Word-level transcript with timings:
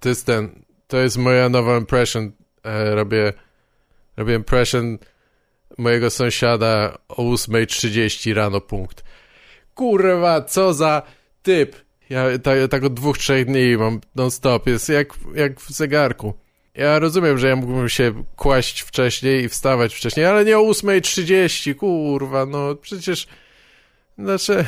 To 0.00 0.08
jest 0.08 0.26
ten, 0.26 0.64
to 0.88 0.96
jest 0.96 1.16
moja 1.16 1.48
nowa 1.48 1.78
impression. 1.78 2.32
E, 2.64 2.94
robię, 2.94 3.32
robię 4.16 4.34
impression 4.34 4.98
mojego 5.78 6.10
sąsiada 6.10 6.98
o 7.08 7.22
8.30 7.22 8.34
rano 8.34 8.60
punkt. 8.60 9.04
Kurwa, 9.74 10.42
co 10.42 10.74
za 10.74 11.02
typ. 11.42 11.76
Ja 12.10 12.38
tak, 12.38 12.58
tak 12.70 12.84
od 12.84 12.94
dwóch, 12.94 13.18
trzech 13.18 13.46
dni 13.46 13.76
mam 13.76 14.00
non-stop. 14.14 14.66
Jest 14.66 14.88
jak, 14.88 15.14
jak 15.34 15.60
w 15.60 15.70
zegarku. 15.70 16.34
Ja 16.74 16.98
rozumiem, 16.98 17.38
że 17.38 17.48
ja 17.48 17.56
mógłbym 17.56 17.88
się 17.88 18.24
kłaść 18.36 18.80
wcześniej 18.80 19.44
i 19.44 19.48
wstawać 19.48 19.94
wcześniej, 19.94 20.26
ale 20.26 20.44
nie 20.44 20.58
o 20.58 20.62
8.30, 20.62 21.76
kurwa, 21.76 22.46
no 22.46 22.74
przecież... 22.74 23.26
Znaczy... 24.18 24.64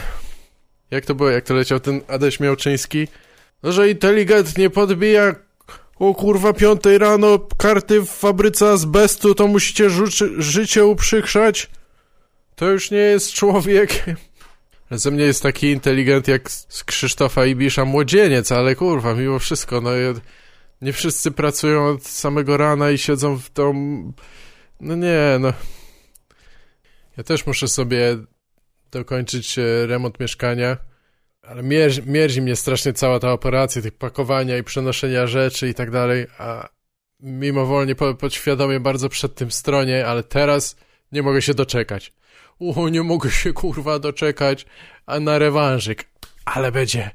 Jak 0.90 1.06
to 1.06 1.14
było, 1.14 1.30
jak 1.30 1.44
to 1.44 1.54
leciał 1.54 1.80
ten 1.80 2.00
Adaś 2.08 2.40
Miałczyński? 2.40 3.08
No, 3.62 3.72
że 3.72 3.90
inteligentnie 3.90 4.70
podbija 4.70 5.34
o 5.96 6.14
kurwa 6.14 6.52
piątej 6.52 6.98
rano 6.98 7.38
karty 7.56 8.00
w 8.00 8.08
fabryce 8.08 8.70
azbestu, 8.70 9.34
to 9.34 9.46
musicie 9.46 9.90
ży 9.90 10.06
życie 10.42 10.84
uprzykrzać? 10.84 11.70
To 12.56 12.70
już 12.70 12.90
nie 12.90 12.98
jest 12.98 13.32
człowiek. 13.32 14.04
Ze 14.90 15.10
mnie 15.10 15.24
jest 15.24 15.42
taki 15.42 15.70
inteligent 15.70 16.28
jak 16.28 16.50
z 16.50 16.84
Krzysztofa 16.84 17.46
Ibisza 17.46 17.84
młodzieniec, 17.84 18.52
ale 18.52 18.74
kurwa, 18.74 19.14
mimo 19.14 19.38
wszystko, 19.38 19.80
no 19.80 19.90
nie 20.84 20.92
wszyscy 20.92 21.30
pracują 21.30 21.88
od 21.88 22.06
samego 22.06 22.56
rana 22.56 22.90
i 22.90 22.98
siedzą 22.98 23.36
w 23.36 23.52
domu. 23.52 24.12
No 24.80 24.96
nie, 24.96 25.36
no. 25.40 25.52
Ja 27.16 27.24
też 27.24 27.46
muszę 27.46 27.68
sobie 27.68 28.16
dokończyć 28.90 29.58
e, 29.58 29.86
remont 29.86 30.20
mieszkania, 30.20 30.76
ale 31.42 31.62
mierzi, 31.62 32.02
mierzi 32.06 32.42
mnie 32.42 32.56
strasznie 32.56 32.92
cała 32.92 33.18
ta 33.20 33.32
operacja, 33.32 33.82
tych 33.82 33.98
pakowania 33.98 34.58
i 34.58 34.62
przenoszenia 34.62 35.26
rzeczy 35.26 35.68
i 35.68 35.74
tak 35.74 35.90
dalej, 35.90 36.26
a 36.38 36.68
mimowolnie, 37.20 37.94
podświadomie 37.94 38.80
bardzo 38.80 39.08
przed 39.08 39.34
tym 39.34 39.50
stronie, 39.50 40.06
ale 40.06 40.22
teraz 40.22 40.76
nie 41.12 41.22
mogę 41.22 41.42
się 41.42 41.54
doczekać. 41.54 42.12
O, 42.60 42.88
nie 42.88 43.02
mogę 43.02 43.30
się 43.30 43.52
kurwa 43.52 43.98
doczekać 43.98 44.66
a 45.06 45.20
na 45.20 45.38
rewanżyk. 45.38 46.04
Ale 46.44 46.72
będzie. 46.72 47.10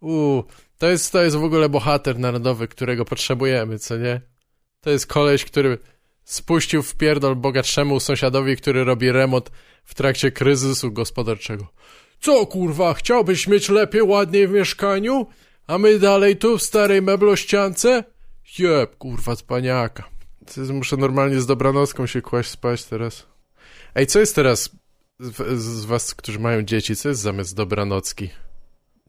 Uuu, 0.00 0.44
to 0.78 0.86
jest, 0.86 1.12
to 1.12 1.22
jest 1.22 1.36
w 1.36 1.44
ogóle 1.44 1.68
bohater 1.68 2.18
narodowy, 2.18 2.68
którego 2.68 3.04
potrzebujemy, 3.04 3.78
co 3.78 3.96
nie? 3.96 4.20
To 4.80 4.90
jest 4.90 5.06
koleś, 5.06 5.44
który 5.44 5.78
spuścił 6.24 6.82
w 6.82 6.94
pierdol 6.94 7.36
bogatszemu 7.36 8.00
sąsiadowi, 8.00 8.56
który 8.56 8.84
robi 8.84 9.12
remont 9.12 9.50
w 9.84 9.94
trakcie 9.94 10.32
kryzysu 10.32 10.92
gospodarczego. 10.92 11.66
Co 12.20 12.46
kurwa, 12.46 12.94
chciałbyś 12.94 13.46
mieć 13.46 13.68
lepiej, 13.68 14.02
ładniej 14.02 14.48
w 14.48 14.50
mieszkaniu? 14.50 15.26
A 15.66 15.78
my 15.78 15.98
dalej 15.98 16.36
tu 16.36 16.58
w 16.58 16.62
starej 16.62 17.02
meblościance? 17.02 18.04
Jeb, 18.58 18.96
kurwa, 18.96 19.36
spaniaka. 19.36 20.08
Muszę 20.72 20.96
normalnie 20.96 21.40
z 21.40 21.46
dobranocką 21.46 22.06
się 22.06 22.22
kłaść 22.22 22.50
spać 22.50 22.84
teraz. 22.84 23.26
Ej, 23.94 24.06
co 24.06 24.20
jest 24.20 24.34
teraz 24.34 24.70
z 25.56 25.84
was, 25.84 26.14
którzy 26.14 26.38
mają 26.38 26.62
dzieci, 26.62 26.96
co 26.96 27.08
jest 27.08 27.20
zamiast 27.20 27.56
dobranocki? 27.56 28.30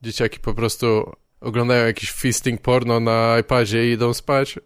Dzieciaki 0.02 0.40
po 0.40 0.54
prostu 0.54 1.12
oglądają 1.42 1.86
jakiś 1.86 2.12
feasting 2.12 2.62
porno 2.62 3.00
na 3.00 3.40
iPadzie 3.40 3.90
i 3.90 3.92
idą 3.92 4.14
spać? 4.14 4.60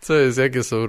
co 0.00 0.14
jest, 0.14 0.38
jakie 0.38 0.62
są... 0.62 0.86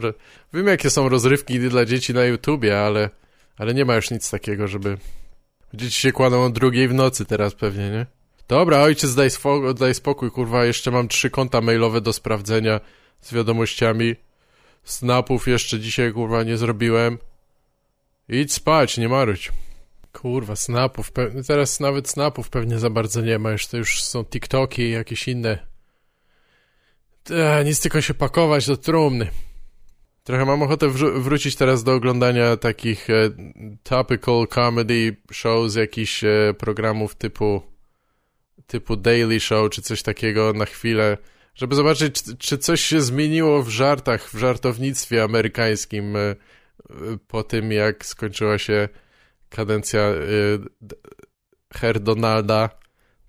Wiem, 0.54 0.68
jakie 0.68 0.90
są 0.90 1.10
rozrywki 1.10 1.60
dla 1.60 1.86
dzieci 1.86 2.14
na 2.14 2.26
YouTubie, 2.26 2.80
ale, 2.80 3.10
ale 3.58 3.74
nie 3.74 3.86
ma 3.86 3.96
już 3.96 4.12
nic 4.12 4.32
takiego, 4.32 4.68
żeby... 4.68 4.98
Dzieci 5.74 6.02
się 6.02 6.12
kładą 6.12 6.46
o 6.46 6.50
drugiej 6.50 6.88
w 6.88 6.94
nocy 6.94 7.26
teraz 7.26 7.56
pewnie, 7.56 7.90
nie? 7.90 8.06
Dobra, 8.48 8.82
ojciec, 8.82 9.16
daj, 9.16 9.30
daj 9.80 9.94
spokój, 9.94 10.32
kurwa, 10.32 10.66
jeszcze 10.66 10.92
mam 10.92 11.08
trzy 11.08 11.30
konta 11.30 11.62
mailowe 11.62 12.02
do 12.02 12.14
sprawdzenia 12.14 12.80
z 13.22 13.34
wiadomościami. 13.34 14.16
Snapów 14.84 15.48
jeszcze 15.48 15.80
dzisiaj, 15.80 16.14
kurwa, 16.14 16.44
nie 16.44 16.58
zrobiłem. 16.58 17.18
Idź 18.30 18.54
spać, 18.54 18.98
nie 18.98 19.10
marudź. 19.10 19.52
Kurwa, 20.22 20.56
snapów, 20.56 21.12
teraz 21.48 21.80
nawet 21.80 22.10
snapów 22.10 22.50
pewnie 22.50 22.80
za 22.80 22.90
bardzo 22.90 23.22
nie 23.22 23.40
ma, 23.40 23.52
już 23.52 23.68
to 23.68 23.78
już 23.78 24.04
są 24.04 24.26
TikToki 24.26 24.82
i 24.82 24.92
jakieś 24.92 25.28
inne. 25.28 25.58
Eee, 27.30 27.66
nic 27.66 27.82
tylko 27.82 28.02
się 28.02 28.14
pakować 28.14 28.68
do 28.68 28.78
trumny. 28.78 29.28
Trochę 30.24 30.46
mam 30.46 30.62
ochotę 30.64 30.90
wró 30.90 31.22
wrócić 31.22 31.56
teraz 31.56 31.84
do 31.84 31.94
oglądania 31.94 32.58
takich 32.58 33.10
e, 33.10 33.30
topical 33.84 34.48
comedy 34.48 35.16
shows, 35.32 35.76
jakichś 35.76 36.24
e, 36.24 36.54
programów 36.58 37.16
typu 37.16 37.62
typu 38.68 38.96
Daily 38.96 39.40
Show, 39.40 39.70
czy 39.70 39.82
coś 39.82 40.04
takiego 40.04 40.54
na 40.54 40.66
chwilę, 40.66 41.18
żeby 41.56 41.76
zobaczyć, 41.76 42.24
czy, 42.24 42.38
czy 42.38 42.58
coś 42.58 42.82
się 42.82 43.02
zmieniło 43.02 43.64
w 43.64 43.70
żartach, 43.70 44.30
w 44.30 44.38
żartownictwie 44.38 45.24
amerykańskim. 45.24 46.16
E, 46.16 46.36
po 47.28 47.44
tym, 47.44 47.72
jak 47.72 48.06
skończyła 48.06 48.58
się 48.58 48.90
kadencja 49.56 50.00
y, 50.00 50.60
Herr 51.74 52.00
Donalda, 52.00 52.70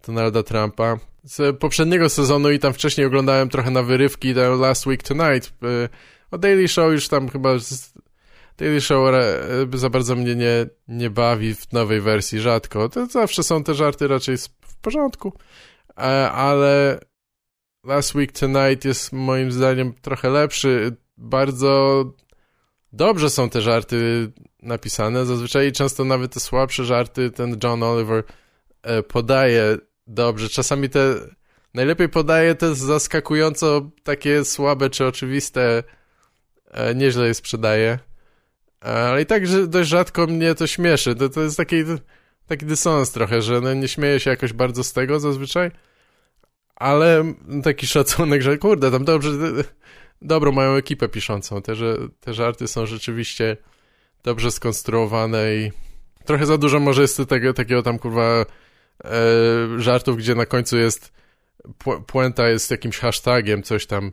Donalda 0.07 0.43
Trumpa. 0.43 0.99
Z 1.25 1.59
poprzedniego 1.59 2.09
sezonu 2.09 2.51
i 2.51 2.59
tam 2.59 2.73
wcześniej 2.73 3.07
oglądałem 3.07 3.49
trochę 3.49 3.71
na 3.71 3.83
wyrywki 3.83 4.35
The 4.35 4.49
Last 4.49 4.87
Week 4.87 5.03
Tonight. 5.03 5.53
Y, 5.63 5.89
o 6.31 6.39
Daily 6.39 6.69
Show 6.69 6.93
już 6.93 7.09
tam 7.09 7.29
chyba... 7.29 7.51
Daily 8.59 8.81
Show 8.81 9.15
y, 9.75 9.79
za 9.79 9.91
bardzo 9.91 10.17
mnie 10.17 10.35
nie, 10.35 10.67
nie 10.89 11.11
bawi 11.11 11.55
w 11.55 11.73
nowej 11.73 12.01
wersji, 12.01 12.41
rzadko. 12.41 12.89
To 12.89 13.07
zawsze 13.07 13.43
są 13.43 13.65
te 13.65 13.75
żarty 13.75 14.09
raczej 14.09 14.37
w 14.39 14.77
porządku, 14.81 15.33
e, 15.99 16.31
ale 16.31 17.01
Last 17.85 18.15
Week 18.15 18.33
Tonight 18.33 18.85
jest 18.85 19.13
moim 19.13 19.53
zdaniem 19.53 19.93
trochę 20.03 20.31
lepszy. 20.31 20.97
Bardzo 21.17 22.05
dobrze 22.93 23.31
są 23.31 23.51
te 23.51 23.61
żarty 23.61 24.33
napisane. 24.63 25.27
Zazwyczaj 25.27 25.73
często 25.73 26.05
nawet 26.05 26.33
te 26.33 26.41
słabsze 26.41 26.85
żarty 26.85 27.31
ten 27.31 27.59
John 27.63 27.83
Oliver 27.83 28.25
e, 28.83 29.03
podaje 29.03 29.79
dobrze. 30.07 30.49
Czasami 30.49 30.89
te 30.89 31.15
najlepiej 31.75 32.09
podaje 32.09 32.55
te 32.55 32.75
zaskakująco 32.75 33.91
takie 34.03 34.45
słabe 34.45 34.91
czy 34.91 35.07
oczywiste 35.07 35.83
e, 36.71 36.95
nieźle 36.95 37.27
je 37.27 37.35
sprzedaje. 37.35 37.99
E, 38.85 38.89
ale 38.89 39.23
i 39.23 39.27
tak 39.27 39.47
że 39.47 39.67
dość 39.67 39.91
rzadko 39.91 40.27
mnie 40.27 40.55
to 40.55 40.67
śmieszy. 40.67 41.15
To, 41.15 41.29
to 41.29 41.41
jest 41.43 41.57
taki, 41.57 41.77
taki 42.47 42.67
dysonans 42.67 43.13
trochę, 43.13 43.43
że 43.43 43.61
no 43.61 43.75
nie 43.75 43.89
śmieję 43.89 44.21
się 44.21 44.31
jakoś 44.31 44.53
bardzo 44.53 44.85
z 44.85 44.93
tego 44.93 45.21
zazwyczaj, 45.21 45.71
ale 46.77 47.35
taki 47.65 47.87
szacunek, 47.87 48.43
że 48.43 48.59
kurde, 48.59 48.91
tam 48.91 49.05
dobrze 49.05 49.31
dobrą 50.23 50.53
mają 50.53 50.73
ekipę 50.73 51.09
piszącą. 51.09 51.63
Te, 51.63 51.75
że, 51.75 51.97
te 52.21 52.35
żarty 52.35 52.69
są 52.69 52.87
rzeczywiście 52.87 53.57
dobrze 54.27 54.51
skonstruowane 54.51 55.57
i 55.57 55.73
trochę 56.25 56.47
za 56.47 56.59
dużo 56.59 56.81
może 56.81 57.03
jest 57.03 57.21
tego, 57.29 57.55
takiego 57.55 57.83
tam 57.83 57.99
kurwa 57.99 58.47
e, 59.05 59.11
żartów, 59.79 60.17
gdzie 60.17 60.35
na 60.35 60.47
końcu 60.47 60.77
jest 60.77 61.13
pu 61.79 62.01
puenta 62.01 62.49
jest 62.49 62.71
jakimś 62.71 62.99
hashtagiem, 62.99 63.63
coś 63.63 63.87
tam 63.87 64.13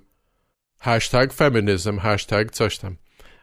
hashtag 0.80 1.34
feminism, 1.34 2.00
hashtag 2.00 2.52
coś 2.52 2.78
tam. 2.78 2.96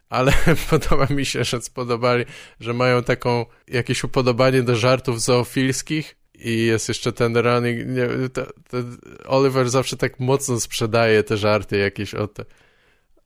Ale 0.09 0.33
podoba 0.69 1.07
mi 1.09 1.25
się, 1.25 1.43
że 1.43 1.61
spodobali, 1.61 2.25
że 2.59 2.73
mają 2.73 3.03
taką 3.03 3.45
jakieś 3.67 4.03
upodobanie 4.03 4.63
do 4.63 4.75
żartów 4.75 5.21
zoofilskich 5.21 6.15
i 6.35 6.65
jest 6.65 6.87
jeszcze 6.87 7.11
ten 7.11 7.37
running, 7.37 7.87
nie, 7.87 8.29
to, 8.29 8.45
to 8.45 8.77
Oliver 9.25 9.69
zawsze 9.69 9.97
tak 9.97 10.19
mocno 10.19 10.59
sprzedaje 10.59 11.23
te 11.23 11.37
żarty 11.37 11.77
jakieś 11.77 12.13
o, 12.15 12.27
te, 12.27 12.45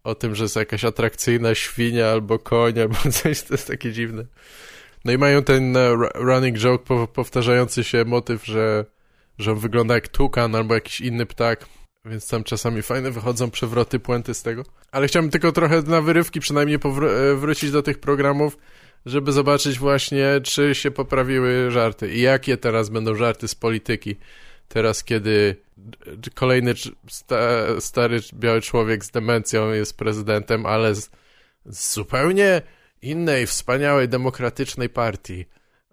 o 0.05 0.15
tym, 0.15 0.35
że 0.35 0.43
jest 0.43 0.55
jakaś 0.55 0.85
atrakcyjna 0.85 1.55
świnia 1.55 2.07
albo 2.07 2.39
koń, 2.39 2.79
albo 2.79 2.95
coś, 3.21 3.41
to 3.41 3.53
jest 3.53 3.67
takie 3.67 3.91
dziwne. 3.91 4.25
No 5.05 5.11
i 5.11 5.17
mają 5.17 5.43
ten 5.43 5.75
uh, 5.77 6.09
running 6.13 6.57
joke, 6.57 7.07
powtarzający 7.13 7.83
się 7.83 8.05
motyw, 8.05 8.45
że, 8.45 8.85
że 9.39 9.51
on 9.51 9.59
wygląda 9.59 9.93
jak 9.93 10.07
tukan 10.07 10.55
albo 10.55 10.73
jakiś 10.73 11.01
inny 11.01 11.25
ptak, 11.25 11.65
więc 12.05 12.27
tam 12.27 12.43
czasami 12.43 12.81
fajne 12.81 13.11
wychodzą 13.11 13.51
przewroty, 13.51 13.99
puenty 13.99 14.33
z 14.33 14.43
tego. 14.43 14.63
Ale 14.91 15.07
chciałbym 15.07 15.31
tylko 15.31 15.51
trochę 15.51 15.81
na 15.81 16.01
wyrywki 16.01 16.39
przynajmniej 16.39 16.79
e, 16.85 17.35
wrócić 17.35 17.71
do 17.71 17.81
tych 17.83 17.99
programów, 17.99 18.57
żeby 19.05 19.31
zobaczyć 19.31 19.79
właśnie, 19.79 20.41
czy 20.43 20.75
się 20.75 20.91
poprawiły 20.91 21.71
żarty 21.71 22.13
i 22.13 22.21
jakie 22.21 22.57
teraz 22.57 22.89
będą 22.89 23.15
żarty 23.15 23.47
z 23.47 23.55
polityki. 23.55 24.15
Teraz, 24.67 25.03
kiedy 25.03 25.61
kolejny 26.33 26.73
sta, 27.07 27.37
stary 27.79 28.19
biały 28.33 28.61
człowiek 28.61 29.05
z 29.05 29.11
demencją 29.11 29.71
jest 29.71 29.97
prezydentem, 29.97 30.65
ale 30.65 30.95
z, 30.95 31.09
z 31.65 31.93
zupełnie 31.93 32.61
innej, 33.01 33.45
wspaniałej, 33.47 34.09
demokratycznej 34.09 34.89
partii. 34.89 35.45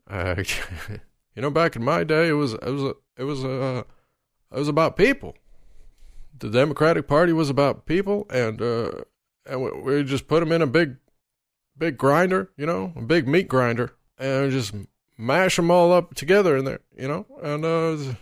Uh, 0.06 0.38
you 1.36 1.42
know, 1.42 1.52
back 1.52 1.76
in 1.76 1.82
my 1.82 2.04
day, 2.04 2.28
it 2.28 2.34
was, 2.34 2.52
it 2.54 2.60
was, 2.60 2.94
it 3.18 3.24
was, 3.24 3.44
uh, 3.44 3.82
it 4.50 4.58
was 4.58 4.68
about 4.68 4.96
people. 4.96 5.32
The 6.38 6.50
Democratic 6.50 7.06
Party 7.06 7.32
was 7.32 7.50
about 7.50 7.84
people, 7.86 8.24
and 8.30 8.60
uh, 8.60 9.04
and 9.46 9.84
we 9.84 10.04
just 10.04 10.26
put 10.26 10.40
them 10.40 10.52
in 10.52 10.62
a 10.62 10.66
big 10.66 10.96
big 11.78 11.96
grinder, 11.96 12.50
you 12.56 12.66
know, 12.66 12.92
a 12.96 13.02
big 13.02 13.28
meat 13.28 13.48
grinder, 13.48 13.92
and 14.18 14.50
just 14.50 14.74
mash 15.16 15.56
them 15.56 15.70
all 15.70 15.92
up 15.92 16.14
together 16.14 16.56
in 16.56 16.64
there, 16.64 16.80
you 16.96 17.08
know, 17.08 17.26
and 17.42 17.64
uh, 17.64 18.14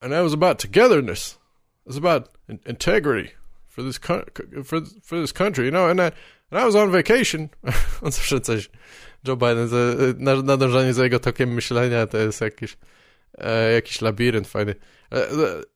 and 0.00 0.12
that 0.12 0.22
was 0.22 0.32
about 0.32 0.58
togetherness. 0.58 1.38
It 1.86 1.86
was 1.88 1.96
about 1.96 2.28
in- 2.48 2.60
integrity 2.66 3.30
for 3.68 3.82
this 3.84 3.98
co- 3.98 4.24
for 4.64 4.80
for 5.02 5.20
this 5.20 5.32
country, 5.32 5.64
you 5.64 5.70
know, 5.70 5.88
and 5.90 6.00
I 6.00 6.12
and 6.50 6.60
I 6.60 6.64
was 6.64 6.74
on 6.76 6.90
vacation. 6.90 7.48
On 8.02 8.10
zawsze 8.12 8.40
coś. 8.40 8.70
Joe 9.24 9.36
Biden, 9.36 9.68
nadążanie 10.44 10.94
za 10.94 11.04
jego 11.04 11.18
tokiem 11.18 11.54
myślenia 11.54 12.06
to 12.06 12.18
jest 12.18 12.40
jakiś 12.40 12.76
e, 13.38 13.72
jakiś 13.72 14.00
labirynt 14.00 14.48
fajny. 14.48 14.74
E, 15.12 15.28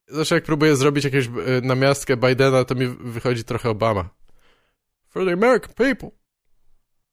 Zawsze 0.07 0.35
jak 0.35 0.43
próbuję 0.43 0.75
zrobić 0.75 1.03
jakąś 1.05 1.25
e, 1.27 1.31
namiastkę 1.63 2.17
Bidena, 2.17 2.65
to 2.65 2.75
mi 2.75 2.87
wychodzi 2.87 3.43
trochę 3.43 3.69
Obama. 3.69 4.09
For 5.07 5.25
the 5.25 5.31
American 5.33 5.73
people. 5.73 6.09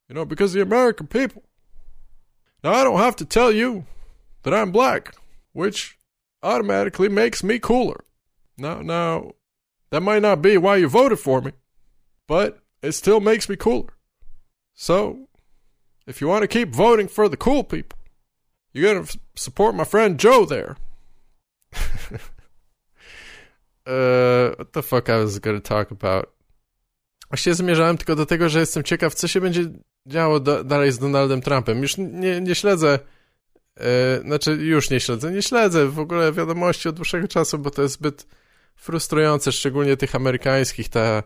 You 0.09 0.13
know, 0.15 0.25
because 0.27 0.53
the 0.53 0.61
American 0.61 1.07
people. 1.07 1.41
Now 2.63 2.73
I 2.73 2.83
don't 2.83 2.97
have 2.99 3.15
to 3.15 3.25
tell 3.25 3.55
you 3.55 3.83
that 4.41 4.53
I'm 4.53 4.71
black, 4.71 5.15
which 5.55 5.97
automatically 6.43 7.09
makes 7.09 7.43
me 7.43 7.59
cooler. 7.59 8.03
Now, 8.57 8.81
now, 8.81 9.31
that 9.89 10.01
might 10.01 10.21
not 10.21 10.41
be 10.41 10.57
why 10.57 10.77
you 10.77 10.87
voted 10.87 11.19
for 11.19 11.41
me, 11.41 11.51
but 12.27 12.59
it 12.81 12.91
still 12.93 13.19
makes 13.19 13.49
me 13.49 13.55
cooler. 13.55 13.93
So, 14.73 15.27
if 16.05 16.21
you 16.21 16.27
want 16.27 16.41
to 16.41 16.47
keep 16.47 16.69
voting 16.69 17.07
for 17.07 17.29
the 17.29 17.37
cool 17.37 17.63
people, 17.63 17.97
you 18.73 18.83
gotta 18.83 18.99
f- 19.01 19.17
support 19.35 19.75
my 19.75 19.83
friend 19.83 20.19
Joe 20.19 20.45
there. 20.45 20.77
uh, 23.85 24.55
what 24.57 24.73
the 24.73 24.83
fuck 24.83 25.09
I 25.09 25.17
was 25.17 25.39
gonna 25.39 25.59
talk 25.59 25.91
about? 25.91 26.29
Właściwie 27.29 27.55
zmierzałem 27.55 27.97
tylko 27.97 28.15
do 28.15 28.25
tego, 28.25 28.49
że 28.49 28.59
jestem 28.59 28.83
ciekaw, 28.83 29.13
co 29.13 29.27
się 29.27 29.41
będzie 29.41 29.63
działo 30.05 30.39
do, 30.39 30.63
dalej 30.63 30.91
z 30.91 30.99
Donaldem 30.99 31.41
Trumpem. 31.41 31.81
Już 31.81 31.97
nie, 31.97 32.41
nie 32.41 32.55
śledzę, 32.55 32.99
znaczy 34.25 34.51
już 34.51 34.89
nie 34.89 34.99
śledzę, 34.99 35.31
nie 35.31 35.41
śledzę 35.41 35.87
w 35.87 35.99
ogóle 35.99 36.31
wiadomości 36.31 36.89
od 36.89 36.95
dłuższego 36.95 37.27
czasu, 37.27 37.59
bo 37.59 37.71
to 37.71 37.81
jest 37.81 37.93
zbyt 37.93 38.27
frustrujące, 38.75 39.51
szczególnie 39.51 39.97
tych 39.97 40.15
amerykańskich, 40.15 40.89
ta, 40.89 41.23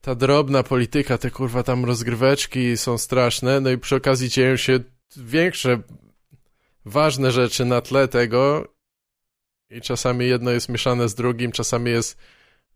ta 0.00 0.14
drobna 0.14 0.62
polityka, 0.62 1.18
te 1.18 1.30
kurwa 1.30 1.62
tam 1.62 1.84
rozgryweczki 1.84 2.76
są 2.76 2.98
straszne, 2.98 3.60
no 3.60 3.70
i 3.70 3.78
przy 3.78 3.96
okazji 3.96 4.28
dzieją 4.28 4.56
się 4.56 4.80
większe, 5.16 5.82
ważne 6.84 7.32
rzeczy 7.32 7.64
na 7.64 7.80
tle 7.80 8.08
tego 8.08 8.68
i 9.70 9.80
czasami 9.80 10.28
jedno 10.28 10.50
jest 10.50 10.68
mieszane 10.68 11.08
z 11.08 11.14
drugim, 11.14 11.52
czasami 11.52 11.90
jest 11.90 12.18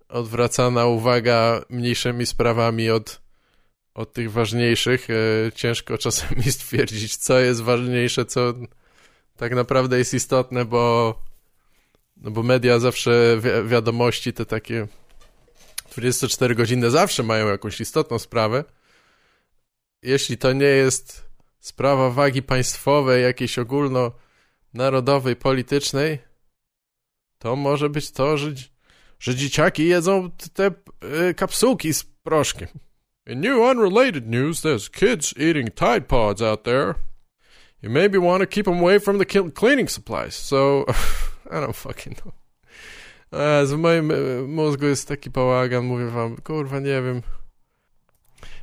odwracana 0.09 0.87
uwaga 0.87 1.65
mniejszymi 1.71 2.27
sprawami 2.27 2.91
od, 2.91 3.21
od 3.95 4.13
tych 4.13 4.33
ważniejszych. 4.33 5.09
E, 5.11 5.53
Ciężko 5.53 5.99
czasami 5.99 6.43
stwierdzić, 6.53 7.17
co 7.17 7.39
jest 7.39 7.61
ważniejsze, 7.61 8.25
co 8.25 8.55
tak 9.43 9.55
naprawdę 9.55 9.99
jest 9.99 10.15
istotne, 10.15 10.65
bo, 10.65 11.15
no 12.17 12.31
bo 12.31 12.43
media 12.43 12.79
zawsze, 12.79 13.41
wi 13.41 13.69
wiadomości 13.69 14.33
te 14.33 14.47
takie 14.47 14.89
24 15.97 16.55
godziny 16.55 16.91
zawsze 16.91 17.23
mają 17.23 17.49
jakąś 17.49 17.81
istotną 17.81 18.19
sprawę. 18.19 18.65
Jeśli 20.03 20.39
to 20.39 20.53
nie 20.53 20.67
jest 20.67 21.29
sprawa 21.61 22.11
wagi 22.11 22.43
państwowej, 22.43 23.23
jakiejś 23.23 23.59
ogólnonarodowej, 23.59 25.37
politycznej, 25.37 26.19
to 27.39 27.57
może 27.57 27.91
być 27.91 28.11
to, 28.11 28.37
że, 28.37 28.53
że 29.19 29.35
dzieciaki 29.35 29.89
jedzą 29.89 30.31
te 30.53 30.71
y, 31.31 31.35
kapsułki 31.35 31.95
z 31.95 32.05
proszkiem. 32.05 32.69
In 33.27 33.41
new 33.41 33.59
unrelated 33.59 34.27
news, 34.27 34.61
there's 34.61 34.91
kids 34.91 35.35
eating 35.39 35.75
Tide 35.75 36.01
Pods 36.01 36.43
out 36.43 36.63
there. 36.63 36.95
You 37.83 37.91
maybe 37.91 38.19
want 38.19 38.41
to 38.41 38.47
keep 38.47 38.65
them 38.65 38.79
away 38.79 39.01
from 39.01 39.19
the 39.19 39.51
cleaning 39.55 39.89
supplies. 39.89 40.35
So, 40.35 40.85
I 41.51 41.61
don't 41.61 41.77
fucking 41.77 42.15
know. 42.15 42.33
A, 43.31 43.67
z 43.67 43.73
moim 43.73 44.13
mózgu 44.49 44.87
jest 44.87 45.09
taki 45.09 45.31
bałagan, 45.31 45.85
mówię 45.85 46.07
wam, 46.07 46.37
kurwa, 46.37 46.81
nie 46.81 47.03
wiem. 47.03 47.23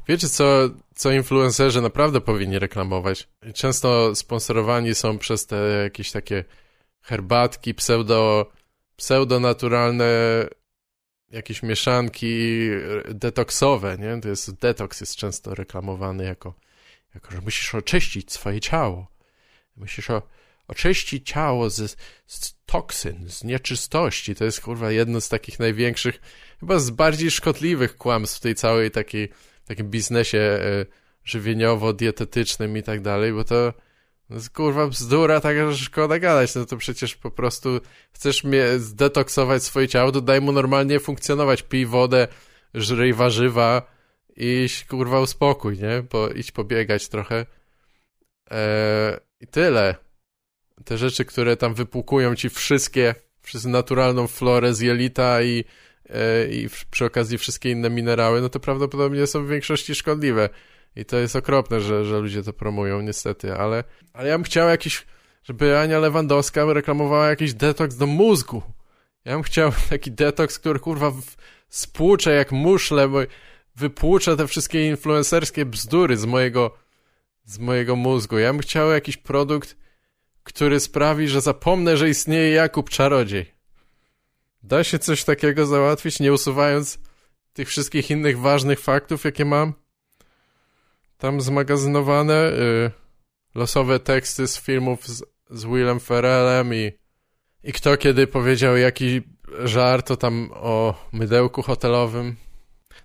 Wiecie, 0.07 0.29
co, 0.29 0.69
co 0.95 1.11
influencerzy 1.11 1.81
naprawdę 1.81 2.21
powinni 2.21 2.59
reklamować? 2.59 3.27
Często 3.53 4.15
sponsorowani 4.15 4.95
są 4.95 5.17
przez 5.17 5.45
te 5.45 5.55
jakieś 5.83 6.11
takie 6.11 6.43
herbatki, 7.01 7.73
pseudo, 7.73 8.51
pseudonaturalne 8.95 10.05
jakieś 11.31 11.63
mieszanki 11.63 12.69
detoksowe, 13.09 13.97
nie? 13.97 14.21
To 14.21 14.29
jest, 14.29 14.59
detoks 14.59 15.01
jest 15.01 15.15
często 15.15 15.55
reklamowany 15.55 16.23
jako, 16.23 16.53
jako 17.15 17.31
że 17.31 17.41
musisz 17.41 17.75
oczyścić 17.75 18.31
swoje 18.31 18.59
ciało. 18.59 19.07
Musisz 19.75 20.09
o, 20.09 20.21
oczyścić 20.67 21.29
ciało 21.29 21.69
z, 21.69 21.97
z 22.27 22.55
toksyn, 22.65 23.29
z 23.29 23.43
nieczystości. 23.43 24.35
To 24.35 24.45
jest, 24.45 24.61
kurwa, 24.61 24.91
jedno 24.91 25.21
z 25.21 25.29
takich 25.29 25.59
największych, 25.59 26.21
chyba 26.59 26.79
z 26.79 26.89
bardziej 26.89 27.31
szkodliwych 27.31 27.97
kłamstw 27.97 28.37
w 28.37 28.41
tej 28.41 28.55
całej 28.55 28.91
takiej, 28.91 29.29
takim 29.65 29.89
biznesie 29.89 30.37
e, 30.37 30.85
żywieniowo-dietetycznym 31.25 32.77
i 32.77 32.83
tak 32.83 33.01
dalej, 33.01 33.33
bo 33.33 33.43
to, 33.43 33.73
to 34.27 34.33
jest, 34.33 34.49
kurwa, 34.49 34.87
bzdura 34.87 35.41
taka, 35.41 35.71
że 35.71 35.85
szkoda 35.85 36.19
gadać. 36.19 36.55
No 36.55 36.65
to 36.65 36.77
przecież 36.77 37.15
po 37.15 37.31
prostu 37.31 37.81
chcesz 38.11 38.43
mnie 38.43 38.79
zdetoksować 38.79 39.63
swoje 39.63 39.87
ciało, 39.87 40.11
to 40.11 40.21
daj 40.21 40.41
mu 40.41 40.51
normalnie 40.51 40.99
funkcjonować. 40.99 41.63
Pij 41.63 41.85
wodę, 41.85 42.27
żryj 42.73 43.13
warzywa 43.13 43.98
i 44.39 44.67
kurwa 44.89 45.19
uspokój, 45.19 45.77
nie? 45.77 46.03
Bo 46.11 46.29
idź 46.29 46.51
pobiegać 46.51 47.07
trochę. 47.07 47.45
Eee, 48.51 49.17
I 49.39 49.47
tyle. 49.47 49.95
Te 50.85 50.97
rzeczy, 50.97 51.25
które 51.25 51.57
tam 51.57 51.73
wypłukują 51.73 52.35
ci 52.35 52.49
wszystkie, 52.49 53.15
wszystką 53.41 53.71
naturalną 53.71 54.27
florę 54.27 54.73
z 54.73 54.79
jelita 54.79 55.41
i, 55.41 55.63
e, 56.09 56.47
i 56.47 56.69
przy 56.91 57.05
okazji 57.05 57.37
wszystkie 57.37 57.71
inne 57.71 57.89
minerały, 57.89 58.41
no 58.41 58.49
to 58.49 58.59
prawdopodobnie 58.59 59.27
są 59.27 59.45
w 59.45 59.49
większości 59.49 59.95
szkodliwe. 59.95 60.49
I 60.95 61.05
to 61.05 61.17
jest 61.17 61.35
okropne, 61.35 61.81
że, 61.81 62.05
że 62.05 62.19
ludzie 62.19 62.43
to 62.43 62.53
promują, 62.53 63.01
niestety, 63.01 63.53
ale, 63.53 63.83
ale 64.13 64.29
ja 64.29 64.37
bym 64.37 64.43
chciał 64.43 64.69
jakiś, 64.69 65.05
żeby 65.43 65.79
Ania 65.79 65.99
Lewandowska 65.99 66.73
reklamowała 66.73 67.29
jakiś 67.29 67.53
detoks 67.53 67.95
do 67.95 68.05
mózgu. 68.05 68.61
Ja 69.25 69.33
bym 69.33 69.43
chciał 69.43 69.71
taki 69.89 70.11
detoks, 70.11 70.59
który 70.59 70.79
kurwa 70.79 71.11
spłucze 71.69 72.35
jak 72.35 72.51
muszle, 72.51 73.07
bo 73.07 73.19
wypłucza 73.79 74.35
te 74.35 74.47
wszystkie 74.47 74.87
influencerskie 74.87 75.65
bzdury 75.65 76.17
z 76.17 76.25
mojego, 76.25 76.77
z 77.43 77.59
mojego 77.59 77.95
mózgu. 77.95 78.37
Ja 78.37 78.53
bym 78.53 78.61
chciał 78.61 78.91
jakiś 78.91 79.17
produkt, 79.17 79.77
który 80.43 80.79
sprawi, 80.79 81.27
że 81.27 81.41
zapomnę, 81.41 81.97
że 81.97 82.09
istnieje 82.09 82.49
Jakub 82.49 82.89
Czarodziej. 82.89 83.53
Da 84.63 84.83
się 84.83 84.99
coś 84.99 85.23
takiego 85.23 85.65
załatwić, 85.65 86.19
nie 86.19 86.33
usuwając 86.33 86.99
tych 87.53 87.67
wszystkich 87.67 88.11
innych 88.11 88.39
ważnych 88.39 88.79
faktów, 88.79 89.23
jakie 89.23 89.45
mam? 89.45 89.73
Tam 91.17 91.41
zmagazynowane 91.41 92.51
y, 92.51 92.91
losowe 93.55 93.99
teksty 93.99 94.47
z 94.47 94.59
filmów 94.61 95.07
z, 95.07 95.23
z 95.49 95.65
Willem 95.65 95.99
Ferrellem 95.99 96.73
i, 96.73 96.91
i 97.63 97.73
kto 97.73 97.97
kiedy 97.97 98.27
powiedział 98.27 98.77
jaki 98.77 99.21
żart, 99.63 100.07
to 100.07 100.17
tam 100.17 100.49
o 100.53 101.07
mydełku 101.11 101.61
hotelowym. 101.61 102.35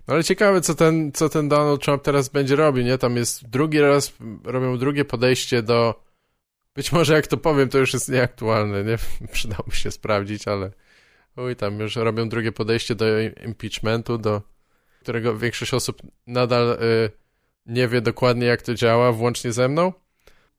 No 0.07 0.13
ale 0.13 0.23
ciekawe, 0.23 0.61
co 0.61 0.75
ten, 0.75 1.11
co 1.11 1.29
ten 1.29 1.49
Donald 1.49 1.83
Trump 1.83 2.03
teraz 2.03 2.29
będzie 2.29 2.55
robił, 2.55 2.83
nie? 2.83 2.97
Tam 2.97 3.15
jest 3.15 3.49
drugi 3.49 3.79
raz, 3.81 4.13
robią 4.43 4.77
drugie 4.77 5.05
podejście 5.05 5.61
do... 5.61 6.05
Być 6.75 6.91
może 6.91 7.13
jak 7.13 7.27
to 7.27 7.37
powiem, 7.37 7.69
to 7.69 7.77
już 7.77 7.93
jest 7.93 8.09
nieaktualne, 8.09 8.83
nie? 8.83 8.97
Przydałoby 9.33 9.75
się 9.75 9.91
sprawdzić, 9.91 10.47
ale... 10.47 10.71
Uj, 11.37 11.55
tam 11.55 11.79
już 11.79 11.95
robią 11.95 12.29
drugie 12.29 12.51
podejście 12.51 12.95
do 12.95 13.05
impeachmentu, 13.45 14.17
do 14.17 14.41
którego 15.01 15.37
większość 15.37 15.73
osób 15.73 16.01
nadal 16.27 16.71
y, 16.71 17.11
nie 17.65 17.87
wie 17.87 18.01
dokładnie, 18.01 18.47
jak 18.47 18.61
to 18.61 18.73
działa, 18.73 19.11
włącznie 19.11 19.51
ze 19.51 19.67
mną. 19.67 19.93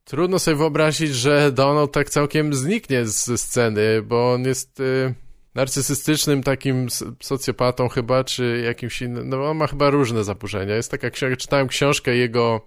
Trudno 0.05 0.39
sobie 0.39 0.57
wyobrazić, 0.57 1.15
że 1.15 1.53
Donald 1.53 1.93
tak 1.93 2.11
całkiem 2.11 2.55
zniknie 2.55 3.07
ze 3.07 3.39
sceny, 3.39 4.03
bo 4.03 4.33
on 4.33 4.45
jest 4.45 4.81
y, 4.81 5.15
narcysystycznym 5.57 6.43
takim 6.43 6.87
socjopatą 7.23 7.89
chyba, 7.89 8.25
czy 8.25 8.63
jakimś 8.65 9.03
innym, 9.03 9.29
no 9.29 9.51
on 9.51 9.57
ma 9.57 9.67
chyba 9.67 9.91
różne 9.91 10.25
zaburzenia. 10.25 10.75
Jest 10.75 10.91
taka 10.91 11.11
książka, 11.11 11.37
czytałem 11.37 11.69
książkę 11.69 12.17
jego 12.17 12.65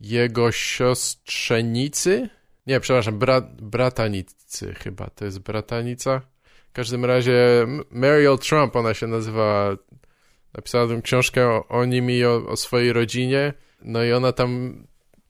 jego 0.00 0.52
siostrzenicy, 0.52 2.28
nie, 2.66 2.80
przepraszam, 2.80 3.18
bra, 3.18 3.40
bratanicy 3.40 4.74
chyba, 4.74 5.10
to 5.10 5.24
jest 5.24 5.38
bratanica. 5.38 6.20
W 6.70 6.72
każdym 6.72 7.04
razie 7.04 7.66
Mariel 7.90 8.38
Trump, 8.38 8.76
ona 8.76 8.94
się 8.94 9.06
nazywa, 9.06 9.76
napisała 10.54 10.88
tę 10.88 11.02
książkę 11.02 11.48
o, 11.48 11.68
o 11.68 11.84
nim 11.84 12.10
i 12.10 12.24
o, 12.24 12.46
o 12.46 12.56
swojej 12.56 12.92
rodzinie, 12.92 13.52
no 13.82 14.04
i 14.04 14.12
ona 14.12 14.32
tam 14.32 14.82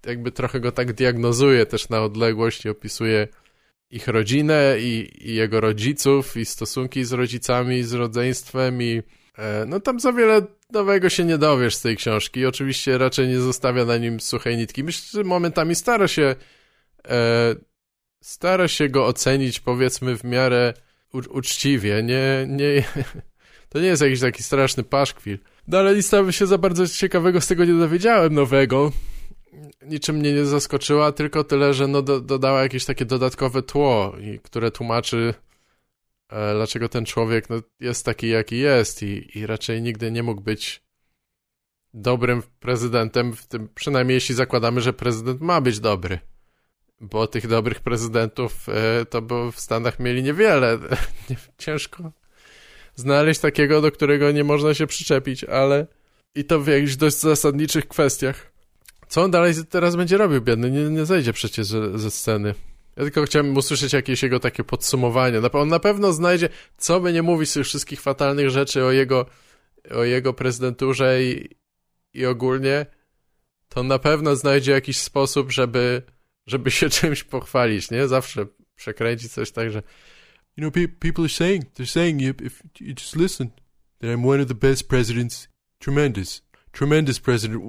jakby 0.07 0.33
trochę 0.33 0.61
go 0.61 0.73
tak 0.73 0.93
diagnozuje 0.93 1.67
też 1.67 1.89
na 1.89 2.03
odległość 2.03 2.65
i 2.65 2.69
opisuje 2.69 3.29
ich 3.91 4.09
rodzinę 4.09 4.77
i, 4.81 5.11
i 5.31 5.35
jego 5.35 5.61
rodziców 5.61 6.37
i 6.37 6.45
stosunki 6.45 7.05
z 7.05 7.13
rodzicami, 7.13 7.83
z 7.83 7.93
rodzeństwem 7.93 8.83
i 8.83 9.03
E, 9.39 9.65
no 9.67 9.81
tam 9.81 10.01
za 10.01 10.13
wiele 10.13 10.43
nowego 10.71 11.09
się 11.09 11.25
nie 11.25 11.39
dowiesz 11.39 11.77
z 11.77 11.81
tej 11.81 11.97
książki. 11.97 12.47
Oczywiście 12.47 12.99
raczej 12.99 13.29
nie 13.29 13.41
zostawia 13.41 13.85
na 13.85 13.97
nim 13.97 14.21
suchej 14.21 14.57
nitki. 14.57 14.85
Myślę, 14.85 15.03
że 15.13 15.25
momentami 15.25 15.75
stara 15.75 16.09
się 16.09 16.37
e, 17.09 17.55
stara 18.23 18.69
się 18.69 18.89
go 18.89 19.07
ocenić 19.07 19.61
powiedzmy 19.61 20.17
w 20.19 20.25
miarę 20.25 20.75
uczciwie. 21.31 22.03
Nie, 22.03 22.47
nie, 22.49 22.85
to 23.71 23.81
nie 23.81 23.87
jest 23.87 24.03
jakiś 24.03 24.21
taki 24.21 24.43
straszny 24.43 24.83
paszkwil. 24.83 25.39
No 25.69 25.79
ale 25.79 25.95
lista 25.95 26.33
się 26.33 26.47
za 26.47 26.59
bardzo 26.59 26.89
ciekawego 26.89 27.41
z 27.41 27.47
tego 27.47 27.65
nie 27.65 27.75
dowiedziałem 27.75 28.35
nowego. 28.35 28.93
Niczym 29.83 30.17
mnie 30.17 30.33
nie 30.33 30.45
zaskoczyła, 30.45 31.13
tylko 31.13 31.45
tyle, 31.45 31.75
że 31.75 31.89
no 31.89 32.03
do, 32.03 32.21
dodała 32.21 32.63
jakieś 32.63 32.85
takie 32.85 33.05
dodatkowe 33.05 33.63
tło, 33.63 34.13
które 34.43 34.71
tłumaczy 34.71 35.35
e, 36.29 36.55
dlaczego 36.55 36.89
ten 36.89 37.05
człowiek 37.05 37.51
no, 37.51 37.57
jest 37.81 38.05
taki, 38.05 38.29
jaki 38.29 38.59
jest 38.59 39.03
i, 39.03 39.39
i 39.39 39.47
raczej 39.47 39.83
nigdy 39.83 40.11
nie 40.11 40.23
mógł 40.23 40.41
być 40.43 40.83
dobrym 41.95 42.43
prezydentem, 42.61 43.33
w 43.33 43.47
tym, 43.47 43.69
przynajmniej 43.75 44.15
jeśli 44.15 44.35
zakładamy, 44.35 44.81
że 44.81 44.93
prezydent 44.93 45.41
ma 45.41 45.61
być 45.61 45.81
dobry. 45.81 46.19
Bo 47.01 47.27
tych 47.27 47.47
dobrych 47.47 47.81
prezydentów 47.81 48.69
e, 48.69 49.05
to 49.05 49.23
bo 49.23 49.53
w 49.53 49.61
Stanach 49.61 50.01
mieli 50.01 50.23
niewiele. 50.23 50.79
Ciężko 51.59 52.13
znaleźć 52.95 53.41
takiego, 53.41 53.81
do 53.81 53.93
którego 53.93 54.33
nie 54.33 54.45
można 54.45 54.75
się 54.75 54.87
przyczepić, 54.87 55.45
ale 55.45 55.87
i 56.35 56.45
to 56.45 56.61
w 56.61 56.67
jakichś 56.67 56.97
dość 56.97 57.17
zasadniczych 57.17 57.89
kwestiach. 57.89 58.54
Co 59.15 59.23
on 59.23 59.31
dalej 59.31 59.55
teraz 59.71 59.97
będzie 59.97 60.17
robił, 60.17 60.43
biedny? 60.43 60.71
Nie, 60.71 60.91
nie 60.91 61.07
zejdzie 61.07 61.33
przecież 61.33 61.67
ze, 61.67 61.99
ze 61.99 62.11
sceny. 62.11 62.55
Ja 62.97 63.03
tylko 63.03 63.25
chciałem 63.25 63.57
usłyszeć 63.57 63.93
jakieś 63.93 64.23
jego 64.23 64.41
takie 64.41 64.65
podsumowanie. 64.65 65.41
On 65.53 65.69
na 65.69 65.79
pewno 65.79 66.13
znajdzie, 66.13 66.49
co 66.77 67.01
by 67.01 67.13
nie 67.13 67.23
mówić 67.23 67.51
z 67.51 67.53
tych 67.53 67.65
wszystkich 67.65 68.01
fatalnych 68.01 68.51
rzeczy 68.51 68.85
o 68.85 68.93
jego, 68.93 69.27
o 69.91 70.05
jego 70.05 70.33
prezydenturze 70.33 71.25
i, 71.25 71.49
i 72.15 72.27
ogólnie, 72.27 72.87
to 73.69 73.83
na 73.83 73.99
pewno 73.99 74.37
znajdzie 74.37 74.73
jakiś 74.73 74.99
sposób, 74.99 75.53
żeby, 75.53 76.03
żeby 76.47 76.71
się 76.71 76.91
czymś 77.01 77.25
pochwalić, 77.25 77.91
nie? 77.91 78.09
Zawsze 78.09 78.47
przekręci 78.77 79.29
coś 79.29 79.51
tak, 79.51 79.71
że 79.71 79.83
You 80.57 80.63
know, 80.63 80.73
pe 80.73 80.89
people 80.89 81.25
are 81.25 81.33
saying, 81.33 81.65
they're 81.65 81.91
saying, 81.91 82.23
if, 82.23 82.45
if 82.45 82.63
you 82.81 82.95
just 83.01 83.17
listen, 83.17 83.51
that 83.99 84.11
I'm 84.11 84.27
one 84.29 84.43
of 84.43 84.49
the 84.49 84.55
best 84.55 84.89
presidents. 84.89 85.49
Tremendous. 85.79 86.43
Tremendous 86.73 87.21
president. 87.21 87.63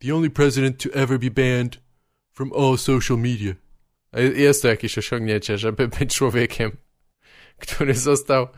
The 0.00 0.14
only 0.14 0.30
president 0.30 0.82
to 0.82 0.90
ever 0.94 1.18
be 1.18 1.30
banned 1.30 1.78
from 2.32 2.52
all 2.52 2.76
social 2.76 3.18
media. 3.18 3.54
Jest 4.34 4.62
to 4.62 4.68
jakieś 4.68 4.98
osiągnięcie, 4.98 5.58
żeby 5.58 5.88
być 5.88 6.14
człowiekiem, 6.14 6.70
który 7.58 7.94
został 7.94 8.48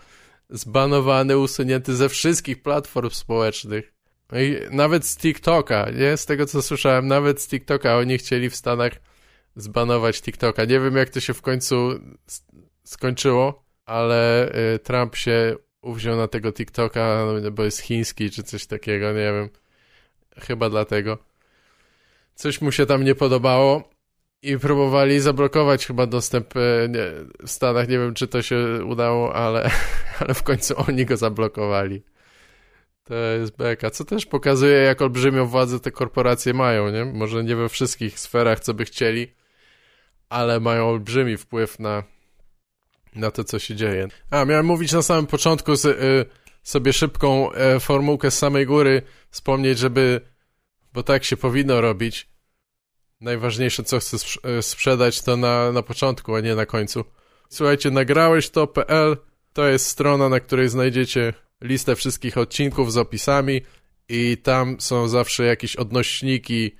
zbanowany, 0.50 1.38
usunięty 1.38 1.96
ze 1.96 2.08
wszystkich 2.08 2.62
platform 2.62 3.10
społecznych. 3.10 3.92
No 4.32 4.40
i 4.40 4.56
nawet 4.70 5.06
z 5.06 5.16
TikToka, 5.16 5.90
nie? 5.90 6.16
Z 6.16 6.26
tego 6.26 6.46
co 6.46 6.62
słyszałem, 6.62 7.06
nawet 7.06 7.40
z 7.40 7.48
TikToka 7.48 7.96
oni 7.96 8.18
chcieli 8.18 8.50
w 8.50 8.56
Stanach 8.56 8.92
zbanować 9.56 10.22
TikToka. 10.22 10.64
Nie 10.64 10.80
wiem 10.80 10.96
jak 10.96 11.10
to 11.10 11.20
się 11.20 11.34
w 11.34 11.42
końcu 11.42 11.90
skończyło, 12.84 13.64
ale 13.84 14.52
y, 14.74 14.78
Trump 14.78 15.16
się 15.16 15.56
uwziął 15.82 16.16
na 16.16 16.28
tego 16.28 16.52
TikToka, 16.52 17.26
bo 17.52 17.64
jest 17.64 17.80
chiński 17.80 18.30
czy 18.30 18.42
coś 18.42 18.66
takiego, 18.66 19.12
nie 19.12 19.32
wiem. 19.32 19.48
Chyba 20.40 20.70
dlatego. 20.70 21.31
Coś 22.42 22.60
mu 22.60 22.72
się 22.72 22.86
tam 22.86 23.04
nie 23.04 23.14
podobało 23.14 23.90
i 24.42 24.58
próbowali 24.58 25.20
zablokować 25.20 25.86
chyba 25.86 26.06
dostęp 26.06 26.56
y, 26.56 26.88
nie, 26.90 27.04
w 27.46 27.50
Stanach. 27.50 27.88
Nie 27.88 27.98
wiem, 27.98 28.14
czy 28.14 28.28
to 28.28 28.42
się 28.42 28.84
udało, 28.84 29.34
ale, 29.34 29.70
ale 30.20 30.34
w 30.34 30.42
końcu 30.42 30.74
oni 30.88 31.06
go 31.06 31.16
zablokowali. 31.16 32.02
To 33.04 33.14
jest 33.14 33.56
beka, 33.56 33.90
co 33.90 34.04
też 34.04 34.26
pokazuje, 34.26 34.76
jak 34.76 35.02
olbrzymią 35.02 35.46
władzę 35.46 35.80
te 35.80 35.90
korporacje 35.90 36.54
mają, 36.54 36.90
nie? 36.90 37.04
Może 37.04 37.44
nie 37.44 37.56
we 37.56 37.68
wszystkich 37.68 38.18
sferach, 38.18 38.60
co 38.60 38.74
by 38.74 38.84
chcieli, 38.84 39.32
ale 40.28 40.60
mają 40.60 40.88
olbrzymi 40.88 41.36
wpływ 41.36 41.78
na, 41.78 42.02
na 43.14 43.30
to, 43.30 43.44
co 43.44 43.58
się 43.58 43.74
dzieje. 43.76 44.08
A, 44.30 44.44
miałem 44.44 44.66
mówić 44.66 44.92
na 44.92 45.02
samym 45.02 45.26
początku 45.26 45.76
z, 45.76 45.84
y, 45.84 46.26
sobie 46.62 46.92
szybką 46.92 47.52
y, 47.52 47.80
formułkę 47.80 48.30
z 48.30 48.38
samej 48.38 48.66
góry, 48.66 49.02
wspomnieć, 49.30 49.78
żeby, 49.78 50.20
bo 50.92 51.02
tak 51.02 51.24
się 51.24 51.36
powinno 51.36 51.80
robić, 51.80 52.31
najważniejsze, 53.22 53.82
co 53.82 53.98
chcę 53.98 54.16
y, 54.58 54.62
sprzedać, 54.62 55.22
to 55.22 55.36
na, 55.36 55.72
na 55.72 55.82
początku, 55.82 56.34
a 56.34 56.40
nie 56.40 56.54
na 56.54 56.66
końcu. 56.66 57.04
Słuchajcie, 57.48 57.90
nagrałeś 57.90 58.50
to.pl 58.50 59.16
to 59.52 59.66
jest 59.66 59.86
strona, 59.86 60.28
na 60.28 60.40
której 60.40 60.68
znajdziecie 60.68 61.32
listę 61.60 61.96
wszystkich 61.96 62.38
odcinków 62.38 62.92
z 62.92 62.96
opisami 62.96 63.60
i 64.08 64.36
tam 64.42 64.80
są 64.80 65.08
zawsze 65.08 65.44
jakieś 65.44 65.76
odnośniki, 65.76 66.76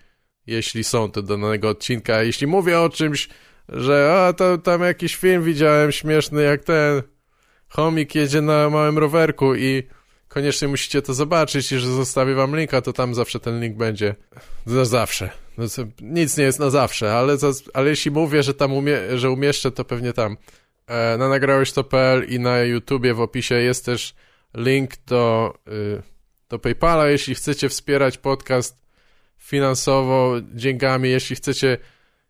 jeśli 0.47 0.85
są 0.85 1.11
do 1.11 1.23
danego 1.23 1.69
odcinka. 1.69 2.23
Jeśli 2.23 2.47
mówię 2.47 2.81
o 2.81 2.89
czymś, 2.89 3.29
że 3.69 4.25
a 4.27 4.33
to 4.33 4.59
tam 4.59 4.83
jakiś 4.83 5.17
film 5.17 5.43
widziałem 5.43 5.93
śmieszny 5.93 6.43
jak 6.43 6.65
ten 6.65 7.03
chomik 7.69 8.15
jedzie 8.15 8.41
na 8.41 8.71
małym 8.71 8.99
rowerku 8.99 9.55
i 9.55 9.83
koniecznie 10.33 10.69
musicie 10.69 11.03
to 11.03 11.15
zobaczyć 11.15 11.73
i 11.73 11.79
że 11.79 11.87
zostawię 11.87 12.35
wam 12.35 12.57
linka, 12.57 12.83
to 12.83 12.93
tam 12.93 13.15
zawsze 13.15 13.41
ten 13.41 13.61
link 13.61 13.77
będzie. 13.77 14.15
Na 14.67 14.85
zawsze. 14.85 15.31
No, 15.59 15.65
nic 16.01 16.37
nie 16.37 16.45
jest 16.45 16.59
na 16.59 16.71
zawsze, 16.71 17.15
ale, 17.15 17.37
ale 17.75 17.91
jeśli 17.91 18.11
mówię, 18.11 18.43
że 18.43 18.55
tam 18.55 18.73
umie, 18.73 19.19
że 19.19 19.31
umieszczę, 19.31 19.71
to 19.71 19.85
pewnie 19.85 20.13
tam. 20.13 20.37
E, 20.87 21.17
na 21.19 21.29
nagrałeś 21.29 21.73
i 22.29 22.41
na 22.41 22.59
YouTubie 22.59 23.15
w 23.15 23.21
opisie 23.21 23.55
jest 23.55 23.85
też 23.85 24.15
link 24.55 24.91
do, 25.07 25.55
y, 25.69 26.03
do 26.49 26.59
PayPala, 26.59 27.09
jeśli 27.09 27.35
chcecie 27.35 27.69
wspierać 27.69 28.19
podcast 28.19 28.87
finansowo 29.39 30.35
dziękami, 30.55 31.11
jeśli 31.11 31.37
chcecie 31.37 31.79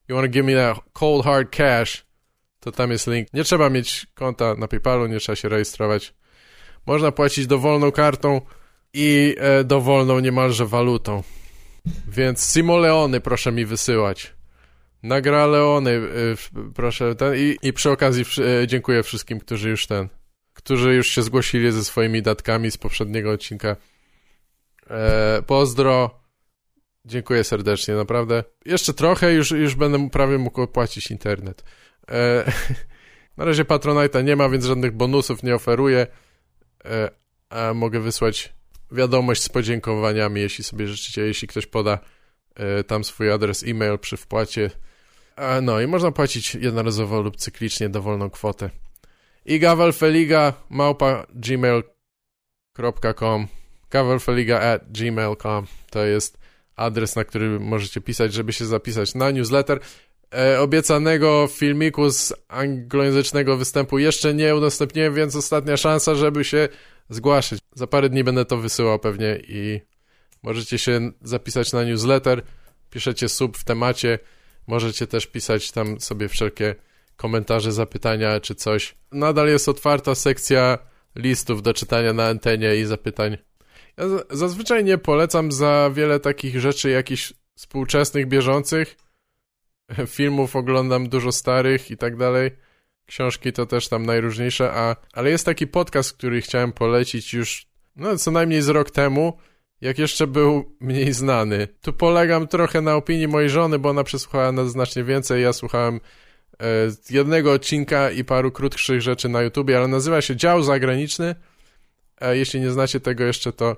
you 0.08 0.16
want 0.16 0.28
to 0.28 0.32
give 0.32 0.44
me 0.44 0.54
that 0.54 0.78
cold 0.92 1.24
hard 1.24 1.56
cash, 1.56 2.06
to 2.60 2.72
tam 2.72 2.90
jest 2.90 3.06
link. 3.06 3.28
Nie 3.32 3.44
trzeba 3.44 3.70
mieć 3.70 4.06
konta 4.14 4.54
na 4.54 4.68
PayPalu, 4.68 5.06
nie 5.06 5.20
trzeba 5.20 5.36
się 5.36 5.48
rejestrować. 5.48 6.14
Można 6.86 7.12
płacić 7.12 7.46
dowolną 7.46 7.92
kartą 7.92 8.40
i 8.94 9.36
e, 9.38 9.64
dowolną 9.64 10.20
niemalże 10.20 10.66
walutą. 10.66 11.22
Więc 12.08 12.52
Simoleony 12.52 13.20
proszę 13.20 13.52
mi 13.52 13.64
wysyłać. 13.64 14.34
Nagra 15.02 15.46
Leony, 15.46 15.90
e, 15.90 16.70
proszę 16.74 17.14
ten 17.14 17.34
i, 17.36 17.56
i 17.62 17.72
przy 17.72 17.90
okazji 17.90 18.24
e, 18.62 18.66
dziękuję 18.66 19.02
wszystkim, 19.02 19.40
którzy 19.40 19.70
już 19.70 19.86
ten, 19.86 20.08
którzy 20.54 20.94
już 20.94 21.08
się 21.08 21.22
zgłosili 21.22 21.72
ze 21.72 21.84
swoimi 21.84 22.22
datkami 22.22 22.70
z 22.70 22.78
poprzedniego 22.78 23.30
odcinka. 23.30 23.76
E, 24.90 25.42
pozdro. 25.46 26.22
Dziękuję 27.04 27.44
serdecznie, 27.44 27.94
naprawdę. 27.94 28.44
Jeszcze 28.64 28.94
trochę, 28.94 29.32
już, 29.32 29.50
już 29.50 29.74
będę 29.74 30.10
prawie 30.10 30.38
mógł 30.38 30.62
opłacić 30.62 31.10
internet. 31.10 31.64
E, 32.10 32.52
na 33.36 33.44
razie 33.44 33.64
Patronite'a 33.64 34.24
nie 34.24 34.36
ma, 34.36 34.48
więc 34.48 34.64
żadnych 34.64 34.92
bonusów 34.92 35.42
nie 35.42 35.54
oferuję. 35.54 36.06
E, 36.84 37.10
a 37.50 37.74
mogę 37.74 38.00
wysłać 38.00 38.52
wiadomość 38.92 39.42
z 39.42 39.48
podziękowaniami, 39.48 40.40
jeśli 40.40 40.64
sobie 40.64 40.88
życzycie, 40.88 41.22
jeśli 41.22 41.48
ktoś 41.48 41.66
poda 41.66 41.98
e, 42.54 42.84
tam 42.84 43.04
swój 43.04 43.30
adres 43.30 43.64
e-mail 43.66 43.98
przy 43.98 44.16
wpłacie. 44.16 44.70
No 45.62 45.80
i 45.80 45.86
można 45.86 46.12
płacić 46.12 46.54
jednorazowo 46.54 47.22
lub 47.22 47.36
cyklicznie 47.36 47.88
dowolną 47.88 48.30
kwotę. 48.30 48.70
I 49.44 49.58
gawelfeliga 49.58 50.52
małpa 50.70 51.26
gmail.com 51.34 51.92
gawelfeliga 53.90 54.60
at 54.60 54.92
gmail.com 54.92 55.66
to 55.90 56.04
jest 56.04 56.38
adres, 56.76 57.16
na 57.16 57.24
który 57.24 57.60
możecie 57.60 58.00
pisać, 58.00 58.32
żeby 58.32 58.52
się 58.52 58.66
zapisać 58.66 59.14
na 59.14 59.30
newsletter. 59.30 59.80
E, 60.34 60.60
obiecanego 60.60 61.48
filmiku 61.52 62.10
z 62.10 62.32
anglojęzycznego 62.48 63.56
występu 63.56 63.98
jeszcze 63.98 64.34
nie 64.34 64.56
udostępniłem, 64.56 65.14
więc 65.14 65.36
ostatnia 65.36 65.76
szansa, 65.76 66.14
żeby 66.14 66.44
się 66.44 66.68
zgłaszać. 67.08 67.58
Za 67.74 67.86
parę 67.86 68.08
dni 68.08 68.24
będę 68.24 68.44
to 68.44 68.56
wysyłał 68.56 68.98
pewnie 68.98 69.40
i 69.48 69.80
możecie 70.42 70.78
się 70.78 71.12
zapisać 71.22 71.72
na 71.72 71.84
newsletter, 71.84 72.42
piszecie 72.90 73.28
sub 73.28 73.58
w 73.58 73.64
temacie, 73.64 74.18
możecie 74.66 75.06
też 75.06 75.26
pisać 75.26 75.72
tam 75.72 76.00
sobie 76.00 76.28
wszelkie 76.28 76.74
komentarze, 77.16 77.72
zapytania 77.72 78.40
czy 78.40 78.54
coś. 78.54 78.94
Nadal 79.12 79.48
jest 79.48 79.68
otwarta 79.68 80.14
sekcja 80.14 80.78
listów 81.16 81.62
do 81.62 81.74
czytania 81.74 82.12
na 82.12 82.26
antenie 82.26 82.76
i 82.76 82.84
zapytań 82.84 83.36
ja 83.96 84.04
zazwyczaj 84.30 84.84
nie 84.84 84.98
polecam 84.98 85.52
za 85.52 85.90
wiele 85.94 86.20
takich 86.20 86.60
rzeczy 86.60 86.90
jakichś 86.90 87.32
współczesnych, 87.56 88.28
bieżących. 88.28 88.96
Filmów 90.06 90.56
oglądam 90.56 91.08
dużo 91.08 91.32
starych 91.32 91.90
i 91.90 91.96
tak 91.96 92.16
dalej. 92.16 92.50
Książki 93.06 93.52
to 93.52 93.66
też 93.66 93.88
tam 93.88 94.06
najróżniejsze, 94.06 94.72
a, 94.72 94.96
ale 95.12 95.30
jest 95.30 95.46
taki 95.46 95.66
podcast, 95.66 96.12
który 96.12 96.40
chciałem 96.40 96.72
polecić 96.72 97.34
już 97.34 97.66
no, 97.96 98.16
co 98.16 98.30
najmniej 98.30 98.62
z 98.62 98.68
rok 98.68 98.90
temu, 98.90 99.38
jak 99.80 99.98
jeszcze 99.98 100.26
był 100.26 100.76
mniej 100.80 101.12
znany. 101.12 101.68
Tu 101.80 101.92
polegam 101.92 102.48
trochę 102.48 102.80
na 102.80 102.96
opinii 102.96 103.28
mojej 103.28 103.50
żony, 103.50 103.78
bo 103.78 103.88
ona 103.88 104.04
przesłuchała 104.04 104.52
nas 104.52 104.70
znacznie 104.70 105.04
więcej. 105.04 105.42
Ja 105.42 105.52
słuchałem 105.52 106.00
e, 106.60 106.66
jednego 107.10 107.52
odcinka 107.52 108.10
i 108.10 108.24
paru 108.24 108.50
krótszych 108.50 109.02
rzeczy 109.02 109.28
na 109.28 109.42
YouTubie, 109.42 109.78
ale 109.78 109.88
nazywa 109.88 110.20
się 110.20 110.36
Dział 110.36 110.62
Zagraniczny 110.62 111.34
A 112.20 112.28
jeśli 112.28 112.60
nie 112.60 112.70
znacie 112.70 113.00
tego 113.00 113.24
jeszcze, 113.24 113.52
to, 113.52 113.76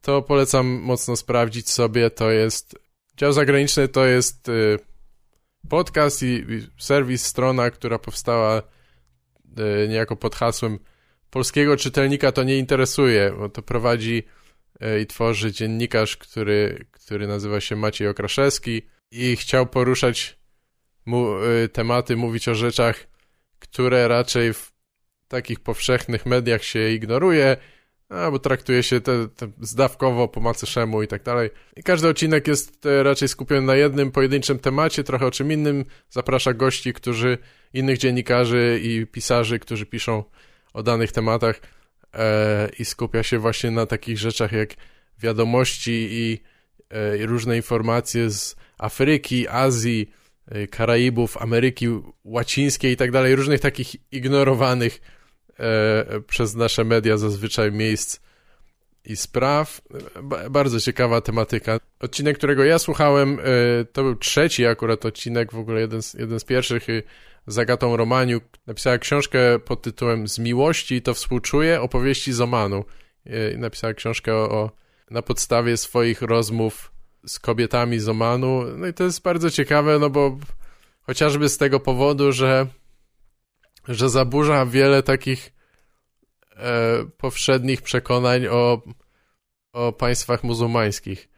to 0.00 0.22
polecam 0.22 0.66
mocno 0.66 1.16
sprawdzić 1.16 1.70
sobie. 1.70 2.10
To 2.10 2.30
jest 2.30 2.78
dział 3.16 3.32
zagraniczny, 3.32 3.88
to 3.88 4.06
jest 4.06 4.48
y, 4.48 4.78
podcast 5.68 6.22
i, 6.22 6.26
i 6.26 6.66
serwis, 6.78 7.26
strona, 7.26 7.70
która 7.70 7.98
powstała 7.98 8.62
y, 9.84 9.88
niejako 9.88 10.16
pod 10.16 10.34
hasłem 10.34 10.78
polskiego 11.30 11.76
czytelnika 11.76 12.32
to 12.32 12.42
nie 12.42 12.56
interesuje, 12.56 13.32
bo 13.38 13.48
to 13.48 13.62
prowadzi 13.62 14.22
y, 14.82 15.00
i 15.00 15.06
tworzy 15.06 15.52
dziennikarz, 15.52 16.16
który, 16.16 16.86
który 16.90 17.26
nazywa 17.26 17.60
się 17.60 17.76
Maciej 17.76 18.08
Okraszewski 18.08 18.82
i 19.10 19.36
chciał 19.36 19.66
poruszać 19.66 20.38
mu, 21.06 21.44
y, 21.44 21.68
tematy, 21.68 22.16
mówić 22.16 22.48
o 22.48 22.54
rzeczach, 22.54 23.06
które 23.58 24.08
raczej 24.08 24.52
w 24.52 24.72
takich 25.28 25.60
powszechnych 25.60 26.26
mediach 26.26 26.64
się 26.64 26.90
ignoruje, 26.90 27.56
albo 28.12 28.38
traktuje 28.38 28.82
się 28.82 29.00
te, 29.00 29.28
te 29.28 29.48
zdawkowo 29.60 30.28
po 30.28 30.40
macyszemu 30.40 31.02
i 31.02 31.08
tak 31.08 31.22
dalej. 31.22 31.50
I 31.76 31.82
każdy 31.82 32.08
odcinek 32.08 32.48
jest 32.48 32.86
e, 32.86 33.02
raczej 33.02 33.28
skupiony 33.28 33.62
na 33.62 33.76
jednym 33.76 34.10
pojedynczym 34.10 34.58
temacie, 34.58 35.04
trochę 35.04 35.26
o 35.26 35.30
czym 35.30 35.52
innym. 35.52 35.84
Zaprasza 36.10 36.52
gości, 36.54 36.92
którzy, 36.92 37.38
innych 37.74 37.98
dziennikarzy 37.98 38.80
i 38.82 39.06
pisarzy, 39.06 39.58
którzy 39.58 39.86
piszą 39.86 40.24
o 40.72 40.82
danych 40.82 41.12
tematach 41.12 41.60
e, 42.14 42.68
i 42.78 42.84
skupia 42.84 43.22
się 43.22 43.38
właśnie 43.38 43.70
na 43.70 43.86
takich 43.86 44.18
rzeczach 44.18 44.52
jak 44.52 44.70
wiadomości 45.18 46.08
i, 46.10 46.40
e, 46.90 47.18
i 47.18 47.26
różne 47.26 47.56
informacje 47.56 48.30
z 48.30 48.56
Afryki, 48.78 49.48
Azji, 49.48 50.10
e, 50.46 50.66
Karaibów, 50.66 51.36
Ameryki 51.36 51.86
Łacińskiej 52.24 52.92
i 52.92 52.96
tak 52.96 53.10
dalej, 53.10 53.36
różnych 53.36 53.60
takich 53.60 54.12
ignorowanych 54.12 55.00
e, 55.62 56.20
przez 56.20 56.54
nasze 56.54 56.84
media 56.84 57.16
zazwyczaj 57.16 57.72
miejsc 57.72 58.20
i 59.04 59.16
spraw. 59.16 59.80
Ba 60.22 60.50
bardzo 60.50 60.80
ciekawa 60.80 61.20
tematyka. 61.20 61.80
Odcinek, 62.00 62.38
którego 62.38 62.64
ja 62.64 62.78
słuchałem, 62.78 63.38
e, 63.40 63.84
to 63.84 64.02
był 64.02 64.16
trzeci 64.16 64.66
akurat 64.66 65.06
odcinek, 65.06 65.52
w 65.52 65.58
ogóle 65.58 65.80
jeden 65.80 66.02
z, 66.02 66.14
jeden 66.14 66.40
z 66.40 66.44
pierwszych. 66.44 66.88
Y, 66.88 67.02
z 67.46 67.58
Agatą 67.58 67.96
Romaniu 67.96 68.40
napisała 68.66 68.98
książkę 68.98 69.58
pod 69.58 69.82
tytułem 69.82 70.28
Z 70.28 70.38
miłości 70.38 71.02
to 71.02 71.14
współczuję 71.14 71.80
opowieści 71.80 72.32
z 72.32 72.40
Omanu. 72.40 72.84
E, 73.26 73.56
napisała 73.56 73.94
książkę 73.94 74.34
o, 74.34 74.50
o, 74.50 74.70
na 75.10 75.22
podstawie 75.22 75.76
swoich 75.76 76.22
rozmów 76.22 76.92
z 77.26 77.38
kobietami 77.38 77.98
z 77.98 78.08
Omanu. 78.08 78.64
No 78.76 78.86
i 78.86 78.94
to 78.94 79.04
jest 79.04 79.22
bardzo 79.22 79.50
ciekawe, 79.50 79.98
no 79.98 80.10
bo 80.10 80.38
chociażby 81.02 81.48
z 81.48 81.58
tego 81.58 81.80
powodu, 81.80 82.32
że 82.32 82.66
że 83.88 84.08
zaburza 84.08 84.66
wiele 84.66 85.02
takich 85.02 85.52
e, 86.56 87.04
powszednich 87.16 87.82
przekonań 87.82 88.46
o, 88.46 88.82
o 89.72 89.92
państwach 89.92 90.44
muzułmańskich. 90.44 91.28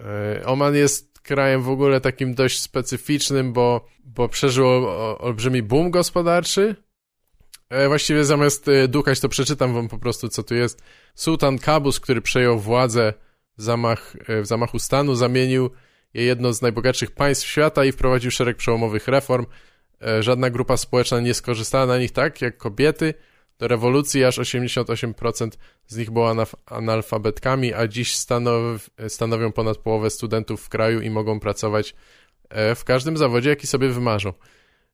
E, 0.00 0.46
Oman 0.46 0.74
jest 0.74 1.20
krajem 1.20 1.62
w 1.62 1.68
ogóle 1.68 2.00
takim 2.00 2.34
dość 2.34 2.60
specyficznym, 2.60 3.52
bo, 3.52 3.86
bo 4.04 4.28
przeżył 4.28 4.66
olbrzymi 5.18 5.62
boom 5.62 5.90
gospodarczy. 5.90 6.76
E, 7.68 7.88
właściwie 7.88 8.24
zamiast 8.24 8.68
e, 8.68 8.88
dukać, 8.88 9.20
to 9.20 9.28
przeczytam 9.28 9.74
wam 9.74 9.88
po 9.88 9.98
prostu, 9.98 10.28
co 10.28 10.42
tu 10.42 10.54
jest. 10.54 10.82
Sultan 11.14 11.58
Kabus, 11.58 12.00
który 12.00 12.20
przejął 12.20 12.58
władzę 12.58 13.14
w, 13.58 13.62
zamach, 13.62 14.16
e, 14.28 14.42
w 14.42 14.46
zamachu 14.46 14.78
stanu, 14.78 15.14
zamienił 15.14 15.70
je 16.14 16.24
jedno 16.24 16.52
z 16.52 16.62
najbogatszych 16.62 17.10
państw 17.10 17.46
świata 17.46 17.84
i 17.84 17.92
wprowadził 17.92 18.30
szereg 18.30 18.56
przełomowych 18.56 19.08
reform– 19.08 19.46
żadna 20.20 20.50
grupa 20.50 20.76
społeczna 20.76 21.20
nie 21.20 21.34
skorzystała 21.34 21.86
na 21.86 21.98
nich 21.98 22.12
tak 22.12 22.42
jak 22.42 22.56
kobiety. 22.56 23.14
Do 23.58 23.68
rewolucji 23.68 24.24
aż 24.24 24.38
88% 24.38 25.50
z 25.86 25.96
nich 25.96 26.10
było 26.10 26.34
analfabetkami, 26.66 27.74
a 27.74 27.88
dziś 27.88 28.16
stanow 28.16 28.90
stanowią 29.08 29.52
ponad 29.52 29.78
połowę 29.78 30.10
studentów 30.10 30.62
w 30.62 30.68
kraju 30.68 31.00
i 31.00 31.10
mogą 31.10 31.40
pracować 31.40 31.94
e, 32.48 32.74
w 32.74 32.84
każdym 32.84 33.16
zawodzie, 33.16 33.50
jaki 33.50 33.66
sobie 33.66 33.88
wymarzą. 33.88 34.32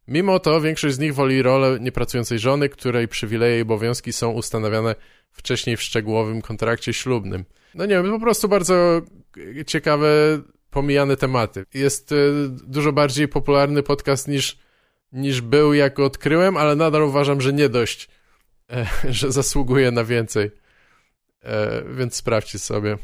Mimo 0.08 0.38
to 0.38 0.60
większość 0.60 0.94
z 0.94 0.98
nich 0.98 1.14
woli 1.14 1.42
rolę 1.42 1.78
niepracującej 1.80 2.38
żony, 2.38 2.68
której 2.68 3.08
przywileje 3.08 3.58
i 3.58 3.62
obowiązki 3.62 4.12
są 4.12 4.30
ustanawiane 4.30 4.94
wcześniej 5.30 5.76
w 5.76 5.82
szczegółowym 5.82 6.42
kontrakcie 6.42 6.92
ślubnym. 6.92 7.44
No 7.74 7.86
nie 7.86 8.02
wiem, 8.02 8.10
po 8.10 8.20
prostu 8.20 8.48
bardzo 8.48 9.02
ciekawe, 9.66 10.08
pomijane 10.70 11.16
tematy. 11.16 11.64
Jest 11.74 12.12
e, 12.12 12.16
dużo 12.48 12.92
bardziej 12.92 13.28
popularny 13.28 13.82
podcast 13.82 14.28
niż 14.28 14.58
niż 15.12 15.40
był, 15.40 15.74
jak 15.74 15.98
odkryłem, 15.98 16.56
ale 16.56 16.76
nadal 16.76 17.02
uważam, 17.02 17.40
że 17.40 17.52
nie 17.52 17.68
dość, 17.68 18.08
e, 18.70 18.86
że 19.18 19.32
zasługuje 19.32 19.90
na 19.90 20.04
więcej. 20.04 20.50
E, 21.42 21.82
więc 21.94 22.14
sprawdźcie 22.14 22.58
sobie. 22.58 22.98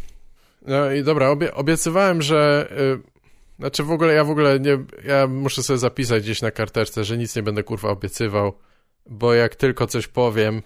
No 0.63 0.93
i 0.93 1.03
dobra, 1.03 1.29
obie 1.29 1.55
obiecywałem, 1.55 2.23
że... 2.23 2.69
E, 2.71 3.15
znaczy 3.59 3.83
w 3.83 3.91
ogóle, 3.91 4.15
ja 4.15 4.25
w 4.25 4.31
ogóle 4.31 4.61
nie... 4.61 4.79
Ja 5.05 5.27
muszę 5.27 5.63
sobie 5.63 5.79
zapisać 5.79 6.23
gdzieś 6.23 6.43
na 6.43 6.51
karteczce, 6.51 7.05
że 7.05 7.19
nic 7.19 7.37
nie 7.37 7.43
będę 7.43 7.63
kurwa 7.63 7.89
obiecywał, 7.89 8.59
bo 9.07 9.35
jak 9.35 9.57
tylko 9.57 9.87
coś 9.87 10.07
powiem, 10.07 10.63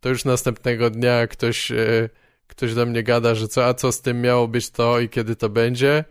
to 0.00 0.08
już 0.08 0.24
następnego 0.24 0.90
dnia 0.90 1.26
ktoś, 1.26 1.70
e, 1.70 2.08
ktoś 2.46 2.74
do 2.74 2.86
mnie 2.86 3.02
gada, 3.02 3.34
że 3.34 3.48
co, 3.48 3.66
a 3.66 3.74
co 3.74 3.92
z 3.92 4.00
tym 4.00 4.20
miało 4.20 4.48
być 4.48 4.70
to 4.70 5.00
i 5.00 5.08
kiedy 5.08 5.36
to 5.36 5.48
będzie, 5.48 6.04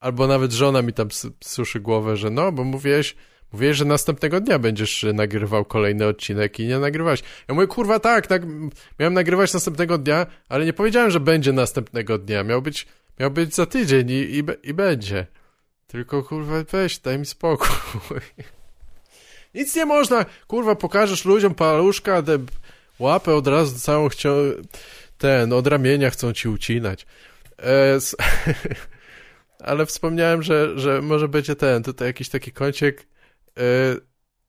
albo 0.00 0.26
nawet 0.26 0.52
żona 0.52 0.82
mi 0.82 0.92
tam 0.92 1.08
suszy 1.44 1.80
głowę, 1.80 2.16
że 2.16 2.30
no, 2.30 2.52
bo 2.52 2.64
mówiłeś 2.64 3.16
Mówiłeś, 3.54 3.76
że 3.76 3.84
następnego 3.84 4.40
dnia 4.40 4.58
będziesz 4.58 5.06
nagrywał 5.14 5.64
kolejny 5.64 6.06
odcinek 6.06 6.60
i 6.60 6.66
nie 6.66 6.78
nagrywałeś. 6.78 7.22
Ja 7.48 7.54
mówię, 7.54 7.66
kurwa, 7.66 8.00
tak, 8.00 8.26
tak, 8.26 8.42
miałem 8.98 9.14
nagrywać 9.14 9.54
następnego 9.54 9.98
dnia, 9.98 10.26
ale 10.48 10.64
nie 10.64 10.72
powiedziałem, 10.72 11.10
że 11.10 11.20
będzie 11.20 11.52
następnego 11.52 12.18
dnia. 12.18 12.44
Miał 12.44 12.62
być, 12.62 12.86
miał 13.20 13.30
być 13.30 13.54
za 13.54 13.66
tydzień 13.66 14.10
i, 14.10 14.14
i, 14.14 14.44
i 14.62 14.74
będzie. 14.74 15.26
Tylko, 15.86 16.22
kurwa, 16.22 16.54
weź, 16.70 16.98
daj 16.98 17.18
mi 17.18 17.26
spokój. 17.26 17.68
Nic 19.54 19.76
nie 19.76 19.86
można, 19.86 20.24
kurwa, 20.46 20.74
pokażesz 20.74 21.24
ludziom 21.24 21.54
paluszka, 21.54 22.22
te 22.22 22.38
łapę 22.98 23.34
od 23.34 23.46
razu 23.46 23.78
całą 23.78 24.08
chcią... 24.08 24.30
Ten, 25.18 25.52
od 25.52 25.66
ramienia 25.66 26.10
chcą 26.10 26.32
ci 26.32 26.48
ucinać. 26.48 27.06
E, 27.62 27.98
ale 29.68 29.86
wspomniałem, 29.86 30.42
że, 30.42 30.78
że 30.78 31.02
może 31.02 31.28
będzie 31.28 31.56
ten, 31.56 31.82
tutaj 31.82 32.08
jakiś 32.08 32.28
taki 32.28 32.52
kąciek 32.52 33.06
Y, 33.06 33.13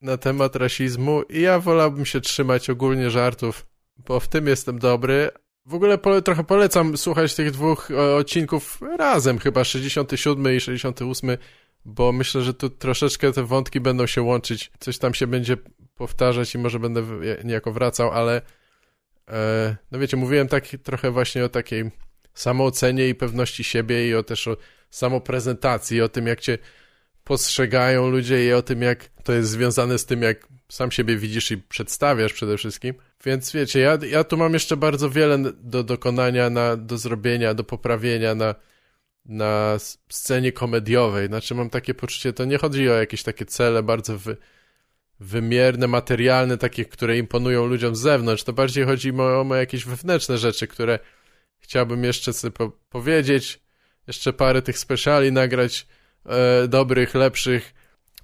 na 0.02 0.18
temat 0.18 0.56
rasizmu 0.56 1.22
i 1.22 1.41
ja 1.41 1.60
wolałbym 1.60 2.06
się 2.06 2.22
trzymać 2.22 2.70
ogólnie 2.70 3.10
żartów, 3.10 3.65
bo 3.98 4.20
w 4.20 4.28
tym 4.28 4.48
jestem 4.48 4.80
dobry. 4.80 5.30
W 5.65 5.74
ogóle 5.74 5.98
trochę 6.24 6.44
polecam 6.44 6.98
słuchać 6.98 7.36
tych 7.36 7.52
dwóch 7.52 7.91
odcinków 8.18 8.80
razem, 8.98 9.39
chyba 9.39 9.63
67 9.63 10.56
i 10.56 10.60
68, 10.60 11.38
bo 11.86 12.12
myślę, 12.12 12.41
że 12.41 12.54
tu 12.54 12.70
troszeczkę 12.70 13.32
te 13.32 13.44
wątki 13.44 13.80
będą 13.80 14.08
się 14.08 14.22
łączyć, 14.22 14.72
coś 14.80 14.98
tam 14.98 15.13
się 15.13 15.28
będzie 15.28 15.58
powtarzać 15.96 16.56
i 16.56 16.58
może 16.58 16.80
będę 16.80 17.04
niejako 17.44 17.72
wracał, 17.72 18.12
ale 18.12 18.41
e, 19.28 19.76
no 19.91 20.00
wiecie, 20.00 20.18
mówiłem 20.18 20.48
tak 20.48 20.68
trochę 20.84 21.12
właśnie 21.12 21.46
o 21.46 21.50
takiej 21.50 21.91
samoocenie 22.34 23.10
i 23.10 23.15
pewności 23.15 23.63
siebie 23.63 24.08
i 24.08 24.15
o 24.15 24.24
też 24.24 24.48
o 24.48 24.58
samoprezentacji, 24.89 26.02
o 26.02 26.10
tym 26.10 26.28
jak 26.28 26.39
cię 26.41 26.58
postrzegają 27.26 28.10
ludzie 28.10 28.46
i 28.46 28.54
o 28.54 28.62
tym, 28.62 28.82
jak 28.82 29.10
to 29.24 29.34
jest 29.34 29.50
związane 29.50 29.98
z 29.98 30.06
tym, 30.06 30.22
jak 30.22 30.48
sam 30.70 30.92
siebie 30.92 31.18
widzisz 31.18 31.52
i 31.52 31.58
przedstawiasz 31.58 32.34
przede 32.34 32.58
wszystkim. 32.58 32.96
Więc 33.26 33.52
wiecie, 33.52 33.80
ja, 33.80 33.98
ja 34.10 34.24
tu 34.24 34.38
mam 34.38 34.54
jeszcze 34.54 34.78
bardzo 34.78 35.10
wiele 35.10 35.38
do 35.54 35.84
dokonania, 35.84 36.50
na, 36.50 36.78
do 36.78 36.98
zrobienia, 36.98 37.54
do 37.54 37.64
poprawienia 37.64 38.36
na, 38.36 38.56
na 39.26 39.76
scenie 40.10 40.52
komediowej. 40.52 41.28
Znaczy 41.28 41.56
mam 41.56 41.70
takie 41.70 41.94
poczucie, 41.94 42.34
to 42.34 42.46
nie 42.46 42.58
chodzi 42.58 42.90
o 42.90 42.94
jakieś 42.94 43.24
takie 43.24 43.46
cele 43.46 43.84
bardzo 43.84 44.18
wy, 44.18 44.38
wymierne, 45.20 45.88
materialne, 45.88 46.58
takie, 46.58 46.86
które 46.86 47.18
imponują 47.18 47.66
ludziom 47.66 47.96
z 47.96 48.00
zewnątrz. 48.00 48.44
To 48.44 48.54
bardziej 48.54 48.86
chodzi 48.86 49.12
o, 49.12 49.50
o 49.50 49.56
jakieś 49.56 49.86
wewnętrzne 49.86 50.38
rzeczy, 50.38 50.68
które 50.68 51.00
chciałbym 51.60 52.04
jeszcze 52.04 52.34
sobie 52.34 52.52
po 52.52 52.72
powiedzieć, 52.90 53.60
jeszcze 54.08 54.34
parę 54.34 54.62
tych 54.62 54.78
speciali 54.78 55.32
nagrać, 55.32 55.88
e, 56.26 56.68
dobrych, 56.68 57.16
lepszych, 57.16 57.74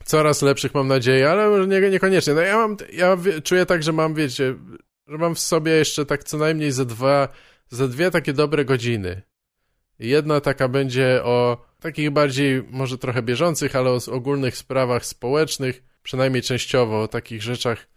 coraz 0.05 0.41
lepszych 0.41 0.73
mam 0.73 0.87
nadzieję, 0.87 1.29
ale 1.29 1.49
może 1.49 1.67
nie, 1.67 1.89
niekoniecznie. 1.89 2.33
No 2.33 2.41
ja 2.41 2.57
mam, 2.57 2.77
ja 2.93 3.17
czuję 3.43 3.65
tak, 3.65 3.83
że 3.83 3.91
mam, 3.91 4.13
wiecie, 4.13 4.55
że 5.07 5.17
mam 5.17 5.35
w 5.35 5.39
sobie 5.39 5.71
jeszcze 5.71 6.05
tak 6.05 6.23
co 6.23 6.37
najmniej 6.37 6.71
ze 6.71 6.85
dwa, 6.85 7.27
ze 7.69 7.87
dwie 7.87 8.11
takie 8.11 8.33
dobre 8.33 8.65
godziny. 8.65 9.21
Jedna 9.99 10.41
taka 10.41 10.67
będzie 10.67 11.23
o 11.23 11.65
takich 11.79 12.11
bardziej, 12.11 12.63
może 12.69 12.97
trochę 12.97 13.21
bieżących, 13.21 13.75
ale 13.75 13.89
o 13.89 13.99
ogólnych 14.11 14.57
sprawach 14.57 15.05
społecznych, 15.05 15.83
przynajmniej 16.03 16.43
częściowo, 16.43 17.01
o 17.01 17.07
takich 17.07 17.41
rzeczach, 17.43 17.87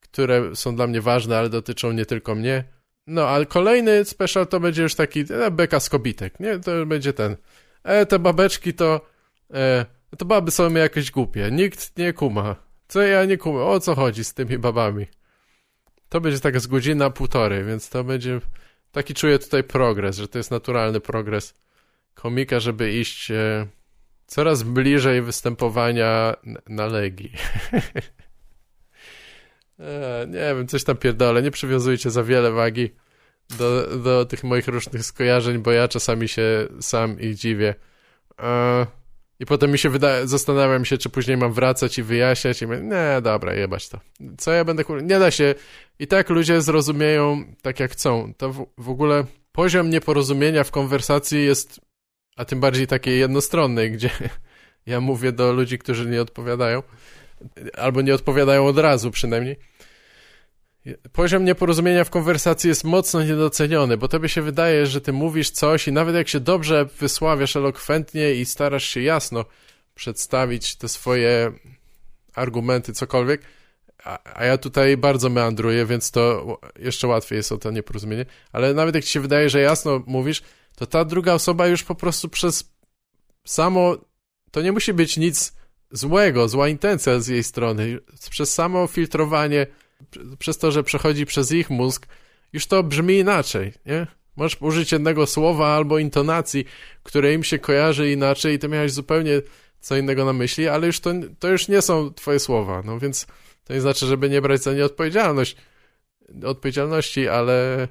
które 0.00 0.56
są 0.56 0.76
dla 0.76 0.86
mnie 0.86 1.00
ważne, 1.00 1.38
ale 1.38 1.48
dotyczą 1.48 1.92
nie 1.92 2.06
tylko 2.06 2.34
mnie. 2.34 2.64
No, 3.06 3.28
ale 3.28 3.46
kolejny 3.46 4.04
special 4.04 4.46
to 4.46 4.60
będzie 4.60 4.82
już 4.82 4.94
taki 4.94 5.24
e, 5.30 5.50
beka 5.50 5.80
z 5.80 5.88
kobitek, 5.88 6.40
nie? 6.40 6.58
To 6.58 6.86
będzie 6.86 7.12
ten. 7.12 7.36
E, 7.84 8.06
te 8.06 8.18
babeczki 8.18 8.74
to 8.74 9.06
E, 9.54 9.86
to 10.18 10.24
baby 10.24 10.50
są 10.50 10.74
jakieś 10.74 11.10
głupie. 11.10 11.50
Nikt 11.52 11.98
nie 11.98 12.12
kuma. 12.12 12.56
Co 12.88 13.02
ja 13.02 13.24
nie 13.24 13.38
kumam? 13.38 13.62
O 13.62 13.80
co 13.80 13.94
chodzi 13.94 14.24
z 14.24 14.34
tymi 14.34 14.58
babami? 14.58 15.06
to 16.08 16.20
będzie 16.20 16.40
tak 16.40 16.60
z 16.60 16.66
godzina, 16.66 17.10
półtorej, 17.10 17.64
więc 17.64 17.88
to 17.88 18.04
będzie, 18.04 18.40
taki 18.92 19.14
czuję 19.14 19.38
tutaj 19.38 19.64
progres, 19.64 20.16
że 20.16 20.28
to 20.28 20.38
jest 20.38 20.50
naturalny 20.50 21.00
progres 21.00 21.54
komika, 22.14 22.60
żeby 22.60 22.92
iść 22.92 23.30
e, 23.30 23.66
coraz 24.26 24.62
bliżej 24.62 25.22
występowania 25.22 26.36
na 26.68 26.86
Legii. 26.86 27.32
e, 29.78 30.26
nie 30.28 30.54
wiem, 30.54 30.68
coś 30.68 30.84
tam 30.84 30.96
pierdolę, 30.96 31.42
nie 31.42 31.50
przywiązujcie 31.50 32.10
za 32.10 32.22
wiele 32.22 32.50
wagi 32.50 32.90
do, 33.58 33.96
do 33.96 34.24
tych 34.24 34.44
moich 34.44 34.68
różnych 34.68 35.04
skojarzeń, 35.04 35.58
bo 35.58 35.72
ja 35.72 35.88
czasami 35.88 36.28
się 36.28 36.68
sam 36.80 37.20
ich 37.20 37.34
dziwię. 37.34 37.74
E, 38.42 38.86
I 39.40 39.46
potem 39.46 39.70
mi 39.70 39.78
się 39.78 39.90
wydaje, 39.90 40.26
zastanawiam 40.26 40.84
się, 40.84 40.98
czy 40.98 41.10
później 41.10 41.36
mam 41.36 41.52
wracać 41.52 41.98
i 41.98 42.02
wyjaśniać 42.02 42.62
i 42.62 42.66
mówię, 42.66 42.80
nie, 42.82 43.20
dobra, 43.22 43.54
jebać 43.54 43.88
to. 43.88 44.00
Co 44.38 44.52
ja 44.52 44.64
będę, 44.64 44.84
kur... 44.84 45.02
nie 45.02 45.18
da 45.18 45.30
się. 45.30 45.54
I 45.98 46.06
tak 46.06 46.30
ludzie 46.30 46.60
zrozumieją 46.60 47.44
tak, 47.62 47.80
jak 47.80 47.92
chcą. 47.92 48.34
To 48.36 48.52
w, 48.52 48.66
w 48.78 48.88
ogóle 48.88 49.24
poziom 49.52 49.90
nieporozumienia 49.90 50.64
w 50.64 50.70
konwersacji 50.70 51.44
jest, 51.44 51.80
a 52.36 52.44
tym 52.44 52.60
bardziej 52.60 52.86
takiej 52.86 53.18
jednostronnej, 53.18 53.92
gdzie 53.92 54.10
ja 54.86 55.00
mówię 55.00 55.32
do 55.32 55.52
ludzi, 55.52 55.78
którzy 55.78 56.06
nie 56.06 56.22
odpowiadają, 56.22 56.82
albo 57.74 58.00
nie 58.02 58.14
odpowiadają 58.14 58.66
od 58.66 58.78
razu 58.78 59.10
przynajmniej, 59.10 59.56
Poziom 61.12 61.44
nieporozumienia 61.44 62.04
w 62.04 62.10
konwersacji 62.10 62.68
jest 62.68 62.84
mocno 62.84 63.22
niedoceniony, 63.22 63.96
bo 63.96 64.08
tobie 64.08 64.28
się 64.28 64.42
wydaje, 64.42 64.86
że 64.86 65.00
ty 65.00 65.12
mówisz 65.12 65.50
coś 65.50 65.88
i 65.88 65.92
nawet 65.92 66.14
jak 66.14 66.28
się 66.28 66.40
dobrze 66.40 66.88
wysławiasz 66.98 67.56
elokwentnie 67.56 68.34
i 68.34 68.44
starasz 68.44 68.84
się 68.84 69.00
jasno 69.00 69.44
przedstawić 69.94 70.76
te 70.76 70.88
swoje 70.88 71.52
argumenty, 72.34 72.92
cokolwiek, 72.92 73.42
a, 74.04 74.18
a 74.34 74.44
ja 74.44 74.58
tutaj 74.58 74.96
bardzo 74.96 75.28
meandruję, 75.28 75.86
więc 75.86 76.10
to 76.10 76.58
jeszcze 76.78 77.06
łatwiej 77.06 77.36
jest 77.36 77.52
o 77.52 77.58
to 77.58 77.70
nieporozumienie, 77.70 78.26
ale 78.52 78.74
nawet 78.74 78.94
jak 78.94 79.04
ci 79.04 79.10
się 79.10 79.20
wydaje, 79.20 79.50
że 79.50 79.60
jasno 79.60 80.02
mówisz, 80.06 80.42
to 80.76 80.86
ta 80.86 81.04
druga 81.04 81.34
osoba 81.34 81.66
już 81.66 81.82
po 81.82 81.94
prostu 81.94 82.28
przez 82.28 82.72
samo, 83.44 83.96
to 84.50 84.62
nie 84.62 84.72
musi 84.72 84.94
być 84.94 85.16
nic 85.16 85.52
złego, 85.90 86.48
zła 86.48 86.68
intencja 86.68 87.20
z 87.20 87.26
jej 87.26 87.44
strony, 87.44 87.98
przez 88.30 88.54
samo 88.54 88.86
filtrowanie 88.86 89.66
przez 90.38 90.58
to, 90.58 90.70
że 90.72 90.82
przechodzi 90.82 91.26
przez 91.26 91.52
ich 91.52 91.70
mózg, 91.70 92.06
już 92.52 92.66
to 92.66 92.82
brzmi 92.82 93.18
inaczej, 93.18 93.72
nie? 93.86 94.06
Możesz 94.36 94.62
użyć 94.62 94.92
jednego 94.92 95.26
słowa 95.26 95.76
albo 95.76 95.98
intonacji, 95.98 96.64
które 97.02 97.34
im 97.34 97.44
się 97.44 97.58
kojarzy 97.58 98.12
inaczej 98.12 98.54
i 98.54 98.58
to 98.58 98.68
miałeś 98.68 98.92
zupełnie 98.92 99.42
co 99.80 99.96
innego 99.96 100.24
na 100.24 100.32
myśli, 100.32 100.68
ale 100.68 100.86
już 100.86 101.00
to, 101.00 101.10
to 101.38 101.48
już 101.48 101.68
nie 101.68 101.82
są 101.82 102.14
twoje 102.14 102.38
słowa, 102.38 102.82
no 102.84 102.98
więc 102.98 103.26
to 103.64 103.74
nie 103.74 103.80
znaczy, 103.80 104.06
żeby 104.06 104.30
nie 104.30 104.42
brać 104.42 104.62
za 104.62 104.72
nie 104.72 104.84
odpowiedzialność, 104.84 105.56
odpowiedzialności, 106.44 107.28
ale 107.28 107.88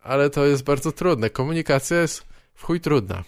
ale 0.00 0.30
to 0.30 0.46
jest 0.46 0.64
bardzo 0.64 0.92
trudne. 0.92 1.30
Komunikacja 1.30 2.00
jest 2.00 2.26
w 2.54 2.62
chuj 2.62 2.80
trudna. 2.80 3.24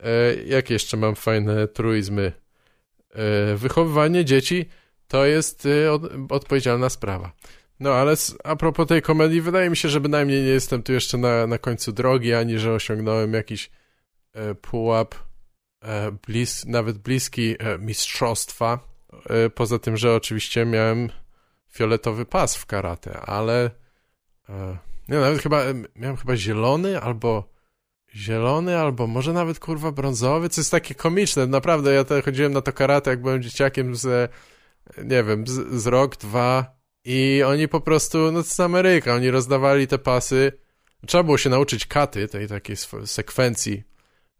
E, 0.00 0.34
jakie 0.46 0.74
jeszcze 0.74 0.96
mam 0.96 1.14
fajne 1.14 1.68
truizmy? 1.68 2.32
E, 3.10 3.54
wychowywanie 3.56 4.24
dzieci 4.24 4.68
to 5.14 5.26
jest 5.26 5.66
y, 5.66 5.92
od, 5.92 6.02
odpowiedzialna 6.30 6.88
sprawa. 6.88 7.32
No 7.80 7.92
ale 7.92 8.14
a 8.44 8.56
propos 8.56 8.86
tej 8.86 9.02
komedii, 9.02 9.40
wydaje 9.40 9.70
mi 9.70 9.76
się, 9.76 9.88
że 9.88 10.00
bynajmniej 10.00 10.42
nie 10.42 10.48
jestem 10.48 10.82
tu 10.82 10.92
jeszcze 10.92 11.18
na, 11.18 11.46
na 11.46 11.58
końcu 11.58 11.92
drogi, 11.92 12.34
ani 12.34 12.58
że 12.58 12.72
osiągnąłem 12.72 13.32
jakiś 13.32 13.70
e, 14.32 14.54
pułap 14.54 15.14
e, 15.82 16.12
blis, 16.26 16.64
nawet 16.66 16.98
bliski 16.98 17.56
e, 17.58 17.78
mistrzostwa. 17.78 18.78
E, 19.30 19.50
poza 19.50 19.78
tym, 19.78 19.96
że 19.96 20.14
oczywiście 20.14 20.66
miałem 20.66 21.10
fioletowy 21.72 22.26
pas 22.26 22.56
w 22.56 22.66
karate, 22.66 23.20
ale 23.20 23.70
e, 24.48 24.78
nie, 25.08 25.18
nawet 25.18 25.42
chyba 25.42 25.62
miałem 25.96 26.16
chyba 26.16 26.36
zielony 26.36 27.00
albo 27.00 27.48
zielony, 28.14 28.78
albo 28.78 29.06
może 29.06 29.32
nawet 29.32 29.58
kurwa 29.58 29.92
brązowy, 29.92 30.48
co 30.48 30.60
jest 30.60 30.70
takie 30.70 30.94
komiczne. 30.94 31.46
Naprawdę, 31.46 31.94
ja 31.94 32.04
chodziłem 32.24 32.52
na 32.52 32.60
to 32.60 32.72
karate, 32.72 33.10
jak 33.10 33.20
byłem 33.20 33.42
dzieciakiem 33.42 33.96
z 33.96 34.32
nie 35.04 35.24
wiem, 35.24 35.46
z, 35.46 35.82
z 35.82 35.86
rok, 35.86 36.16
dwa 36.16 36.74
i 37.04 37.42
oni 37.46 37.68
po 37.68 37.80
prostu, 37.80 38.18
no 38.18 38.30
to 38.30 38.38
jest 38.38 38.60
Ameryka, 38.60 39.14
oni 39.14 39.30
rozdawali 39.30 39.86
te 39.86 39.98
pasy. 39.98 40.52
Trzeba 41.06 41.24
było 41.24 41.38
się 41.38 41.50
nauczyć 41.50 41.86
katy, 41.86 42.28
tej 42.28 42.48
takiej 42.48 42.76
sekwencji 43.04 43.82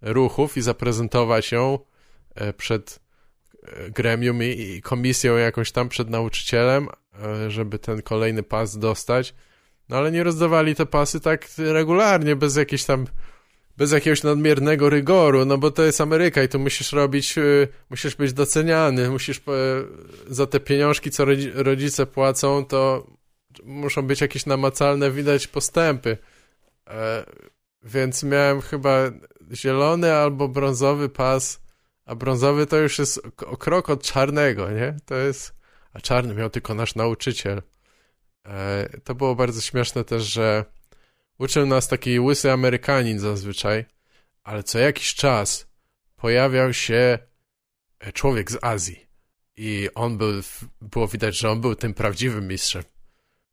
ruchów 0.02 0.57
i 0.57 0.62
zaprezentować 0.62 1.52
ją 1.52 1.78
e, 2.35 2.52
przed 2.52 3.00
e, 3.62 3.90
gremium 3.90 4.42
i, 4.42 4.80
komisją 4.83 5.37
jakąś 5.37 5.72
tam 5.72 5.88
przed 5.88 6.11
nauczycielem, 6.11 6.88
e, 7.22 7.50
żeby 7.50 7.78
ten 7.78 8.02
kolejny 8.02 8.42
pas 8.42 8.78
dostać. 8.78 9.35
No 9.88 9.96
ale 9.96 10.12
nie 10.12 10.24
rozdawali 10.24 10.74
te 10.74 10.87
pasy 10.87 11.20
tak 11.20 11.48
regularnie, 11.59 12.37
bez 12.37 12.57
jakiejś 12.57 12.85
tam 12.85 13.07
bez 13.76 13.92
jakiegoś 13.92 14.22
nadmiernego 14.22 14.90
rygoru, 14.90 15.44
no 15.44 15.58
bo 15.58 15.70
to 15.70 15.82
jest 15.82 16.00
Ameryka 16.00 16.42
i 16.42 16.48
tu 16.48 16.58
musisz 16.58 16.92
robić, 16.92 17.38
y, 17.38 17.68
musisz 17.90 18.14
być 18.14 18.32
doceniany, 18.32 19.10
musisz 19.10 19.42
za 20.28 20.46
te 20.46 20.60
pieniążki, 20.60 21.10
co 21.10 21.24
rodzice 21.54 22.06
płacą, 22.06 22.64
to 22.64 23.06
muszą 23.64 24.02
być 24.02 24.20
jakieś 24.20 24.46
namacalne, 24.46 25.10
widać 25.10 25.46
postępy. 25.46 26.18
E, 26.90 27.24
więc 27.82 28.22
miałem 28.22 28.60
chyba 28.60 29.10
zielony 29.52 30.14
albo 30.14 30.48
brązowy 30.48 31.08
pas, 31.08 31.60
a 32.04 32.14
brązowy 32.14 32.66
to 32.66 32.76
już 32.76 32.98
jest 32.98 33.20
o 33.46 33.56
krok 33.56 33.90
od 33.90 34.02
czarnego, 34.02 34.70
nie? 34.70 34.96
To 35.04 35.14
jest, 35.14 35.54
a 35.92 36.00
czarny 36.00 36.34
miał 36.34 36.50
tylko 36.50 36.74
nasz 36.74 36.94
nauczyciel. 36.94 37.62
E, 38.46 38.88
to 39.04 39.14
było 39.14 39.34
bardzo 39.34 39.60
śmieszne 39.60 40.04
też, 40.04 40.22
że 40.22 40.64
Uczył 41.38 41.66
nas 41.66 41.88
taki 41.88 42.20
łysy 42.20 42.52
Amerykanin 42.52 43.18
zazwyczaj, 43.18 43.84
ale 44.42 44.62
co 44.62 44.78
jakiś 44.78 45.14
czas 45.14 45.66
pojawiał 46.16 46.72
się 46.72 47.18
e, 48.00 48.12
człowiek 48.12 48.50
z 48.50 48.58
Azji. 48.62 49.06
I 49.56 49.88
on 49.94 50.18
był, 50.18 50.32
było 50.80 51.08
widać, 51.08 51.38
że 51.38 51.50
on 51.50 51.60
był 51.60 51.74
tym 51.74 51.94
prawdziwym 51.94 52.48
mistrzem. 52.48 52.82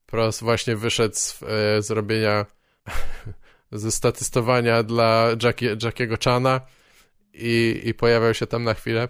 Prost 0.05 0.41
właśnie 0.41 0.75
wyszedł 0.75 1.15
z 1.15 1.43
e, 1.43 1.81
zrobienia, 1.81 2.45
ze 3.71 3.91
statystowania 3.91 4.83
dla 4.83 5.27
Jackie, 5.43 5.77
Jackiego 5.83 6.15
Chana 6.23 6.61
i, 7.33 7.81
i 7.83 7.93
pojawiał 7.93 8.33
się 8.33 8.47
tam 8.47 8.63
na 8.63 8.73
chwilę. 8.73 9.07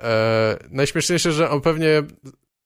E, 0.00 0.58
najśmieszniejsze, 0.70 1.32
że 1.32 1.50
on 1.50 1.60
pewnie, 1.60 2.02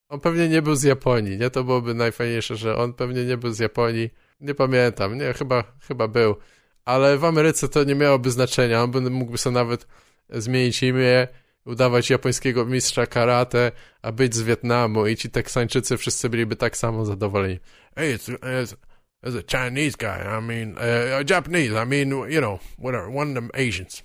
on 0.08 0.20
pewnie 0.20 0.48
nie 0.48 0.62
był 0.62 0.74
z 0.74 0.82
Japonii, 0.82 1.38
nie? 1.38 1.50
To 1.50 1.64
byłoby 1.64 1.94
najfajniejsze, 1.94 2.56
że 2.56 2.76
on 2.76 2.94
pewnie 2.94 3.24
nie 3.24 3.36
był 3.36 3.52
z 3.52 3.58
Japonii, 3.58 4.10
nie 4.40 4.54
pamiętam, 4.54 5.18
nie, 5.18 5.32
chyba, 5.32 5.64
chyba 5.88 6.08
był. 6.08 6.36
Ale 6.84 7.18
w 7.18 7.24
Ameryce 7.24 7.68
to 7.68 7.84
nie 7.84 7.94
miałoby 7.94 8.30
znaczenia. 8.30 8.82
On 8.82 8.90
by, 8.90 9.00
mógłby 9.00 9.38
sobie 9.38 9.54
nawet 9.54 9.86
zmienić 10.30 10.82
imię, 10.82 11.28
udawać 11.64 12.10
japońskiego 12.10 12.64
mistrza 12.66 13.06
karate, 13.06 13.72
a 14.02 14.12
być 14.12 14.34
z 14.34 14.42
Wietnamu 14.42 15.06
i 15.06 15.16
ci 15.16 15.30
Teksańczycy 15.30 15.96
wszyscy 15.96 16.28
byliby 16.28 16.56
tak 16.56 16.76
samo 16.76 17.04
zadowoleni. 17.04 17.58
Hey, 17.96 18.16
it's, 18.16 18.38
it's, 18.38 18.76
it's 19.24 19.38
a 19.38 19.42
Chinese 19.42 19.96
guy, 19.96 20.38
I 20.38 20.42
mean, 20.42 20.76
uh, 20.78 21.30
Japanese, 21.30 21.82
I 21.82 21.86
mean, 21.86 22.10
you 22.32 22.40
know, 22.40 22.60
whatever, 22.78 23.08
one 23.16 23.30
of 23.30 23.34
them 23.34 23.50
Asians. 23.54 24.02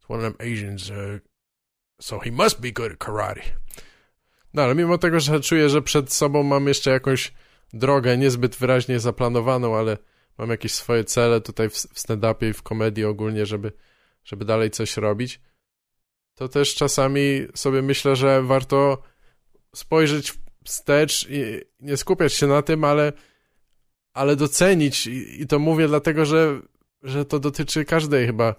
It's 0.00 0.08
one 0.08 0.26
of 0.26 0.32
them 0.32 0.52
Asians, 0.52 0.90
uh, 0.90 1.18
so 2.00 2.18
he 2.18 2.30
must 2.30 2.60
be 2.60 2.72
good 2.72 2.92
at 2.92 2.98
karate. 2.98 3.42
No, 4.54 4.62
ale 4.62 4.74
mimo 4.74 4.98
tego, 4.98 5.20
że 5.20 5.40
czuję, 5.40 5.68
że 5.68 5.82
przed 5.82 6.12
sobą 6.12 6.42
mam 6.42 6.68
jeszcze 6.68 6.90
jakąś 6.90 7.32
drogę 7.72 8.18
niezbyt 8.18 8.56
wyraźnie 8.56 9.00
zaplanowaną, 9.00 9.76
ale 9.76 9.98
mam 10.38 10.50
jakieś 10.50 10.72
swoje 10.72 11.04
cele 11.04 11.40
tutaj 11.40 11.70
w, 11.70 11.74
stand-upie 11.74 12.50
i 12.50 12.52
w 12.52 12.62
komedii 12.62 13.04
ogólnie, 13.04 13.46
żeby, 13.46 13.72
żeby 14.24 14.44
dalej 14.44 14.70
coś 14.70 14.96
robić, 14.96 15.40
to 16.34 16.48
też 16.48 16.74
czasami 16.74 17.46
sobie 17.54 17.82
myślę, 17.82 18.16
że 18.16 18.42
warto 18.42 19.02
spojrzeć 19.74 20.34
wstecz 20.64 21.26
i 21.30 21.60
nie 21.80 21.96
skupiać 21.96 22.32
się 22.32 22.46
na 22.46 22.62
tym, 22.62 22.84
ale, 22.84 23.12
ale 24.12 24.36
docenić. 24.36 25.06
I, 25.06 25.42
i 25.42 25.46
to 25.46 25.58
mówię 25.58 25.88
dlatego, 25.88 26.24
że, 26.24 26.60
że 27.02 27.24
to 27.24 27.38
dotyczy 27.38 27.84
każdej 27.84 28.26
chyba 28.26 28.54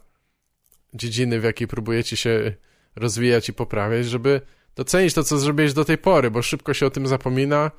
dziedziny, 0.94 1.40
w 1.40 1.44
jakiej 1.44 1.68
próbujecie 1.68 2.18
się 2.18 2.54
rozwijać 2.96 3.50
i 3.50 3.54
poprawiać, 3.54 4.06
żeby 4.06 4.42
docenić 4.76 5.14
to, 5.14 5.24
co 5.24 5.38
zrobiłeś 5.38 5.74
do 5.74 5.86
tej 5.86 5.98
pory, 5.98 6.32
bo 6.32 6.42
szybko 6.42 6.74
się 6.74 6.86
o 6.86 6.90
tym 6.90 7.08
zapomina, 7.08 7.72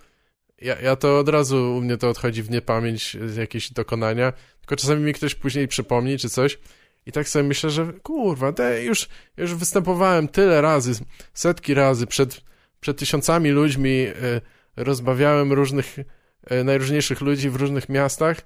ja, 0.64 0.80
ja 0.80 0.96
to 0.96 1.18
od 1.18 1.28
razu, 1.28 1.76
u 1.76 1.80
mnie 1.80 1.96
to 1.96 2.08
odchodzi 2.08 2.42
w 2.42 2.50
niepamięć 2.50 3.16
z 3.26 3.36
jakieś 3.36 3.72
dokonania, 3.72 4.32
tylko 4.60 4.76
czasami 4.76 5.02
mi 5.02 5.14
ktoś 5.14 5.34
później 5.34 5.68
przypomni 5.68 6.18
czy 6.18 6.28
coś 6.28 6.58
i 7.06 7.12
tak 7.12 7.28
sobie 7.28 7.42
myślę, 7.48 7.70
że 7.70 7.92
kurwa, 7.92 8.52
te 8.52 8.84
już, 8.84 9.08
już 9.36 9.54
występowałem 9.54 10.28
tyle 10.28 10.60
razy, 10.60 10.92
setki 11.34 11.74
razy 11.74 12.06
przed, 12.06 12.40
przed 12.80 12.98
tysiącami 12.98 13.50
ludźmi, 13.50 14.06
y, 14.06 14.40
rozbawiałem 14.76 15.52
różnych, 15.52 15.98
y, 15.98 16.64
najróżniejszych 16.64 17.20
ludzi 17.20 17.50
w 17.50 17.56
różnych 17.56 17.88
miastach 17.88 18.36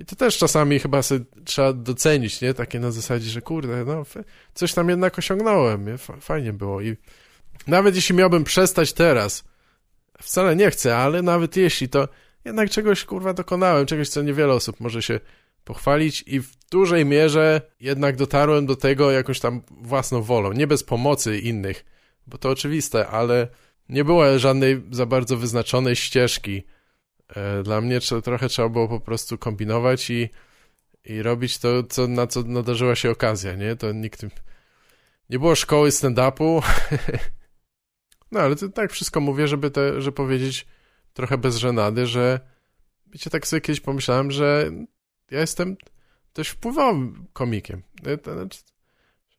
i 0.00 0.04
to 0.04 0.16
też 0.16 0.38
czasami 0.38 0.78
chyba 0.78 1.02
sobie 1.02 1.24
trzeba 1.44 1.72
docenić, 1.72 2.40
nie? 2.40 2.54
Takie 2.54 2.80
na 2.80 2.90
zasadzie, 2.90 3.30
że 3.30 3.42
kurde, 3.42 3.84
no 3.84 4.04
coś 4.54 4.74
tam 4.74 4.88
jednak 4.88 5.18
osiągnąłem, 5.18 5.86
nie? 5.86 5.98
Fajnie 6.20 6.52
było 6.52 6.80
i 6.80 6.96
nawet 7.66 7.96
jeśli 7.96 8.14
miałbym 8.14 8.44
przestać 8.44 8.92
teraz 8.92 9.44
wcale 10.22 10.56
nie 10.56 10.70
chcę, 10.70 10.96
ale 10.96 11.22
nawet 11.22 11.56
jeśli, 11.56 11.88
to 11.88 12.08
jednak 12.44 12.70
czegoś, 12.70 13.04
kurwa, 13.04 13.34
dokonałem, 13.34 13.86
czegoś, 13.86 14.08
co 14.08 14.22
niewiele 14.22 14.52
osób 14.52 14.80
może 14.80 15.02
się 15.02 15.20
pochwalić 15.64 16.24
i 16.26 16.40
w 16.40 16.56
dużej 16.70 17.04
mierze 17.04 17.60
jednak 17.80 18.16
dotarłem 18.16 18.66
do 18.66 18.76
tego 18.76 19.10
jakąś 19.10 19.40
tam 19.40 19.62
własną 19.70 20.22
wolą, 20.22 20.52
nie 20.52 20.66
bez 20.66 20.82
pomocy 20.82 21.38
innych, 21.38 21.84
bo 22.26 22.38
to 22.38 22.50
oczywiste, 22.50 23.08
ale 23.08 23.48
nie 23.88 24.04
było 24.04 24.38
żadnej 24.38 24.82
za 24.90 25.06
bardzo 25.06 25.36
wyznaczonej 25.36 25.96
ścieżki. 25.96 26.62
E, 27.28 27.62
dla 27.62 27.80
mnie 27.80 28.00
trochę 28.24 28.48
trzeba 28.48 28.68
było 28.68 28.88
po 28.88 29.00
prostu 29.00 29.38
kombinować 29.38 30.10
i, 30.10 30.28
i 31.04 31.22
robić 31.22 31.58
to, 31.58 31.82
co, 31.82 32.08
na 32.08 32.26
co 32.26 32.42
nadarzyła 32.42 32.94
się 32.94 33.10
okazja, 33.10 33.54
nie? 33.54 33.76
To 33.76 33.92
nikt... 33.92 34.26
Nie 35.30 35.38
było 35.38 35.54
szkoły 35.54 35.90
stand-upu, 35.90 36.62
no 38.32 38.40
ale 38.40 38.56
to 38.56 38.68
tak 38.68 38.92
wszystko 38.92 39.20
mówię, 39.20 39.48
żeby, 39.48 39.70
te, 39.70 40.12
powiedzieć 40.12 40.66
trochę 41.12 41.38
bez 41.38 41.56
żenady, 41.56 42.06
że 42.06 42.40
wiecie, 43.06 43.30
tak 43.30 43.46
sobie 43.46 43.60
kiedyś 43.60 43.80
pomyślałem, 43.80 44.30
że 44.30 44.70
ja 45.30 45.40
jestem 45.40 45.76
dość 46.34 46.50
wpływowym 46.50 47.26
komikiem. 47.32 47.82
Znaczy, 48.22 48.60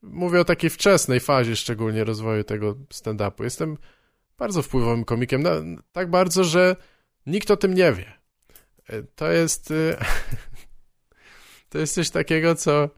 mówię 0.02 0.40
o 0.40 0.46
takiej 0.46 0.70
wczesnej 0.70 1.20
fazie 1.20 1.56
szczególnie 1.56 2.04
rozwoju 2.04 2.44
tego 2.44 2.76
stand-upu. 2.94 3.44
Jestem 3.44 3.78
bardzo 4.38 4.62
wpływowym 4.62 5.06
komikiem, 5.06 5.44
no, 5.44 5.52
tak 5.92 6.10
bardzo, 6.10 6.44
że 6.44 6.76
nikt 7.26 7.52
o 7.52 7.58
tym 7.58 7.74
nie 7.74 7.94
wie. 7.94 8.14
E, 8.88 9.04
to 9.04 9.32
jest 9.32 9.72
e, 9.72 10.06
to 11.70 11.78
jest 11.78 11.94
coś 11.94 12.10
takiego, 12.10 12.56
co 12.56 12.90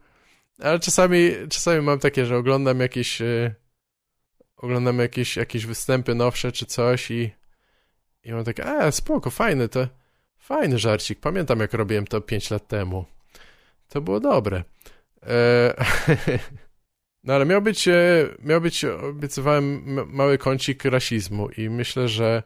ale 0.58 0.80
czasami, 0.80 1.30
czasami 1.50 1.82
mam 1.82 1.98
takie, 1.98 2.26
że 2.26 2.36
oglądam 2.36 2.80
jakieś 2.80 3.22
e, 3.22 3.54
oglądam 4.62 4.98
jakieś, 4.98 5.36
jakieś 5.36 5.66
występy 5.66 6.14
nowsze 6.14 6.52
czy 6.52 6.66
coś 6.66 7.10
i, 7.10 7.30
i 8.24 8.32
mam 8.32 8.44
takie, 8.44 8.66
a 8.66 8.92
spoko, 8.92 9.30
fajny 9.30 9.68
to, 9.68 9.88
fajny 10.38 10.78
żarcik. 10.78 11.20
Pamiętam 11.20 11.60
jak 11.60 11.74
robiłem 11.74 12.06
to 12.06 12.20
5 12.20 12.50
lat 12.50 12.68
temu. 12.68 13.04
To 13.88 14.00
było 14.00 14.20
dobre. 14.20 14.64
E, 15.22 15.74
no 17.24 17.34
ale 17.34 17.46
miał 17.46 17.62
być, 17.62 17.88
e, 17.88 18.28
miał 18.38 18.60
być, 18.60 18.84
obiecywałem 18.84 19.82
mały 20.12 20.38
kącik 20.38 20.84
rasizmu 20.84 21.48
i 21.48 21.70
myślę, 21.70 22.08
że, 22.08 22.42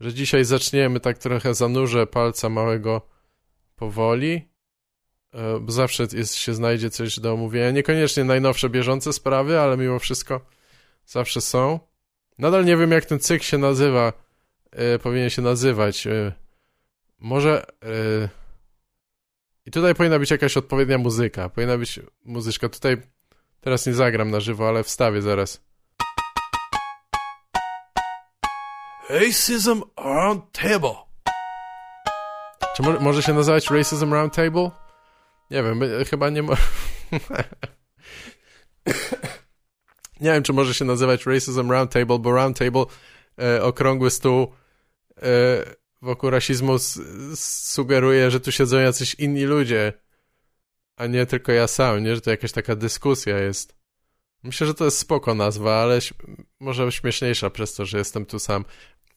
że 0.00 0.14
dzisiaj 0.14 0.44
zaczniemy 0.44 1.00
tak 1.00 1.18
trochę 1.18 1.54
zanurzę 1.54 2.06
palca 2.06 2.48
małego 2.48 3.08
powoli, 3.74 4.48
e, 5.32 5.60
bo 5.60 5.72
zawsze 5.72 6.06
jest, 6.12 6.34
się 6.34 6.54
znajdzie 6.54 6.90
coś 6.90 7.20
do 7.20 7.32
omówienia. 7.32 7.70
Niekoniecznie 7.70 8.24
najnowsze, 8.24 8.70
bieżące 8.70 9.12
sprawy, 9.12 9.60
ale 9.60 9.76
mimo 9.76 9.98
wszystko 9.98 10.55
zawsze 11.06 11.40
są. 11.40 11.80
Nadal 12.38 12.64
nie 12.64 12.76
wiem, 12.76 12.90
jak 12.90 13.04
ten 13.04 13.20
cykl 13.20 13.44
się 13.44 13.58
nazywa. 13.58 14.12
E, 14.70 14.98
powinien 14.98 15.30
się 15.30 15.42
nazywać. 15.42 16.06
E, 16.06 16.32
może. 17.18 17.66
E, 17.82 18.28
I 19.66 19.70
tutaj 19.70 19.94
powinna 19.94 20.18
być 20.18 20.30
jakaś 20.30 20.56
odpowiednia 20.56 20.98
muzyka. 20.98 21.48
Powinna 21.48 21.78
być 21.78 22.00
muzyczka. 22.24 22.68
Tutaj 22.68 22.96
teraz 23.60 23.86
nie 23.86 23.94
zagram 23.94 24.30
na 24.30 24.40
żywo, 24.40 24.68
ale 24.68 24.84
wstawię 24.84 25.22
zaraz. 25.22 25.66
Racism 29.10 29.82
Round 29.96 30.52
Table. 30.52 30.94
Czy 32.76 32.82
mo 32.82 33.00
może 33.00 33.22
się 33.22 33.34
nazywać 33.34 33.70
Racism 33.70 34.12
Round 34.12 34.34
Table? 34.34 34.70
Nie 35.50 35.62
wiem, 35.62 35.80
chyba 36.10 36.30
nie 36.30 36.42
ma. 36.42 36.54
nie 40.20 40.32
wiem, 40.32 40.42
czy 40.42 40.52
może 40.52 40.74
się 40.74 40.84
nazywać 40.84 41.26
Racism 41.26 41.70
Roundtable, 41.70 42.18
bo 42.18 42.32
Roundtable, 42.32 42.84
e, 43.38 43.62
okrągły 43.62 44.10
stół 44.10 44.52
e, 45.22 45.76
wokół 46.02 46.30
rasizmu 46.30 46.76
sugeruje, 47.34 48.30
że 48.30 48.40
tu 48.40 48.52
siedzą 48.52 48.78
jacyś 48.78 49.14
inni 49.14 49.44
ludzie, 49.44 49.92
a 50.96 51.06
nie 51.06 51.26
tylko 51.26 51.52
ja 51.52 51.66
sam, 51.66 52.04
nie? 52.04 52.14
Że 52.14 52.20
to 52.20 52.30
jakaś 52.30 52.52
taka 52.52 52.76
dyskusja 52.76 53.38
jest. 53.38 53.76
Myślę, 54.42 54.66
że 54.66 54.74
to 54.74 54.84
jest 54.84 54.98
spoko 54.98 55.34
nazwa, 55.34 55.82
ale 55.82 55.98
może 56.60 56.92
śmieszniejsza 56.92 57.50
przez 57.50 57.74
to, 57.74 57.86
że 57.86 57.98
jestem 57.98 58.26
tu 58.26 58.38
sam. 58.38 58.64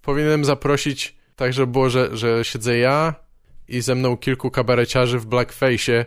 Powinienem 0.01 0.45
zaprosić 0.45 1.15
tak, 1.35 1.53
żeby 1.53 1.71
było, 1.71 1.89
że, 1.89 2.17
że 2.17 2.45
siedzę 2.45 2.77
ja 2.77 3.15
i 3.67 3.81
ze 3.81 3.95
mną 3.95 4.17
kilku 4.17 4.51
kabareciarzy 4.51 5.19
w 5.19 5.25
blackface, 5.25 6.05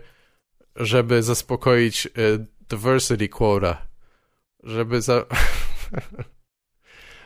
żeby 0.76 1.22
zaspokoić 1.22 2.06
y, 2.06 2.46
diversity 2.68 3.28
quota 3.28 3.91
żeby 4.62 5.02
za... 5.02 5.24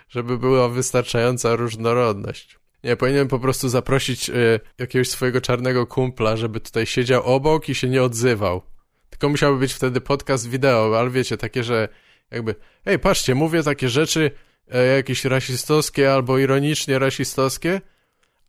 żeby 0.09 0.39
była 0.39 0.69
wystarczająca 0.69 1.57
różnorodność. 1.57 2.59
Nie, 2.85 2.97
powinienem 2.97 3.29
po 3.29 3.39
prostu 3.39 3.69
zaprosić 3.69 4.31
y, 4.31 4.61
jakiegoś 4.79 5.09
swojego 5.09 5.41
czarnego 5.41 5.87
kumpla, 5.87 6.37
żeby 6.37 6.61
tutaj 6.61 6.87
siedział 6.87 7.23
obok 7.23 7.69
i 7.69 7.75
się 7.75 7.89
nie 7.89 8.03
odzywał. 8.03 8.63
Tylko 9.11 9.29
musiałby 9.29 9.59
być 9.59 9.73
wtedy 9.73 10.01
podcast 10.01 10.49
wideo, 10.49 10.99
ale 10.99 11.11
wiecie, 11.11 11.37
takie, 11.37 11.65
że 11.65 11.89
jakby, 12.31 12.55
ej, 12.87 12.99
patrzcie, 12.99 13.35
mówię 13.35 13.63
takie 13.63 13.89
rzeczy 13.89 14.31
e, 14.69 14.87
jakieś 14.87 15.25
rasistowskie 15.25 16.13
albo 16.13 16.39
ironicznie 16.39 16.99
rasistowskie, 16.99 17.81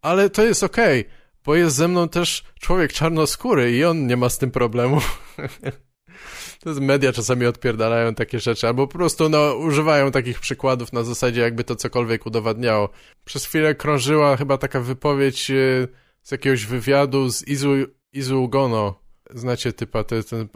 ale 0.02 0.30
to 0.30 0.43
jest 0.43 0.63
okej, 0.63 1.02
okay, 1.02 1.13
bo 1.45 1.56
jest 1.56 1.76
ze 1.76 1.88
mną 1.88 2.10
też 2.10 2.43
człowiek 2.60 2.93
czarnoskóry 2.93 3.71
i 3.71 3.86
on 3.86 4.08
nie 4.08 4.17
ma 4.17 4.30
z 4.30 4.38
tym 4.38 4.52
problemu. 4.52 5.02
To 6.75 6.82
media 6.82 7.13
czasami 7.13 7.45
odpierdalają 7.45 8.15
takie 8.15 8.39
rzeczy, 8.39 8.67
albo 8.67 8.88
po 8.88 8.93
prostu 8.93 9.30
no, 9.30 9.56
używają 9.56 10.12
takich 10.12 10.39
przykładów 10.39 10.93
na 10.93 11.03
zasadzie, 11.03 11.41
jakby 11.41 11.63
to 11.63 11.75
cokolwiek 11.75 12.25
udowadniało. 12.25 12.89
Przez 13.25 13.45
chwilę 13.45 13.75
krążyła 13.75 14.38
chyba 14.38 14.58
taka 14.58 14.80
wypowiedź 14.80 15.51
e, 15.51 15.53
z 16.23 16.32
jakiegoś 16.32 16.65
wywiadu 16.65 17.30
z 17.30 17.47
Izu, 17.47 17.69
Izu 18.13 18.43
Ugono. 18.43 18.99
Znacie 19.34 19.73
typa, 19.73 20.03
to 20.03 20.15
jest 20.15 20.30
ten 20.30 20.41
e, 20.41 20.47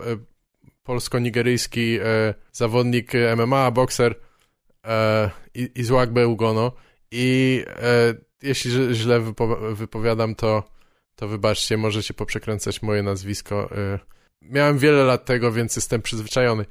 polsko-nigeryjski 0.83 1.99
e, 2.03 2.33
zawodnik 2.51 3.11
MMA, 3.37 3.71
bokser 3.71 4.15
e, 4.85 5.29
Izuagbe 5.75 6.27
Ugono. 6.27 6.71
I 7.11 7.63
jeśli 8.41 8.95
źle 8.95 9.19
wypo 9.19 9.57
wypowiadam, 9.75 10.35
to, 10.35 10.63
to 11.15 11.27
wybaczcie, 11.27 11.77
możecie 11.77 12.13
poprzekręcać 12.13 12.81
moje 12.81 13.03
nazwisko. 13.03 13.69
Miałem 14.41 14.77
wiele 14.77 15.03
lat 15.03 15.25
tego, 15.25 15.51
więc 15.51 15.75
jestem 15.75 16.01
przyzwyczajony. 16.01 16.65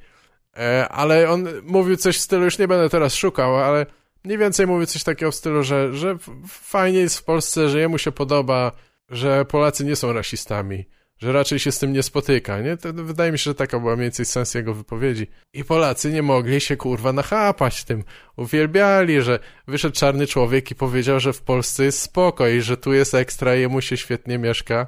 E, 0.57 0.89
ale 0.89 1.29
on 1.29 1.47
mówił 1.63 1.97
coś 1.97 2.17
w 2.17 2.21
stylu, 2.21 2.45
już 2.45 2.57
nie 2.57 2.67
będę 2.67 2.89
teraz 2.89 3.15
szukał, 3.15 3.57
ale 3.57 3.85
mniej 4.23 4.37
więcej 4.37 4.67
mówił 4.67 4.85
coś 4.85 5.03
takiego 5.03 5.31
w 5.31 5.35
stylu, 5.35 5.63
że, 5.63 5.93
że 5.93 6.17
fajnie 6.47 6.99
jest 6.99 7.19
w 7.19 7.23
Polsce, 7.23 7.69
że 7.69 7.79
jemu 7.79 7.97
się 7.97 8.11
podoba, 8.11 8.71
że 9.09 9.45
Polacy 9.45 9.85
nie 9.85 9.95
są 9.95 10.13
rasistami, 10.13 10.85
że 11.17 11.31
raczej 11.31 11.59
się 11.59 11.71
z 11.71 11.79
tym 11.79 11.93
nie 11.93 12.03
spotyka, 12.03 12.61
nie? 12.61 12.77
To, 12.77 12.93
wydaje 12.93 13.31
mi 13.31 13.39
się, 13.39 13.43
że 13.43 13.55
taka 13.55 13.79
była 13.79 13.95
mniej 13.95 14.05
więcej 14.05 14.25
sens 14.25 14.53
jego 14.53 14.73
wypowiedzi. 14.73 15.27
I 15.53 15.63
Polacy 15.63 16.11
nie 16.11 16.21
mogli 16.21 16.61
się, 16.61 16.77
kurwa, 16.77 17.13
nachapać 17.13 17.83
tym. 17.83 18.03
Uwielbiali, 18.37 19.21
że 19.21 19.39
wyszedł 19.67 19.95
czarny 19.95 20.27
człowiek 20.27 20.71
i 20.71 20.75
powiedział, 20.75 21.19
że 21.19 21.33
w 21.33 21.41
Polsce 21.41 21.83
jest 21.83 22.01
spokoj, 22.01 22.61
że 22.61 22.77
tu 22.77 22.93
jest 22.93 23.13
ekstra, 23.13 23.55
jemu 23.55 23.81
się 23.81 23.97
świetnie 23.97 24.37
mieszka. 24.37 24.87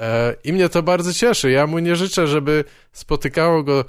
E, 0.00 0.36
I 0.44 0.52
mnie 0.52 0.68
to 0.68 0.82
bardzo 0.82 1.12
cieszy. 1.12 1.50
Ja 1.50 1.66
mu 1.66 1.78
nie 1.78 1.96
życzę, 1.96 2.26
żeby 2.26 2.64
spotykało 2.92 3.62
go 3.62 3.84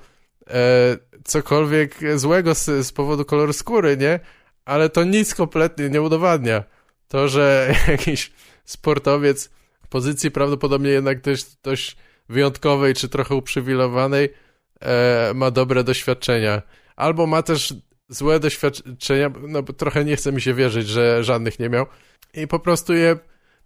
e, 0.47 0.97
cokolwiek 1.23 1.99
złego 2.15 2.55
z, 2.55 2.65
z 2.65 2.91
powodu 2.91 3.25
koloru 3.25 3.53
skóry, 3.53 3.97
nie? 3.97 4.19
Ale 4.65 4.89
to 4.89 5.03
nic 5.03 5.35
kompletnie 5.35 5.89
nie 5.89 6.01
udowadnia. 6.01 6.63
To, 7.07 7.27
że 7.27 7.73
jakiś 7.87 8.31
sportowiec 8.65 9.49
w 9.83 9.87
pozycji 9.87 10.31
prawdopodobnie 10.31 10.89
jednak 10.89 11.21
też 11.21 11.43
dość 11.63 11.97
wyjątkowej 12.29 12.93
czy 12.93 13.09
trochę 13.09 13.35
uprzywilejowanej 13.35 14.33
e, 14.81 15.31
ma 15.35 15.51
dobre 15.51 15.83
doświadczenia. 15.83 16.61
Albo 16.95 17.27
ma 17.27 17.43
też 17.43 17.73
złe 18.09 18.39
doświadczenia, 18.39 19.31
no 19.47 19.63
trochę 19.63 20.05
nie 20.05 20.15
chce 20.15 20.31
mi 20.31 20.41
się 20.41 20.53
wierzyć, 20.53 20.87
że 20.87 21.23
żadnych 21.23 21.59
nie 21.59 21.69
miał 21.69 21.85
i 22.33 22.47
po 22.47 22.59
prostu 22.59 22.93
je 22.93 23.17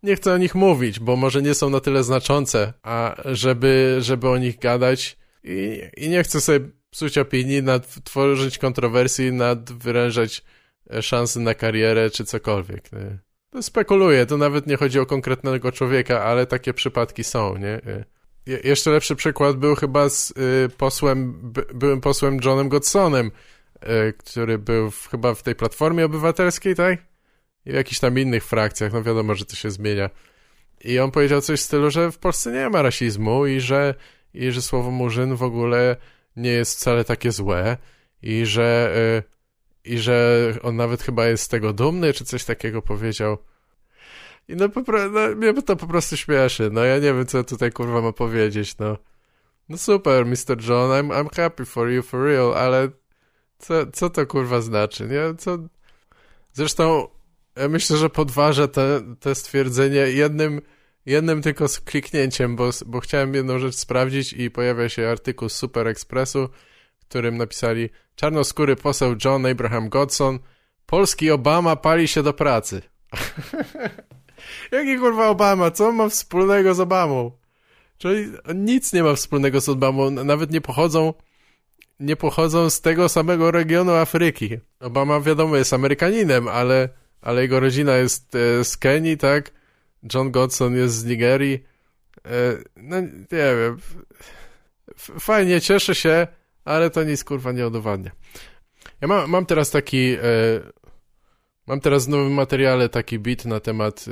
nie 0.03 0.15
chcę 0.15 0.33
o 0.33 0.37
nich 0.37 0.55
mówić, 0.55 0.99
bo 0.99 1.15
może 1.15 1.41
nie 1.41 1.53
są 1.53 1.69
na 1.69 1.79
tyle 1.79 2.03
znaczące, 2.03 2.73
a 2.83 3.15
żeby, 3.25 3.97
żeby 3.99 4.29
o 4.29 4.37
nich 4.37 4.59
gadać 4.59 5.17
i, 5.43 5.81
i 5.97 6.09
nie 6.09 6.23
chcę 6.23 6.41
sobie 6.41 6.59
psuć 6.89 7.17
opinii, 7.17 7.63
nad, 7.63 8.03
tworzyć 8.03 8.57
kontrowersji, 8.57 9.33
nadwyrężać 9.33 10.43
e, 10.93 11.01
szansy 11.01 11.39
na 11.39 11.53
karierę 11.53 12.09
czy 12.09 12.25
cokolwiek. 12.25 12.91
Nie? 12.91 13.19
To 13.49 13.63
spekuluję, 13.63 14.25
to 14.25 14.37
nawet 14.37 14.67
nie 14.67 14.77
chodzi 14.77 14.99
o 14.99 15.05
konkretnego 15.05 15.71
człowieka, 15.71 16.23
ale 16.23 16.45
takie 16.45 16.73
przypadki 16.73 17.23
są, 17.23 17.57
nie? 17.57 17.67
E, 17.67 18.05
je, 18.45 18.59
jeszcze 18.63 18.91
lepszy 18.91 19.15
przykład 19.15 19.57
był 19.57 19.75
chyba 19.75 20.09
z 20.09 20.31
y, 20.31 20.69
posłem, 20.77 21.39
by, 21.51 21.65
byłym 21.73 22.01
posłem 22.01 22.37
Johnem 22.45 22.69
Godsonem, 22.69 23.31
y, 23.83 24.13
który 24.13 24.57
był 24.57 24.91
w, 24.91 25.09
chyba 25.09 25.33
w 25.33 25.43
tej 25.43 25.55
Platformie 25.55 26.05
Obywatelskiej, 26.05 26.75
tak? 26.75 27.08
I 27.65 27.71
w 27.71 27.75
jakichś 27.75 27.99
tam 27.99 28.19
innych 28.19 28.45
frakcjach, 28.45 28.93
no 28.93 29.03
wiadomo, 29.03 29.35
że 29.35 29.45
to 29.45 29.55
się 29.55 29.71
zmienia. 29.71 30.09
I 30.83 30.99
on 30.99 31.11
powiedział 31.11 31.41
coś 31.41 31.59
w 31.59 31.63
stylu, 31.63 31.91
że 31.91 32.11
w 32.11 32.17
Polsce 32.17 32.51
nie 32.51 32.69
ma 32.69 32.81
rasizmu 32.81 33.45
i 33.45 33.59
że, 33.59 33.95
i 34.33 34.51
że 34.51 34.61
słowo 34.61 34.91
murzyn 34.91 35.35
w 35.35 35.43
ogóle 35.43 35.95
nie 36.35 36.51
jest 36.51 36.75
wcale 36.75 37.03
takie 37.03 37.31
złe 37.31 37.77
i 38.21 38.45
że, 38.45 38.93
i 39.85 39.97
że 39.97 40.53
on 40.63 40.75
nawet 40.75 41.03
chyba 41.03 41.27
jest 41.27 41.43
z 41.43 41.47
tego 41.47 41.73
dumny, 41.73 42.13
czy 42.13 42.25
coś 42.25 42.45
takiego 42.45 42.81
powiedział. 42.81 43.37
I 44.47 44.55
no, 44.55 44.69
po, 44.69 44.81
no 44.91 45.35
mnie 45.35 45.61
to 45.61 45.75
po 45.75 45.87
prostu 45.87 46.17
śmieszy, 46.17 46.69
no 46.71 46.83
ja 46.83 46.95
nie 46.95 47.13
wiem, 47.13 47.25
co 47.25 47.43
tutaj 47.43 47.71
kurwa 47.71 48.01
ma 48.01 48.13
powiedzieć, 48.13 48.77
no. 48.77 48.97
No 49.69 49.77
super, 49.77 50.25
Mr. 50.25 50.61
John, 50.67 50.91
I'm, 50.91 51.09
I'm 51.09 51.35
happy 51.35 51.65
for 51.65 51.89
you, 51.89 52.03
for 52.03 52.23
real, 52.23 52.53
ale 52.53 52.89
co, 53.59 53.73
co 53.91 54.09
to 54.09 54.25
kurwa 54.25 54.61
znaczy, 54.61 55.07
nie? 55.07 55.35
Co... 55.37 55.57
Zresztą 56.53 57.07
myślę, 57.69 57.97
że 57.97 58.09
podważa 58.09 58.67
te, 58.67 59.01
te 59.19 59.35
stwierdzenie 59.35 59.97
jednym, 59.97 60.61
jednym 61.05 61.41
tylko 61.41 61.65
kliknięciem, 61.85 62.55
bo, 62.55 62.69
bo 62.85 62.99
chciałem 62.99 63.33
jedną 63.33 63.59
rzecz 63.59 63.75
sprawdzić 63.75 64.33
i 64.33 64.51
pojawia 64.51 64.89
się 64.89 65.07
artykuł 65.07 65.49
z 65.49 65.53
Super 65.53 65.87
Expressu, 65.87 66.49
w 66.99 67.05
którym 67.05 67.37
napisali 67.37 67.89
czarnoskóry 68.15 68.75
poseł 68.75 69.15
John 69.25 69.45
Abraham 69.45 69.89
Godson 69.89 70.39
Polski 70.85 71.31
Obama 71.31 71.75
pali 71.75 72.07
się 72.07 72.23
do 72.23 72.33
pracy. 72.33 72.81
Jaki 74.71 74.97
kurwa 74.97 75.27
Obama? 75.27 75.71
Co 75.71 75.87
on 75.87 75.95
ma 75.95 76.09
wspólnego 76.09 76.73
z 76.73 76.79
Obamą? 76.79 77.31
Czyli 77.97 78.31
nic 78.55 78.93
nie 78.93 79.03
ma 79.03 79.15
wspólnego 79.15 79.61
z 79.61 79.69
Obamą, 79.69 80.11
nawet 80.11 80.51
nie 80.51 80.61
pochodzą 80.61 81.13
nie 81.99 82.15
pochodzą 82.15 82.69
z 82.69 82.81
tego 82.81 83.09
samego 83.09 83.51
regionu 83.51 83.91
Afryki. 83.91 84.57
Obama 84.79 85.21
wiadomo 85.21 85.55
jest 85.55 85.73
Amerykaninem, 85.73 86.47
ale, 86.47 86.89
ale 87.21 87.41
jego 87.41 87.59
rodzina 87.59 87.97
jest 87.97 88.35
e, 88.35 88.63
z 88.63 88.77
Kenii, 88.77 89.17
tak? 89.17 89.51
John 90.13 90.31
Godson 90.31 90.75
jest 90.75 90.95
z 90.95 91.05
Nigerii. 91.05 91.63
E, 92.25 92.29
no 92.75 93.01
nie 93.01 93.27
wiem. 93.31 93.77
Fajnie, 95.19 95.61
cieszę 95.61 95.95
się, 95.95 96.27
ale 96.65 96.89
to 96.89 97.03
nic 97.03 97.23
kurwa 97.23 97.51
nie 97.51 97.67
udowadnia. 97.67 98.11
Ja 99.01 99.07
mam, 99.07 99.29
mam 99.29 99.45
teraz 99.45 99.71
taki 99.71 100.13
e, 100.13 100.19
mam 101.67 101.79
teraz 101.79 102.05
w 102.05 102.09
nowym 102.09 102.33
materiale 102.33 102.89
taki 102.89 103.19
bit 103.19 103.45
na 103.45 103.59
temat 103.59 104.05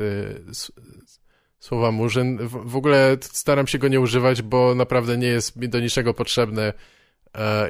słowa 1.60 1.92
murzyn. 1.92 2.38
W, 2.38 2.72
w 2.72 2.76
ogóle 2.76 3.18
staram 3.22 3.68
się 3.68 3.78
go 3.78 3.88
nie 3.88 4.00
używać, 4.00 4.42
bo 4.42 4.76
naprawdę 4.76 5.18
nie 5.18 5.28
jest 5.28 5.56
mi 5.56 5.70
do 5.70 5.80
niczego 5.80 6.14
potrzebne 6.14 6.74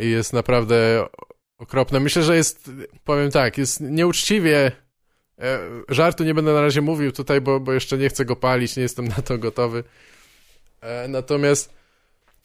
i 0.01 0.09
jest 0.09 0.33
naprawdę 0.33 1.05
okropne. 1.57 1.99
Myślę, 1.99 2.23
że 2.23 2.35
jest, 2.35 2.71
powiem 3.03 3.31
tak, 3.31 3.57
jest 3.57 3.81
nieuczciwie. 3.81 4.71
E, 5.39 5.59
żartu 5.89 6.23
nie 6.23 6.33
będę 6.33 6.53
na 6.53 6.61
razie 6.61 6.81
mówił 6.81 7.11
tutaj, 7.11 7.41
bo, 7.41 7.59
bo 7.59 7.73
jeszcze 7.73 7.97
nie 7.97 8.09
chcę 8.09 8.25
go 8.25 8.35
palić, 8.35 8.75
nie 8.75 8.83
jestem 8.83 9.07
na 9.17 9.21
to 9.21 9.37
gotowy. 9.37 9.83
E, 10.81 11.07
natomiast 11.07 11.73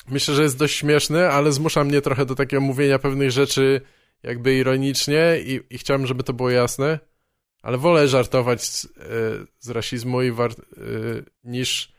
myślę, 0.08 0.34
że 0.34 0.42
jest 0.42 0.58
dość 0.58 0.76
śmieszny, 0.76 1.28
ale 1.28 1.52
zmusza 1.52 1.84
mnie 1.84 2.00
trochę 2.00 2.26
do 2.26 2.34
takiego 2.34 2.60
mówienia 2.60 2.98
pewnych 2.98 3.30
rzeczy 3.30 3.80
jakby 4.22 4.54
ironicznie 4.54 5.38
i, 5.44 5.60
i 5.70 5.78
chciałbym, 5.78 6.06
żeby 6.06 6.22
to 6.22 6.32
było 6.32 6.50
jasne, 6.50 6.98
ale 7.62 7.78
wolę 7.78 8.08
żartować 8.08 8.64
z, 8.64 8.88
z 9.58 9.70
rasizmu 9.70 10.18
war, 10.32 10.50
niż, 11.44 11.92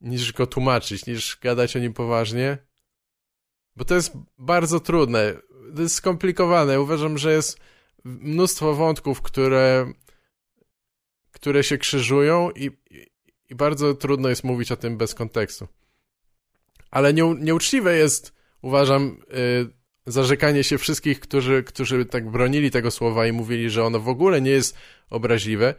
niż 0.00 0.32
go 0.32 0.46
tłumaczyć, 0.46 1.06
niż 1.06 1.38
gadać 1.42 1.76
o 1.76 1.78
nim 1.78 1.92
poważnie. 1.92 2.58
Bo 3.76 3.84
to 3.84 3.94
jest 3.94 4.12
bardzo 4.38 4.80
trudne. 4.80 5.34
To 5.76 5.82
jest 5.82 5.94
skomplikowane. 5.94 6.80
Uważam, 6.80 7.18
że 7.18 7.32
jest 7.32 7.60
mnóstwo 8.04 8.74
wątków, 8.74 9.22
które, 9.22 9.92
które 11.32 11.64
się 11.64 11.78
krzyżują 11.78 12.50
i, 12.50 12.70
i 13.50 13.54
bardzo 13.54 13.94
trudno 13.94 14.28
jest 14.28 14.44
mówić 14.44 14.72
o 14.72 14.76
tym 14.76 14.96
bez 14.96 15.14
kontekstu. 15.14 15.68
Ale 16.90 17.14
nie, 17.14 17.34
nieuczciwe 17.38 17.96
jest, 17.96 18.34
uważam, 18.62 19.22
yy, 19.28 19.70
zarzekanie 20.06 20.64
się 20.64 20.78
wszystkich, 20.78 21.20
którzy, 21.20 21.62
którzy 21.62 22.04
tak 22.04 22.30
bronili 22.30 22.70
tego 22.70 22.90
słowa 22.90 23.26
i 23.26 23.32
mówili, 23.32 23.70
że 23.70 23.84
ono 23.84 24.00
w 24.00 24.08
ogóle 24.08 24.40
nie 24.40 24.50
jest 24.50 24.76
obraźliwe. 25.10 25.74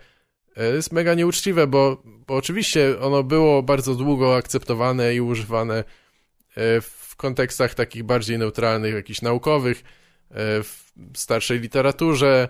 Yy, 0.58 0.64
jest 0.74 0.92
mega 0.92 1.14
nieuczciwe, 1.14 1.68
bo, 1.68 2.04
bo 2.06 2.36
oczywiście 2.36 3.00
ono 3.00 3.24
było 3.24 3.64
bardzo 3.64 3.96
długo 3.96 4.36
akceptowane 4.36 5.16
i 5.16 5.22
używane 5.22 5.84
yy, 6.58 6.82
w 6.82 7.16
kontekstach 7.16 7.76
takich 7.76 8.04
bardziej 8.04 8.38
neutralnych, 8.38 8.94
jakichś 8.94 9.22
naukowych, 9.22 9.84
e, 10.32 10.64
w 10.64 10.84
starszej 11.14 11.60
literaturze, 11.60 12.50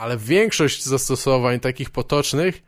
ale 0.00 0.18
większość 0.18 0.84
zastosowań 0.84 1.60
takich 1.60 1.90
potocznych 1.90 2.62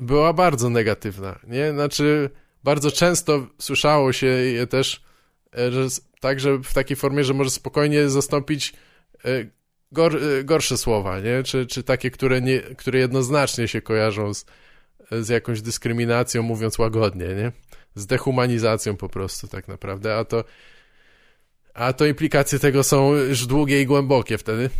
była 0.00 0.32
bardzo 0.32 0.70
negatywna, 0.70 1.38
nie? 1.46 1.72
Znaczy, 1.72 2.30
bardzo 2.64 2.90
często 2.90 3.46
słyszało 3.58 4.12
się 4.12 4.26
je 4.26 4.66
też, 4.66 5.02
e, 5.58 5.72
że 5.72 5.86
tak, 6.20 6.40
że 6.40 6.58
w 6.58 6.74
takiej 6.74 6.96
formie, 6.96 7.24
że 7.24 7.34
może 7.34 7.50
spokojnie 7.50 8.08
zastąpić 8.08 8.72
e, 9.24 9.28
gor, 9.92 10.20
gorsze 10.44 10.78
słowa, 10.78 11.20
nie? 11.20 11.42
Czy, 11.42 11.66
czy 11.66 11.82
takie, 11.82 12.10
które, 12.10 12.40
nie, 12.40 12.60
które 12.60 12.98
jednoznacznie 12.98 13.68
się 13.68 13.82
kojarzą 13.82 14.34
z, 14.34 14.44
z 15.10 15.28
jakąś 15.28 15.62
dyskryminacją, 15.62 16.42
mówiąc 16.42 16.78
łagodnie, 16.78 17.26
nie? 17.26 17.52
z 17.94 18.06
dehumanizacją 18.06 18.96
po 18.96 19.08
prostu 19.08 19.48
tak 19.48 19.68
naprawdę, 19.68 20.16
a 20.16 20.24
to 20.24 20.44
a 21.74 21.92
to 21.92 22.06
implikacje 22.06 22.58
tego 22.58 22.82
są 22.82 23.14
już 23.14 23.46
długie 23.46 23.80
i 23.80 23.86
głębokie 23.86 24.38
wtedy. 24.38 24.70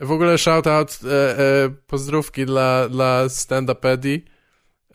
W 0.00 0.12
ogóle 0.12 0.38
shoutout, 0.38 0.98
e, 1.04 1.38
e, 1.38 1.70
pozdrówki 1.86 2.46
dla, 2.46 2.88
dla 2.88 3.24
stand-upedi. 3.28 4.20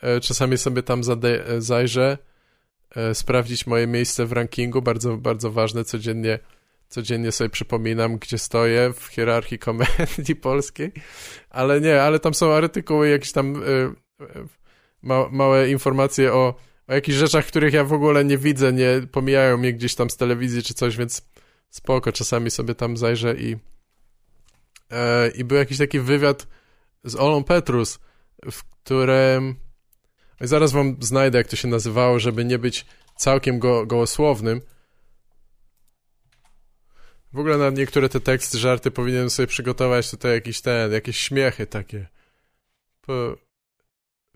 E, 0.00 0.20
czasami 0.20 0.58
sobie 0.58 0.82
tam 0.82 1.04
zade, 1.04 1.46
e, 1.46 1.60
zajrzę, 1.60 2.18
e, 2.96 3.14
sprawdzić 3.14 3.66
moje 3.66 3.86
miejsce 3.86 4.26
w 4.26 4.32
rankingu, 4.32 4.82
bardzo, 4.82 5.16
bardzo 5.16 5.50
ważne, 5.50 5.84
codziennie, 5.84 6.38
codziennie 6.88 7.32
sobie 7.32 7.50
przypominam, 7.50 8.18
gdzie 8.18 8.38
stoję 8.38 8.92
w 8.92 9.04
hierarchii 9.04 9.58
komedii 9.58 10.36
polskiej, 10.50 10.92
ale 11.50 11.80
nie, 11.80 12.02
ale 12.02 12.18
tam 12.18 12.34
są 12.34 12.52
artykuły, 12.52 13.08
jakieś 13.08 13.32
tam 13.32 13.56
e, 13.56 13.60
ma, 15.02 15.28
małe 15.30 15.70
informacje 15.70 16.32
o 16.32 16.54
o 16.88 16.94
jakichś 16.94 17.18
rzeczach, 17.18 17.46
których 17.46 17.74
ja 17.74 17.84
w 17.84 17.92
ogóle 17.92 18.24
nie 18.24 18.38
widzę, 18.38 18.72
nie 18.72 19.02
pomijają 19.12 19.56
mnie 19.56 19.72
gdzieś 19.72 19.94
tam 19.94 20.10
z 20.10 20.16
telewizji 20.16 20.62
czy 20.62 20.74
coś, 20.74 20.96
więc 20.96 21.22
spoko, 21.70 22.12
czasami 22.12 22.50
sobie 22.50 22.74
tam 22.74 22.96
zajrzę 22.96 23.34
i 23.34 23.56
e, 24.90 25.28
i 25.28 25.44
był 25.44 25.58
jakiś 25.58 25.78
taki 25.78 26.00
wywiad 26.00 26.46
z 27.04 27.16
Olą 27.16 27.44
Petrus, 27.44 27.98
w 28.50 28.64
którym 28.64 29.54
zaraz 30.40 30.72
wam 30.72 30.96
znajdę, 31.00 31.38
jak 31.38 31.48
to 31.48 31.56
się 31.56 31.68
nazywało, 31.68 32.18
żeby 32.18 32.44
nie 32.44 32.58
być 32.58 32.86
całkiem 33.16 33.58
go, 33.58 33.86
gołosłownym. 33.86 34.60
W 37.32 37.38
ogóle 37.38 37.58
na 37.58 37.70
niektóre 37.70 38.08
te 38.08 38.20
teksty, 38.20 38.58
żarty 38.58 38.90
powinienem 38.90 39.30
sobie 39.30 39.46
przygotować 39.46 40.10
tutaj 40.10 40.32
jakiś 40.32 40.60
ten, 40.60 40.92
jakieś 40.92 41.16
śmiechy 41.16 41.66
takie. 41.66 42.06
Po, 43.00 43.36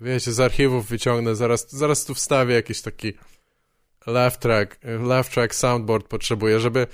wiecie, 0.01 0.33
z 0.33 0.41
archiwów 0.41 0.87
wyciągnę, 0.87 1.35
zaraz, 1.37 1.73
zaraz 1.73 2.05
tu 2.05 2.15
wstawię 2.15 2.55
jakiś 2.55 2.83
taki 2.83 3.13
laugh 4.07 4.37
track, 4.37 4.79
laugh 4.85 5.29
track 5.29 5.55
soundboard 5.55 6.09
potrzebuję, 6.09 6.61
żeby 6.61 6.87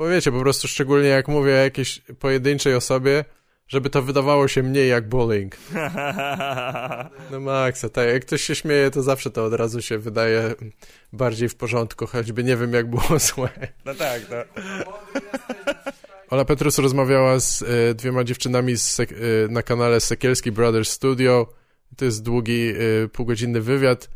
bo 0.00 0.08
wiecie, 0.08 0.32
po 0.32 0.40
prostu 0.40 0.68
szczególnie 0.68 1.08
jak 1.08 1.28
mówię 1.28 1.52
o 1.52 1.56
jakiejś 1.56 2.02
pojedynczej 2.18 2.74
osobie, 2.74 3.24
żeby 3.68 3.90
to 3.90 4.02
wydawało 4.02 4.48
się 4.48 4.62
mniej 4.62 4.88
jak 4.88 5.08
bullying. 5.08 5.56
No 7.30 7.40
maksa, 7.40 7.88
tak, 7.88 8.08
jak 8.08 8.22
ktoś 8.26 8.42
się 8.42 8.54
śmieje, 8.54 8.90
to 8.90 9.02
zawsze 9.02 9.30
to 9.30 9.44
od 9.44 9.54
razu 9.54 9.82
się 9.82 9.98
wydaje 9.98 10.54
bardziej 11.12 11.48
w 11.48 11.54
porządku, 11.54 12.06
choćby 12.06 12.44
nie 12.44 12.56
wiem, 12.56 12.72
jak 12.72 12.90
było 12.90 13.18
złe. 13.34 13.48
No 13.84 13.94
tak, 13.94 14.22
no. 14.30 14.36
Ola 16.30 16.44
Petrus 16.44 16.78
rozmawiała 16.78 17.40
z 17.40 17.62
y, 17.62 17.94
dwiema 17.94 18.24
dziewczynami 18.24 18.76
z, 18.76 19.00
y, 19.00 19.06
na 19.50 19.62
kanale 19.62 20.00
Sekielski 20.00 20.52
Brothers 20.52 20.90
Studio 20.90 21.52
to 21.96 22.04
jest 22.04 22.22
długi, 22.22 22.72
y, 23.04 23.08
półgodzinny 23.08 23.60
wywiad 23.60 24.08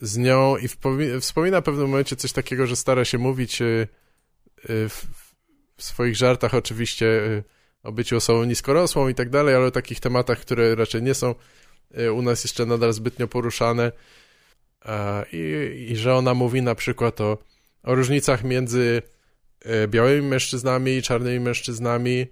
z 0.00 0.18
nią 0.18 0.56
i 0.56 0.68
wspomina 1.20 1.60
w 1.60 1.64
pewnym 1.64 1.88
momencie 1.88 2.16
coś 2.16 2.32
takiego, 2.32 2.66
że 2.66 2.76
stara 2.76 3.04
się 3.04 3.18
mówić 3.18 3.62
w, 4.68 5.06
w 5.76 5.82
swoich 5.82 6.16
żartach 6.16 6.54
oczywiście 6.54 7.06
y, 7.06 7.44
o 7.82 7.92
byciu 7.92 8.16
osobą 8.16 8.44
niskorosłą 8.44 9.08
i 9.08 9.14
tak 9.14 9.30
dalej, 9.30 9.54
ale 9.54 9.66
o 9.66 9.70
takich 9.70 10.00
tematach, 10.00 10.38
które 10.38 10.74
raczej 10.74 11.02
nie 11.02 11.14
są 11.14 11.34
y, 11.98 12.12
u 12.12 12.22
nas 12.22 12.44
jeszcze 12.44 12.66
nadal 12.66 12.92
zbytnio 12.92 13.28
poruszane. 13.28 13.92
I, 15.32 15.86
I 15.90 15.96
że 15.96 16.14
ona 16.14 16.34
mówi 16.34 16.62
na 16.62 16.74
przykład 16.74 17.20
o, 17.20 17.38
o 17.82 17.94
różnicach 17.94 18.44
między 18.44 19.02
y, 19.66 19.88
białymi 19.88 20.28
mężczyznami 20.28 20.96
i 20.96 21.02
czarnymi 21.02 21.40
mężczyznami, 21.40 22.26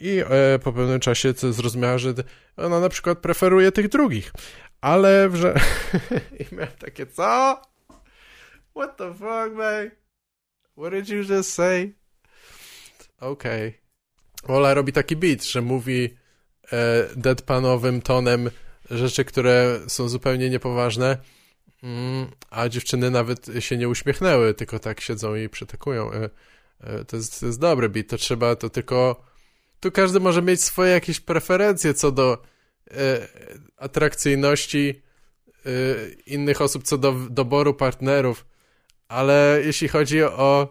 i 0.00 0.22
e, 0.30 0.58
po 0.58 0.72
pewnym 0.72 1.00
czasie 1.00 1.32
zrozumiała, 1.32 1.98
że 1.98 2.14
ona 2.56 2.80
na 2.80 2.88
przykład 2.88 3.18
preferuje 3.18 3.72
tych 3.72 3.88
drugich. 3.88 4.32
Ale, 4.80 5.30
że... 5.34 5.54
I 6.40 6.54
miałem 6.54 6.76
takie, 6.78 7.06
co? 7.06 7.60
What 8.76 8.96
the 8.96 9.12
fuck, 9.12 9.56
man? 9.56 9.90
What 10.76 10.92
did 10.92 11.08
you 11.08 11.36
just 11.36 11.52
say? 11.52 11.94
Okej. 13.20 13.68
Okay. 13.68 14.56
Ola 14.56 14.74
robi 14.74 14.92
taki 14.92 15.16
beat, 15.16 15.44
że 15.44 15.62
mówi 15.62 16.16
e, 16.72 17.08
deadpanowym 17.16 18.02
tonem 18.02 18.50
rzeczy, 18.90 19.24
które 19.24 19.80
są 19.88 20.08
zupełnie 20.08 20.50
niepoważne, 20.50 21.18
mm, 21.82 22.30
a 22.50 22.68
dziewczyny 22.68 23.10
nawet 23.10 23.46
się 23.60 23.76
nie 23.76 23.88
uśmiechnęły, 23.88 24.54
tylko 24.54 24.78
tak 24.78 25.00
siedzą 25.00 25.34
i 25.34 25.48
przytakują. 25.48 26.12
E, 26.12 26.30
E, 26.80 27.04
to 27.04 27.16
jest, 27.16 27.40
to 27.40 27.46
jest 27.46 27.60
dobry 27.60 27.88
beat, 27.88 28.06
to 28.06 28.16
trzeba, 28.16 28.56
to 28.56 28.70
tylko... 28.70 29.24
Tu 29.80 29.92
każdy 29.92 30.20
może 30.20 30.42
mieć 30.42 30.62
swoje 30.62 30.92
jakieś 30.92 31.20
preferencje 31.20 31.94
co 31.94 32.12
do 32.12 32.42
e, 32.90 33.28
atrakcyjności 33.76 35.02
e, 35.66 35.70
innych 36.26 36.60
osób, 36.60 36.84
co 36.84 36.98
do 36.98 37.12
doboru 37.30 37.74
partnerów, 37.74 38.46
ale 39.10 39.60
jeśli 39.64 39.88
chodzi 39.88 40.22
o 40.22 40.68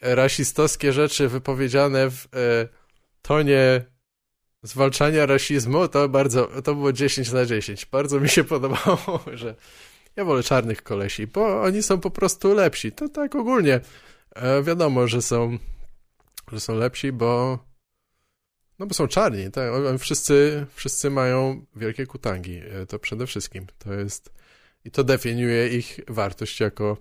rasistowskie 0.00 0.92
rzeczy 0.92 1.28
wypowiedziane 1.28 2.10
w 2.10 2.24
e, 2.24 2.68
tonie 3.22 3.84
zwalczania 4.62 5.26
rasizmu, 5.26 5.88
to 5.88 6.08
bardzo, 6.08 6.62
to 6.62 6.74
było 6.74 6.92
10 6.92 7.32
na 7.32 7.44
10. 7.44 7.86
Bardzo 7.86 8.20
mi 8.20 8.28
się 8.28 8.44
podobało, 8.54 9.20
że 9.32 9.54
ja 10.16 10.24
wolę 10.24 10.42
czarnych 10.42 10.82
kolesi, 10.82 11.26
bo 11.26 11.62
oni 11.62 11.82
są 11.82 12.00
po 12.00 12.10
prostu 12.10 12.54
lepsi. 12.54 12.92
To 12.92 13.08
tak 13.08 13.34
ogólnie. 13.34 13.80
E, 14.34 14.62
wiadomo, 14.62 15.08
że 15.08 15.22
są, 15.22 15.58
że 16.52 16.60
są 16.60 16.74
lepsi, 16.74 17.12
bo 17.12 17.58
no 18.78 18.86
bo 18.86 18.94
są 18.94 19.08
czarni, 19.08 19.50
tak? 19.50 19.72
Wszyscy, 19.98 20.66
wszyscy 20.74 21.10
mają 21.10 21.64
wielkie 21.76 22.06
kutangi, 22.06 22.56
e, 22.56 22.86
to 22.86 22.98
przede 22.98 23.26
wszystkim. 23.26 23.66
To 23.78 23.94
jest, 23.94 24.32
i 24.84 24.90
to 24.90 25.04
definiuje 25.04 25.68
ich 25.68 26.00
wartość 26.08 26.60
jako, 26.60 26.96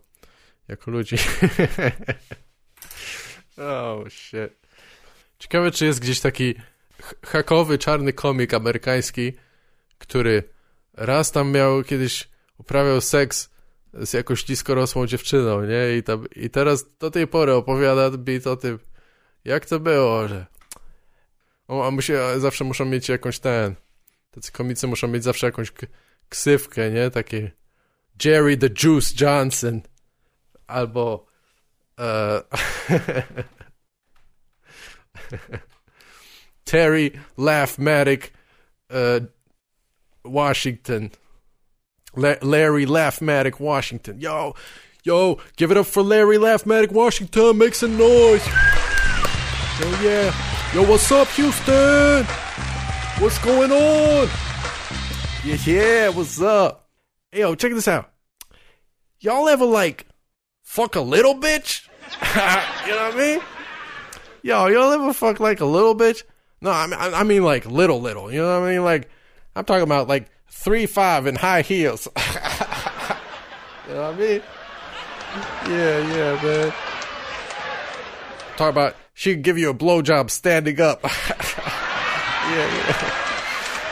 jako 0.71 0.91
ludzi. 0.91 1.15
oh, 3.57 4.09
shit. 4.09 4.53
Ciekawe, 5.39 5.71
czy 5.71 5.85
jest 5.85 5.99
gdzieś 5.99 6.19
taki 6.19 6.55
hakowy, 7.25 7.77
czarny 7.77 8.13
komik 8.13 8.53
amerykański, 8.53 9.33
który 9.97 10.43
raz 10.93 11.31
tam 11.31 11.51
miał 11.51 11.83
kiedyś, 11.83 12.29
uprawiał 12.57 13.01
seks 13.01 13.49
z 13.93 14.13
jakąś 14.13 14.47
niskorosłą 14.47 15.07
dziewczyną, 15.07 15.65
nie? 15.65 15.97
I, 15.97 16.03
tam, 16.03 16.25
I 16.35 16.49
teraz 16.49 16.85
do 16.99 17.11
tej 17.11 17.27
pory 17.27 17.53
opowiada 17.53 18.09
bit 18.09 18.47
o 18.47 18.55
tym, 18.55 18.79
jak 19.45 19.65
to 19.65 19.79
było, 19.79 20.27
że 20.27 20.45
o, 21.67 21.87
a 21.87 21.91
musi, 21.91 22.13
zawsze 22.37 22.63
muszą 22.63 22.85
mieć 22.85 23.09
jakąś 23.09 23.39
ten, 23.39 23.75
tacy 24.31 24.51
komicy 24.51 24.87
muszą 24.87 25.07
mieć 25.07 25.23
zawsze 25.23 25.47
jakąś 25.47 25.71
ksywkę, 26.29 26.91
nie? 26.91 27.09
Takie 27.09 27.51
Jerry 28.25 28.57
the 28.57 28.69
Juice 28.83 29.25
Johnson 29.25 29.81
albo 30.71 31.27
uh, 31.97 32.41
Terry 36.65 37.19
Laughmatic 37.37 38.31
uh, 38.89 39.19
Washington. 40.23 41.11
La 42.15 42.35
Larry 42.41 42.85
Laughmatic 42.85 43.59
Washington. 43.59 44.19
Yo, 44.19 44.53
yo, 45.03 45.39
give 45.55 45.71
it 45.71 45.77
up 45.77 45.85
for 45.85 46.03
Larry 46.03 46.37
Laughmatic 46.37 46.91
Washington. 46.91 47.57
Make 47.57 47.75
some 47.75 47.97
noise. 47.97 48.45
Yo, 49.79 49.89
yeah. 50.01 50.33
Yo, 50.73 50.83
what's 50.89 51.11
up, 51.11 51.27
Houston? 51.29 52.25
What's 53.19 53.37
going 53.39 53.71
on? 53.71 54.29
Yeah, 55.43 55.57
yeah, 55.65 56.09
what's 56.09 56.41
up? 56.41 56.89
Yo, 57.33 57.55
check 57.55 57.71
this 57.71 57.87
out. 57.87 58.11
Y'all 59.19 59.47
ever 59.47 59.65
like 59.65 60.05
fuck 60.71 60.95
a 60.95 61.01
little 61.01 61.35
bitch? 61.35 61.85
you 62.85 62.91
know 62.93 63.09
what 63.09 63.13
I 63.13 63.17
mean? 63.17 63.41
Yo, 64.41 64.67
y'all 64.67 64.93
ever 64.93 65.11
fuck 65.11 65.41
like 65.41 65.59
a 65.59 65.65
little 65.65 65.93
bitch? 65.93 66.23
No, 66.61 66.71
I 66.71 66.87
mean, 66.87 66.97
I 66.97 67.23
mean 67.25 67.43
like 67.43 67.65
little, 67.65 67.99
little. 67.99 68.31
You 68.31 68.39
know 68.39 68.61
what 68.61 68.69
I 68.69 68.71
mean? 68.71 68.85
Like, 68.85 69.09
I'm 69.53 69.65
talking 69.65 69.83
about 69.83 70.07
like 70.07 70.29
three 70.49 70.85
five 70.85 71.27
in 71.27 71.35
high 71.35 71.61
heels. 71.61 72.07
you 72.15 73.93
know 73.93 74.11
what 74.11 74.13
I 74.13 74.17
mean? 74.17 74.41
Yeah, 75.67 75.99
yeah, 76.15 76.41
man. 76.41 76.73
Talk 78.55 78.69
about 78.69 78.95
she 79.13 79.33
could 79.33 79.43
give 79.43 79.57
you 79.57 79.71
a 79.71 79.73
blowjob 79.73 80.29
standing 80.29 80.79
up. 80.79 81.03
yeah, 81.03 81.09
yeah. 82.55 83.11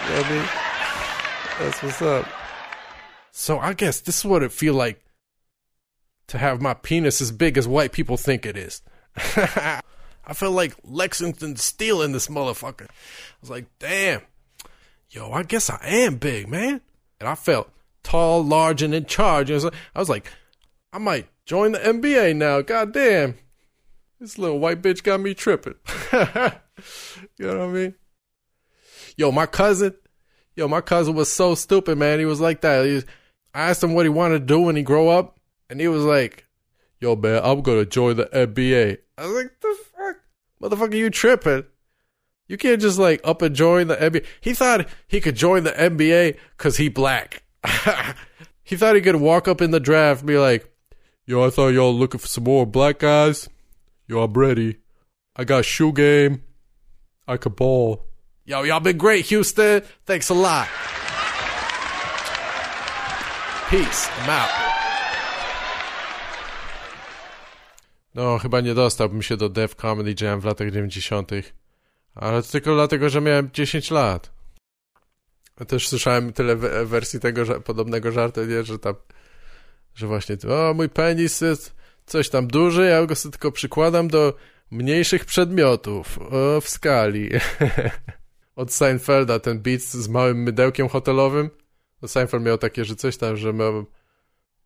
You 0.06 0.16
know 0.16 0.22
what 0.22 0.26
I 0.26 0.32
mean? 0.32 0.50
That's 1.60 1.84
what's 1.84 2.02
up. 2.02 2.26
So 3.32 3.60
I 3.60 3.74
guess 3.74 4.00
this 4.00 4.20
is 4.20 4.26
what 4.26 4.44
it 4.44 4.54
feel 4.54 4.76
like 4.76 5.04
to 6.30 6.38
have 6.38 6.62
my 6.62 6.74
penis 6.74 7.22
as 7.22 7.32
big 7.32 7.58
as 7.58 7.68
white 7.68 7.92
people 7.92 8.18
think 8.18 8.46
it 8.46 8.58
is. 8.58 8.82
I 9.16 10.34
felt 10.34 10.54
like 10.54 10.76
Lexington 10.84 11.56
stealing 11.56 12.12
this 12.12 12.28
motherfucker. 12.28 12.88
I 12.90 13.38
was 13.42 13.50
like, 13.50 13.66
damn, 13.80 14.22
yo, 15.10 15.32
I 15.32 15.44
guess 15.44 15.70
I 15.70 15.80
am 15.84 16.18
big, 16.18 16.48
man. 16.48 16.82
And 17.20 17.28
I 17.28 17.36
felt 17.36 17.72
tall, 18.04 18.44
large, 18.44 18.82
and 18.82 18.94
in 18.94 19.06
charge. 19.06 19.50
And 19.50 19.72
I 19.96 20.00
was 20.00 20.10
like, 20.10 20.32
I 20.94 21.00
might 21.00 21.28
join 21.46 21.72
the 21.72 21.80
NBA 21.80 22.36
now. 22.36 22.62
God 22.62 22.94
damn. 22.94 23.36
This 24.20 24.38
little 24.38 24.60
white 24.60 24.82
bitch 24.82 25.02
got 25.02 25.22
me 25.22 25.34
tripping. 25.34 25.76
you 26.14 26.20
know 27.48 27.60
what 27.60 27.60
I 27.60 27.68
mean? 27.68 27.96
Yo, 29.18 29.32
my 29.32 29.46
cousin, 29.46 29.96
yo, 30.56 30.68
my 30.68 30.82
cousin 30.82 31.16
was 31.16 31.32
so 31.32 31.56
stupid, 31.56 31.98
man. 31.98 32.20
He 32.20 32.26
was 32.26 32.40
like 32.40 32.62
that. 32.62 32.82
Was, 32.82 33.06
I 33.54 33.70
asked 33.70 33.84
him 33.84 33.94
what 33.94 34.06
he 34.06 34.10
wanted 34.10 34.40
to 34.40 34.46
do 34.46 34.60
when 34.60 34.76
he 34.76 34.84
grow 34.84 35.10
up, 35.10 35.39
and 35.70 35.80
he 35.80 35.88
was 35.88 36.04
like, 36.04 36.46
yo, 37.00 37.16
man, 37.16 37.42
I'm 37.44 37.62
going 37.62 37.80
to 37.80 37.86
join 37.86 38.18
the 38.18 38.26
NBA. 38.26 38.98
I 39.18 39.26
was 39.26 39.36
like, 39.36 39.60
the 39.62 39.78
fuck? 39.96 40.18
Motherfucker, 40.62 40.96
you 40.96 41.10
tripping. 41.10 41.66
You 42.48 42.58
can't 42.58 42.82
just 42.82 42.98
like 42.98 43.22
up 43.24 43.42
and 43.44 43.56
join 43.56 43.88
the 43.88 43.96
NBA. 43.96 44.26
He 44.42 44.54
thought 44.54 44.88
he 45.08 45.22
could 45.22 45.36
join 45.36 45.64
the 45.64 45.72
NBA 45.72 46.38
because 46.58 46.78
he 46.78 46.90
black. 46.90 47.44
he 48.64 48.76
thought 48.76 48.96
he 48.96 49.02
could 49.02 49.18
walk 49.18 49.48
up 49.48 49.62
in 49.62 49.72
the 49.72 49.80
draft 49.80 50.22
and 50.22 50.28
be 50.28 50.38
like, 50.38 50.68
yo, 51.26 51.46
I 51.46 51.52
thought 51.52 51.70
y'all 51.70 51.94
looking 51.94 52.20
for 52.20 52.28
some 52.28 52.46
more 52.46 52.66
black 52.66 53.00
guys. 53.00 53.48
Yo, 54.08 54.24
I'm 54.24 54.34
ready. 54.34 54.78
I 55.36 55.44
got 55.44 55.64
shoe 55.66 55.94
game. 55.94 56.42
I 57.28 57.38
could 57.38 57.56
ball. 57.56 58.08
Yo, 58.46 58.64
y'all 58.64 58.80
been 58.80 58.98
great, 58.98 59.26
Houston. 59.28 59.84
Thanks 60.08 60.30
a 60.30 60.34
lot. 60.34 60.68
Peace. 63.70 64.10
I'm 64.22 64.30
out. 64.32 64.69
No, 68.20 68.38
chyba 68.38 68.62
nie 68.62 68.74
dostałbym 68.74 69.22
się 69.22 69.38
do 69.38 69.50
Def 69.50 69.76
Comedy 69.76 70.26
Jam 70.26 70.40
w 70.40 70.46
latach 70.46 70.72
90. 70.72 71.32
Ale 72.16 72.44
to 72.44 72.50
tylko 72.52 72.76
dlatego, 72.76 73.10
że 73.10 73.22
miałem 73.22 73.50
10 73.54 73.92
lat. 73.92 74.32
Też 75.68 75.88
słyszałem 75.88 76.34
tyle 76.34 76.56
wersji 76.86 77.20
tego 77.20 77.62
podobnego 77.62 78.12
żartu, 78.12 78.46
nie, 78.46 78.64
że 78.64 78.80
tam, 78.80 78.96
że 79.96 80.08
właśnie, 80.08 80.38
o, 80.50 80.74
mój 80.74 80.90
penis 80.90 81.42
jest 81.42 81.76
coś 82.06 82.30
tam 82.30 82.48
duży, 82.48 82.86
ja 82.86 83.06
go 83.06 83.16
sobie 83.16 83.32
tylko 83.32 83.52
przykładam 83.52 84.08
do 84.08 84.34
mniejszych 84.72 85.26
przedmiotów 85.26 86.20
o, 86.22 86.62
w 86.62 86.70
skali. 86.70 87.30
Od 88.56 88.74
Seinfelda 88.74 89.40
ten 89.40 89.60
beat 89.60 89.82
z 89.82 90.08
małym 90.08 90.44
mydełkiem 90.44 90.90
hotelowym. 90.90 91.50
No 92.02 92.08
Seinfeld 92.08 92.44
miał 92.44 92.58
takie, 92.58 92.86
że 92.86 92.96
coś 92.96 93.18
tam, 93.18 93.38
że 93.38 93.54
miał 93.54 93.86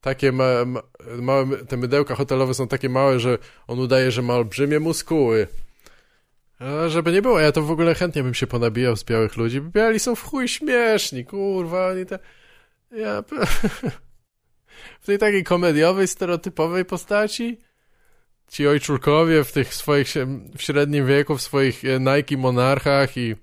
takie 0.04 0.32
ma, 0.32 0.66
ma, 0.66 0.82
małe, 1.22 1.58
te 1.58 1.78
mydełka 1.78 2.16
hotelowe 2.16 2.54
są 2.54 2.68
takie 2.68 2.90
małe, 2.90 3.20
że 3.20 3.38
on 3.68 3.80
udaje, 3.80 4.12
że 4.12 4.22
ma 4.22 4.34
olbrzymie 4.34 4.80
muskuły. 4.80 5.48
A 6.60 6.90
żeby 6.90 7.12
nie 7.12 7.22
było, 7.22 7.40
ja 7.40 7.52
to 7.52 7.62
w 7.62 7.72
ogóle 7.72 7.96
chętnie 7.96 8.24
bym 8.24 8.34
się 8.34 8.48
ponabijał 8.48 8.98
z 8.98 9.04
białych 9.04 9.38
ludzi. 9.38 9.62
Biali 9.62 10.00
są 10.00 10.16
w 10.16 10.24
chuj 10.24 10.48
śmieszni, 10.48 11.26
kurwa, 11.26 11.88
oni 11.88 12.06
te... 12.06 12.20
Ja... 12.92 13.24
w 15.02 15.06
tej 15.06 15.18
takiej 15.18 15.44
komediowej, 15.44 16.08
stereotypowej 16.08 16.86
postaci 16.86 17.58
ci 18.48 18.68
ojczulkowie 18.68 19.44
w 19.44 19.52
tych 19.52 19.74
swoich, 19.74 20.08
w 20.58 20.62
średnim 20.62 21.08
wieku, 21.08 21.38
w 21.38 21.42
swoich 21.42 21.86
e, 21.86 22.00
Nike 22.00 22.38
Monarchach 22.38 23.18
i 23.18 23.36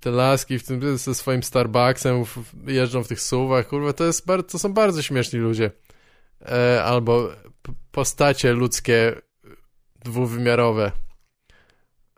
te 0.00 0.10
laski 0.10 0.58
w 0.58 0.66
tym, 0.66 0.98
ze 0.98 1.14
swoim 1.14 1.42
Starbucksem 1.42 2.24
jeżdżą 2.66 3.04
w 3.04 3.08
tych 3.08 3.20
suwach, 3.20 3.68
kurwa, 3.68 3.92
to, 3.92 4.04
jest 4.04 4.26
bardzo, 4.26 4.48
to 4.48 4.58
są 4.58 4.72
bardzo 4.72 5.02
śmieszni 5.02 5.38
ludzie. 5.38 5.70
E, 6.42 6.84
albo 6.84 7.28
postacie 7.90 8.52
ludzkie 8.52 9.14
dwuwymiarowe. 10.04 10.92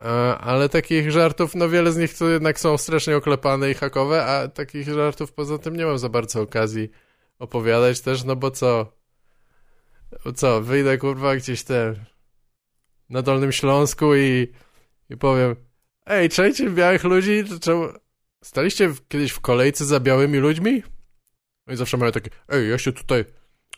E, 0.03 0.09
ale 0.39 0.69
takich 0.69 1.11
żartów, 1.11 1.55
no 1.55 1.69
wiele 1.69 1.93
z 1.93 1.97
nich 1.97 2.15
to 2.15 2.29
jednak 2.29 2.61
są 2.61 2.79
strasznie 2.79 3.17
oklepane 3.17 3.71
i 3.71 3.75
hakowe, 3.75 4.25
a 4.25 4.49
takich 4.49 4.89
żartów 4.89 5.33
poza 5.33 5.59
tym 5.59 5.77
nie 5.77 5.87
mam 5.87 5.99
za 5.99 6.09
bardzo 6.09 6.41
okazji 6.41 6.91
opowiadać 7.39 8.01
też, 8.01 8.25
no 8.25 8.37
bo 8.37 8.51
co? 8.51 8.93
Co, 10.35 10.61
wyjdę 10.61 10.99
kurwa 10.99 11.37
gdzieś 11.37 11.63
te 11.63 11.95
na 13.11 13.23
Dolnym 13.23 13.53
Śląsku 13.53 14.15
i, 14.15 14.53
i 15.11 15.17
powiem 15.17 15.66
Ej, 16.07 16.29
czajcie 16.29 16.71
białych 16.71 17.05
ludzi? 17.05 17.45
Czemu... 17.61 17.89
Staliście 18.45 18.93
kiedyś 19.09 19.33
w 19.33 19.41
kolejce 19.41 19.85
za 19.85 20.01
białymi 20.01 20.39
ludźmi? 20.39 20.83
No 21.67 21.75
i 21.75 21.77
zawsze 21.77 21.97
mają 21.97 22.13
takie, 22.13 22.31
ej, 22.49 22.71
ja 22.71 22.79
się 22.79 22.93
tutaj, 22.93 23.25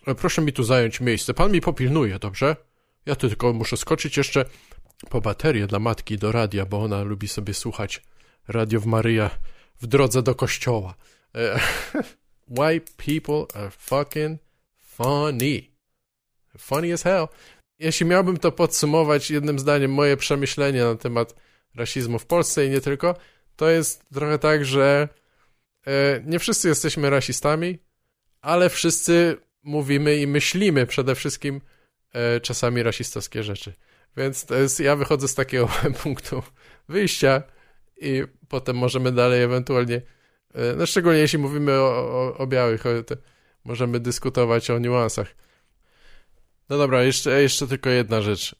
e, 0.06 0.14
proszę 0.14 0.42
mi 0.42 0.52
tu 0.52 0.64
zająć 0.64 1.00
miejsce, 1.00 1.34
pan 1.34 1.52
mi 1.52 1.60
popilnuje, 1.60 2.18
dobrze? 2.18 2.56
Ja 3.06 3.16
tu 3.16 3.28
tylko 3.28 3.52
muszę 3.52 3.76
skoczyć 3.76 4.16
jeszcze 4.16 4.44
po 5.10 5.20
baterię 5.20 5.66
dla 5.66 5.78
matki 5.78 6.18
do 6.18 6.32
radia, 6.32 6.66
bo 6.66 6.82
ona 6.82 7.02
lubi 7.02 7.28
sobie 7.28 7.54
słuchać 7.54 8.02
Radio 8.48 8.80
w 8.80 8.86
Maryja 8.86 9.30
w 9.80 9.86
drodze 9.86 10.22
do 10.22 10.34
kościoła. 10.34 10.94
E, 11.34 11.60
white 12.58 12.92
people 12.96 13.60
are 13.60 13.70
fucking 13.70 14.40
funny. 14.78 15.62
Funny 16.58 16.92
as 16.92 17.02
hell. 17.02 17.28
jeśli 17.78 18.06
miałbym 18.06 18.36
to 18.36 18.52
podsumować 18.52 19.30
jednym 19.30 19.58
zdaniem, 19.58 19.92
moje 19.92 20.16
przemyślenie 20.16 20.84
na 20.84 20.94
temat 20.94 21.34
rasizmu 21.74 22.18
w 22.18 22.26
Polsce 22.26 22.66
i 22.66 22.70
nie 22.70 22.80
tylko, 22.80 23.14
to 23.56 23.68
jest 23.70 24.04
trochę 24.14 24.38
tak, 24.38 24.64
że 24.64 25.08
e, 25.86 26.22
nie 26.24 26.38
wszyscy 26.38 26.68
jesteśmy 26.68 27.10
rasistami, 27.10 27.78
ale 28.40 28.70
wszyscy 28.70 29.36
mówimy 29.62 30.16
i 30.16 30.26
myślimy 30.26 30.86
przede 30.86 31.14
wszystkim 31.14 31.60
e, 32.12 32.40
czasami 32.40 32.82
rasistowskie 32.82 33.42
rzeczy. 33.42 33.72
Więc 34.16 34.44
to 34.44 34.54
jest, 34.54 34.80
ja 34.80 34.96
wychodzę 34.96 35.28
z 35.28 35.34
takiego 35.34 35.68
punktu 36.02 36.42
wyjścia 36.88 37.42
i 37.96 38.22
potem 38.48 38.76
możemy 38.76 39.12
dalej 39.12 39.42
ewentualnie, 39.42 40.02
e, 40.54 40.74
no 40.76 40.86
szczególnie 40.86 41.18
jeśli 41.18 41.38
mówimy 41.38 41.72
o, 41.72 41.88
o, 41.88 42.38
o 42.38 42.46
białych, 42.46 42.84
możemy 43.64 44.00
dyskutować 44.00 44.70
o 44.70 44.78
niuansach. 44.78 45.34
No 46.68 46.78
dobra, 46.78 47.02
jeszcze, 47.02 47.42
jeszcze 47.42 47.66
tylko 47.66 47.90
jedna 47.90 48.22
rzecz. 48.22 48.56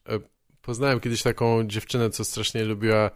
E, 0.69 0.71
poznałem 0.71 1.01
kiedyś 1.01 1.23
taką 1.23 1.65
dziewczynę, 1.65 2.11
co 2.11 2.25
strasznie 2.25 2.65
lubiła 2.65 3.11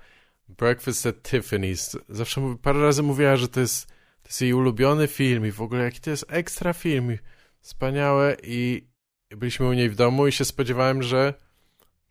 Breakfast 0.49 1.07
at 1.07 1.23
Tiffany's. 1.23 1.99
Zawsze 2.09 2.57
parę 2.63 2.81
razy 2.81 3.03
mówiła, 3.03 3.37
że 3.37 3.49
to 3.49 3.61
jest, 3.61 3.87
to 4.23 4.29
jest 4.29 4.41
jej 4.41 4.53
ulubiony 4.53 5.09
film 5.09 5.47
i 5.47 5.53
w 5.53 5.61
ogóle 5.61 5.85
jaki 5.85 6.01
to 6.01 6.11
jest 6.11 6.25
ekstra 6.29 6.73
film. 6.73 7.19
Wspaniałe 7.61 8.37
i 8.43 8.87
byliśmy 9.31 9.69
u 9.69 9.73
niej 9.73 9.91
w 9.91 9.97
domu 9.97 10.27
i 10.27 10.33
się 10.33 10.45
spodziewałem, 10.45 11.03
że 11.03 11.35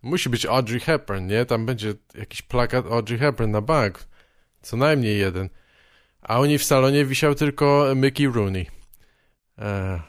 musi 0.02 0.30
być 0.30 0.46
Audrey 0.46 0.80
Hepburn, 0.80 1.28
nie? 1.28 1.46
Tam 1.46 1.66
będzie 1.66 1.94
jakiś 2.16 2.42
plakat 2.42 2.86
Audrey 2.86 3.20
Hepburn 3.20 3.52
na 3.52 3.62
bank. 3.62 4.08
Co 4.62 4.78
najmniej 4.78 5.20
jeden. 5.20 5.50
A 6.22 6.39
u 6.39 6.46
niej 6.46 6.58
w 6.58 6.64
salonie 6.64 7.06
wisiał 7.06 7.36
tylko 7.36 7.94
Mickey 7.96 8.28
Rooney. 8.28 8.68
Eee. 9.58 10.02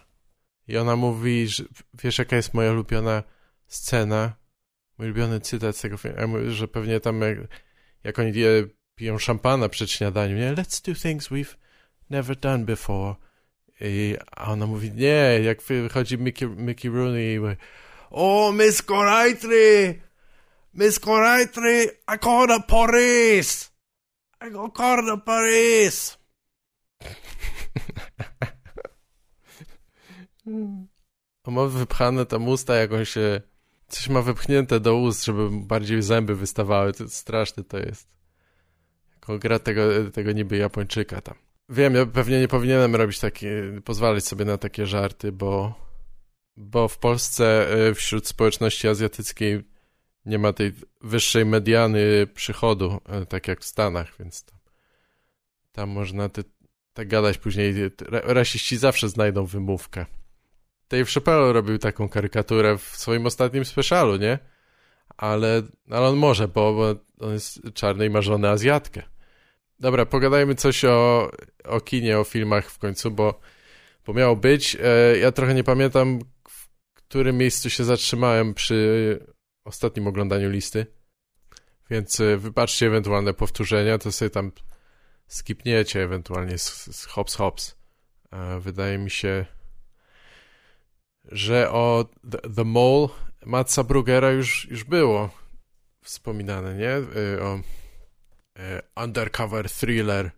I 0.68 0.76
ona 0.76 0.97
mówi, 0.97 1.49
że 1.49 1.64
wiesz 2.05 2.18
jaka 2.18 2.37
jest 2.37 2.55
moja 2.55 2.72
ulubiona 2.72 3.22
scena? 3.66 4.41
Mój 5.03 5.11
ulubiony 5.11 5.40
cytat 5.40 5.76
z 5.76 5.80
tego 5.80 5.96
filmu, 5.96 6.38
że 6.50 6.68
pewnie 6.68 7.00
tam 7.00 7.20
jak, 7.20 7.38
jak 8.05 8.18
oni 8.18 8.32
piją 8.94 9.18
szampana 9.18 9.68
przed 9.68 9.90
śniadaniem, 9.90 10.38
nie? 10.38 10.53
Let's 10.53 10.86
do 10.86 11.00
things 11.00 11.28
we've 11.28 11.57
never 12.11 12.36
done 12.36 12.64
before. 12.64 13.14
I, 13.80 14.16
a 14.36 14.53
ona 14.53 14.66
mówi, 14.66 14.92
nie, 14.92 15.40
jak 15.42 15.62
wychodzi 15.62 16.18
Mickey, 16.18 16.48
Mickey 16.48 16.90
Rooney 16.90 17.34
i 17.34 17.40
mówi, 17.40 17.57
o, 18.11 18.53
Miss 18.53 18.82
Corintry! 18.82 20.00
Miss 20.74 21.00
Corintry, 21.00 21.84
I 21.84 22.18
call 22.24 22.46
the 22.46 22.61
police! 22.68 23.70
I 24.46 24.50
go 24.50 24.70
call 24.76 25.07
the 25.07 25.18
police! 25.24 26.16
On 31.44 31.55
ma 31.55 31.66
wypchane 31.66 32.26
tam 32.26 32.48
usta, 32.48 32.74
jakąś. 32.74 33.14
Coś 33.93 34.09
ma 34.09 34.22
wypchnięte 34.22 34.80
do 34.80 34.97
ust, 34.97 35.24
żeby 35.24 35.51
bardziej 35.51 36.03
zęby 36.03 36.36
wystawały. 36.36 36.93
To 36.93 37.09
straszne 37.09 37.64
to 37.64 37.78
jest. 37.78 38.09
Jako 39.14 39.38
gra 39.38 39.59
tego, 39.59 39.82
tego 40.11 40.32
niby 40.32 40.57
Japończyka 40.57 41.20
tam. 41.20 41.34
Wiem, 41.68 41.95
ja 41.95 42.07
pewnie 42.07 42.40
nie 42.40 42.49
powinienem 42.49 42.97
robić 42.97 43.18
takie, 43.18 43.62
pozwalać 43.84 44.24
sobie 44.24 44.45
na 44.45 44.59
takie 44.59 44.86
żarty, 44.86 45.32
bo, 45.32 45.74
bo 46.57 46.88
w 46.88 46.99
Polsce 46.99 47.70
e, 47.88 47.95
wśród 47.95 48.26
społeczności 48.28 48.88
azjatyckiej 48.88 49.64
nie 50.26 50.38
ma 50.38 50.53
tej 50.53 50.72
wyższej 51.01 51.45
mediany 51.45 52.26
przychodu, 52.34 53.01
e, 53.09 53.26
tak 53.26 53.49
jak 53.49 53.61
w 53.61 53.64
Stanach, 53.64 54.12
więc 54.18 54.45
tam, 54.45 54.59
tam 55.72 55.90
można 55.90 56.28
ty, 56.28 56.45
tak 56.93 57.09
gadać 57.09 57.38
później. 57.38 57.74
Rasiści 58.11 58.76
zawsze 58.76 59.09
znajdą 59.09 59.47
wymówkę. 59.47 60.07
Dave 60.93 61.11
Chappelle 61.11 61.53
robił 61.53 61.78
taką 61.78 62.09
karykaturę 62.09 62.78
w 62.78 62.82
swoim 62.82 63.26
ostatnim 63.26 63.64
specialu, 63.64 64.16
nie? 64.16 64.38
Ale, 65.16 65.62
ale 65.90 66.09
on 66.09 66.16
może, 66.16 66.49
bo, 66.49 66.72
bo 66.72 66.95
on 67.26 67.32
jest 67.32 67.61
czarny 67.74 68.07
i 68.07 68.11
ma 68.11 68.22
żonę 68.22 68.51
Azjatkę. 68.51 69.03
Dobra, 69.80 70.07
pogadajmy 70.07 70.55
coś 70.55 70.84
o, 70.84 71.30
o 71.64 71.80
kinie, 71.80 72.18
o 72.18 72.24
filmach 72.24 72.70
w 72.70 72.78
końcu, 72.78 73.11
bo, 73.11 73.40
bo 74.07 74.12
miało 74.12 74.36
być. 74.36 74.76
E, 74.80 75.18
ja 75.18 75.32
trochę 75.32 75.55
nie 75.55 75.64
pamiętam, 75.64 76.18
w 76.49 76.68
którym 76.95 77.38
miejscu 77.38 77.70
się 77.70 77.84
zatrzymałem 77.84 78.55
przy 78.55 79.18
ostatnim 79.64 80.07
oglądaniu 80.07 80.51
listy, 80.51 80.86
więc 81.90 82.20
e, 82.20 82.36
wybaczcie 82.36 82.86
ewentualne 82.86 83.34
powtórzenia, 83.34 83.99
to 83.99 84.12
sobie 84.12 84.30
tam 84.30 84.53
skipniecie 85.26 86.03
ewentualnie 86.03 86.59
z, 86.59 86.97
z 86.97 87.05
hops 87.05 87.34
hops. 87.34 87.76
E, 88.32 88.61
wydaje 88.61 88.99
mi 88.99 89.11
się, 89.11 89.47
że 91.24 91.70
o 91.70 92.08
The, 92.56 92.64
Mole 92.64 93.08
Matsa 93.46 93.84
Brugera 93.84 94.30
już, 94.30 94.68
już 94.70 94.84
było 94.84 95.30
wspominane, 96.02 96.74
nie? 96.74 96.96
Y, 96.96 97.42
o 97.42 97.56
y, 97.56 97.62
undercover 99.04 99.70
thriller 99.70 100.30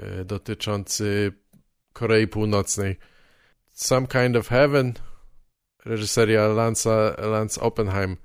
y, 0.00 0.24
dotyczący 0.24 1.32
Korei 1.92 2.26
Północnej. 2.26 2.96
Some 3.72 4.06
Kind 4.06 4.36
of 4.36 4.48
Heaven 4.48 4.94
reżyseria 5.84 6.48
Lance, 6.48 7.14
Lance 7.18 7.60
Oppenheim. 7.60 8.16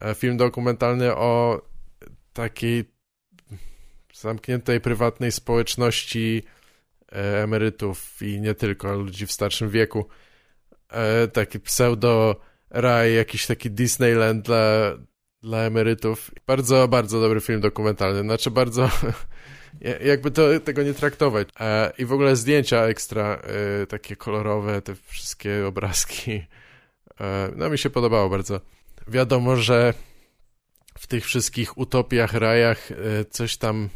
E, 0.00 0.14
film 0.14 0.36
dokumentalny 0.36 1.14
o 1.14 1.62
takiej 2.32 2.84
zamkniętej 4.14 4.80
prywatnej 4.80 5.32
społeczności 5.32 6.42
e, 7.12 7.42
emerytów 7.42 8.22
i 8.22 8.40
nie 8.40 8.54
tylko 8.54 8.94
ludzi 8.94 9.26
w 9.26 9.32
starszym 9.32 9.70
wieku 9.70 10.08
e, 10.88 11.28
taki 11.28 11.60
pseudo 11.60 12.36
raj, 12.70 13.14
jakiś 13.14 13.46
taki 13.46 13.70
Disneyland 13.70 14.46
dla, 14.46 14.92
dla 15.42 15.58
emerytów. 15.58 16.30
Bardzo, 16.46 16.88
bardzo 16.88 17.20
dobry 17.20 17.40
film 17.40 17.60
dokumentalny. 17.60 18.20
Znaczy 18.20 18.50
bardzo, 18.50 18.90
jakby 20.04 20.30
to, 20.30 20.60
tego 20.60 20.82
nie 20.82 20.94
traktować. 20.94 21.48
E, 21.60 21.92
I 21.98 22.04
w 22.04 22.12
ogóle 22.12 22.36
zdjęcia 22.36 22.82
ekstra, 22.82 23.42
e, 23.82 23.86
takie 23.86 24.16
kolorowe, 24.16 24.82
te 24.82 24.94
wszystkie 24.94 25.66
obrazki. 25.66 26.46
No 27.56 27.70
mi 27.70 27.78
się 27.78 27.90
podobało 27.90 28.28
bardzo. 28.28 28.60
Wiadomo, 29.08 29.56
że 29.56 29.94
w 30.98 31.06
tych 31.06 31.24
wszystkich 31.24 31.78
utopiach, 31.78 32.34
rajach 32.34 32.88
coś 33.30 33.56
tam 33.56 33.88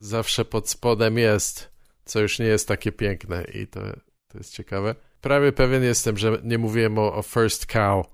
zawsze 0.00 0.44
pod 0.44 0.68
spodem 0.68 1.18
jest, 1.18 1.70
co 2.04 2.20
już 2.20 2.38
nie 2.38 2.46
jest 2.46 2.68
takie 2.68 2.92
piękne 2.92 3.44
i 3.54 3.66
to, 3.66 3.80
to 4.28 4.38
jest 4.38 4.54
ciekawe 4.54 4.94
prawie 5.20 5.52
pewien 5.52 5.82
jestem, 5.82 6.18
że 6.18 6.38
nie 6.42 6.58
mówiłem 6.58 6.98
o, 6.98 7.14
o 7.14 7.22
First 7.22 7.66
Cow. 7.66 8.06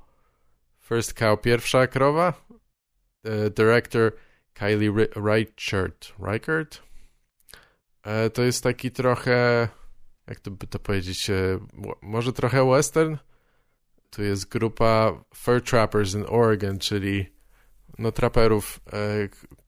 First 0.80 1.14
Cow, 1.14 1.40
pierwsza 1.40 1.86
krowa? 1.86 2.32
Uh, 2.50 3.54
director 3.56 4.12
Kylie 4.54 5.06
Reichert. 5.16 6.12
Reichert? 6.18 6.82
Uh, 8.06 8.32
to 8.32 8.42
jest 8.42 8.62
taki 8.62 8.90
trochę, 8.90 9.68
jak 10.26 10.40
to 10.40 10.50
by 10.50 10.66
to 10.66 10.78
powiedzieć, 10.78 11.30
uh, 11.30 11.96
może 12.02 12.32
trochę 12.32 12.70
western? 12.70 13.16
Tu 14.10 14.22
jest 14.22 14.48
grupa 14.48 15.24
Fur 15.34 15.62
Trappers 15.62 16.14
in 16.14 16.24
Oregon, 16.28 16.78
czyli 16.78 17.34
no 17.98 18.12
traperów, 18.12 18.80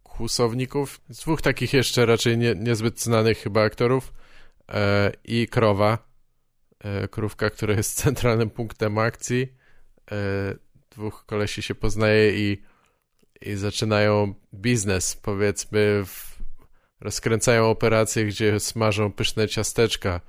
kłusowników. 0.02 1.00
Dwóch 1.08 1.42
takich 1.42 1.72
jeszcze 1.72 2.06
raczej 2.06 2.38
nie, 2.38 2.54
niezbyt 2.54 3.00
znanych 3.00 3.38
chyba 3.38 3.62
aktorów 3.62 4.12
i 5.24 5.48
krowa 5.48 5.98
E, 5.98 6.15
krówka, 7.10 7.50
która 7.50 7.74
jest 7.74 7.96
centralnym 8.02 8.50
punktem 8.50 8.98
akcji. 8.98 9.52
E, 10.12 10.16
dwóch 10.90 11.26
kolesi 11.26 11.62
się 11.62 11.74
poznaje 11.74 12.38
i, 12.38 12.62
i 13.40 13.54
zaczynają 13.54 14.34
biznes, 14.54 15.16
powiedzmy, 15.16 16.04
w, 16.04 16.38
rozkręcają 17.00 17.70
operacje, 17.70 18.24
gdzie 18.24 18.60
smażą 18.60 19.12
pyszne 19.12 19.48
ciasteczka, 19.48 20.20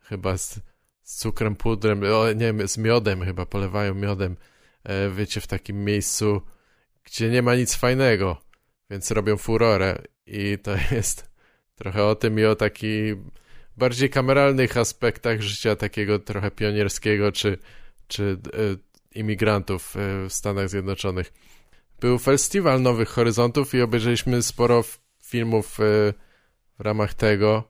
chyba 0.00 0.38
z, 0.38 0.60
z 1.02 1.16
cukrem, 1.16 1.56
pudrem, 1.56 2.02
o, 2.14 2.32
nie 2.32 2.52
wiem, 2.52 2.68
z 2.68 2.78
miodem 2.78 3.24
chyba, 3.24 3.46
polewają 3.46 3.94
miodem, 3.94 4.36
e, 4.84 5.10
wiecie, 5.10 5.40
w 5.40 5.46
takim 5.46 5.84
miejscu, 5.84 6.42
gdzie 7.04 7.30
nie 7.30 7.42
ma 7.42 7.54
nic 7.54 7.74
fajnego, 7.74 8.40
więc 8.90 9.10
robią 9.10 9.36
furorę 9.36 10.02
i 10.26 10.58
to 10.62 10.70
jest 10.96 11.30
trochę 11.74 12.04
o 12.04 12.14
tym 12.14 12.38
i 12.38 12.44
o 12.44 12.56
taki 12.56 13.14
bardziej 13.76 14.10
kameralnych 14.10 14.76
aspektach 14.76 15.40
życia 15.40 15.76
takiego 15.76 16.18
trochę 16.18 16.50
pionierskiego 16.50 17.32
czy, 17.32 17.58
czy 18.08 18.38
e, 18.46 19.18
imigrantów 19.18 19.96
e, 19.96 20.28
w 20.28 20.32
Stanach 20.32 20.68
Zjednoczonych. 20.68 21.32
Był 22.00 22.18
festiwal 22.18 22.82
Nowych 22.82 23.08
Horyzontów 23.08 23.74
i 23.74 23.82
obejrzeliśmy 23.82 24.42
sporo 24.42 24.84
filmów 25.24 25.80
e, 25.80 25.82
w 26.78 26.80
ramach 26.80 27.14
tego, 27.14 27.68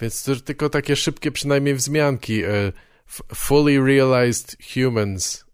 więc 0.00 0.24
to 0.24 0.36
tylko 0.36 0.70
takie 0.70 0.96
szybkie 0.96 1.32
przynajmniej 1.32 1.74
wzmianki. 1.74 2.42
Fully 3.34 3.86
Realized 3.86 4.56
Humans 4.74 5.44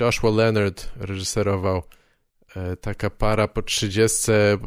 Joshua 0.00 0.30
Leonard 0.30 0.92
reżyserował. 0.96 1.82
Taka 2.80 3.10
para 3.10 3.48
po 3.48 3.62
trzydziestce 3.62 4.58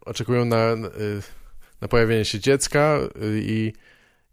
oczekują 0.00 0.44
na 0.44 0.76
na 1.80 1.88
pojawienie 1.88 2.24
się 2.24 2.40
dziecka 2.40 2.98
y, 2.98 3.40
i, 3.42 3.72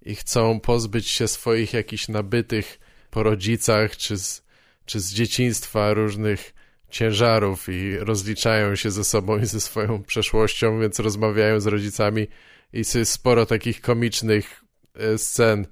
i 0.01 0.15
chcą 0.15 0.59
pozbyć 0.59 1.07
się 1.07 1.27
swoich 1.27 1.73
jakichś 1.73 2.07
nabytych 2.07 2.79
po 3.11 3.23
rodzicach, 3.23 3.97
czy 3.97 4.17
z, 4.17 4.43
czy 4.85 4.99
z 4.99 5.13
dzieciństwa 5.13 5.93
różnych 5.93 6.53
ciężarów 6.89 7.69
i 7.69 7.97
rozliczają 7.97 8.75
się 8.75 8.91
ze 8.91 9.03
sobą 9.03 9.39
i 9.39 9.45
ze 9.45 9.61
swoją 9.61 10.03
przeszłością, 10.03 10.79
więc 10.79 10.99
rozmawiają 10.99 11.59
z 11.59 11.67
rodzicami 11.67 12.27
i 12.73 12.77
jest 12.77 13.11
sporo 13.11 13.45
takich 13.45 13.81
komicznych 13.81 14.63
e, 14.95 15.17
scen. 15.17 15.67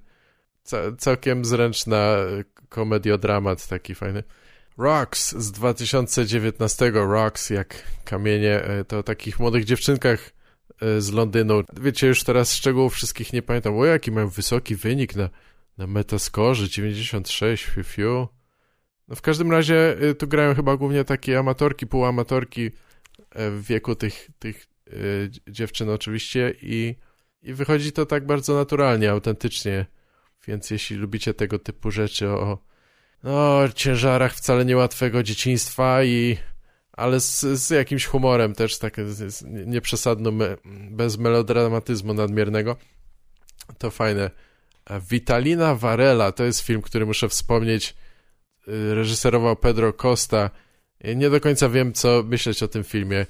całkiem 0.97 1.45
zręczna 1.45 2.15
komediodramat 2.69 3.67
taki 3.67 3.95
fajny. 3.95 4.23
Rocks 4.77 5.35
z 5.35 5.51
2019, 5.51 6.91
Rocks 6.93 7.49
jak 7.49 7.83
kamienie, 8.05 8.63
e, 8.63 8.85
to 8.85 8.99
o 8.99 9.03
takich 9.03 9.39
młodych 9.39 9.65
dziewczynkach 9.65 10.19
e, 10.27 10.31
z 10.99 11.11
Londynu. 11.11 11.63
Wiecie, 11.81 12.07
już 12.07 12.23
teraz 12.23 12.53
szczegółów 12.53 12.93
wszystkich 12.93 13.33
nie 13.33 13.41
pamiętam. 13.41 13.77
O, 13.77 13.85
jaki 13.85 14.11
mają 14.11 14.27
wysoki 14.27 14.75
wynik 14.75 15.15
na, 15.15 15.29
na 15.77 15.87
metaskorze, 15.87 16.69
96, 16.69 17.65
fiu, 17.65 17.83
fiu. 17.83 18.27
No 19.07 19.15
w 19.15 19.21
każdym 19.21 19.51
razie 19.51 19.97
e, 19.99 20.15
tu 20.15 20.27
grają 20.27 20.55
chyba 20.55 20.77
głównie 20.77 21.03
takie 21.03 21.39
amatorki, 21.39 21.87
półamatorki 21.87 22.71
w 23.35 23.63
wieku 23.67 23.95
tych, 23.95 24.29
tych 24.39 24.67
dziewczyn 25.47 25.89
oczywiście 25.89 26.53
i, 26.61 26.95
i 27.41 27.53
wychodzi 27.53 27.91
to 27.91 28.05
tak 28.05 28.25
bardzo 28.25 28.55
naturalnie, 28.55 29.11
autentycznie. 29.11 29.85
Więc 30.47 30.71
jeśli 30.71 30.95
lubicie 30.95 31.33
tego 31.33 31.59
typu 31.59 31.91
rzeczy 31.91 32.29
o 32.29 32.57
no, 33.23 33.59
ciężarach 33.75 34.35
wcale 34.35 34.65
niełatwego 34.65 35.23
dzieciństwa 35.23 36.03
i 36.03 36.37
ale 36.99 37.19
z, 37.19 37.39
z 37.39 37.69
jakimś 37.69 38.05
humorem 38.05 38.55
też, 38.55 38.77
tak 38.77 38.97
nieprzesadnym, 39.45 40.43
bez 40.91 41.17
melodramatyzmu 41.17 42.13
nadmiernego. 42.13 42.75
To 43.77 43.91
fajne. 43.91 44.31
Vitalina 45.09 45.75
Varela 45.75 46.31
to 46.31 46.43
jest 46.43 46.59
film, 46.59 46.81
który 46.81 47.05
muszę 47.05 47.29
wspomnieć. 47.29 47.95
Y, 48.67 48.95
reżyserował 48.95 49.55
Pedro 49.55 49.93
Costa. 49.93 50.49
Nie 51.15 51.29
do 51.29 51.41
końca 51.41 51.69
wiem, 51.69 51.93
co 51.93 52.23
myśleć 52.23 52.63
o 52.63 52.67
tym 52.67 52.83
filmie, 52.83 53.25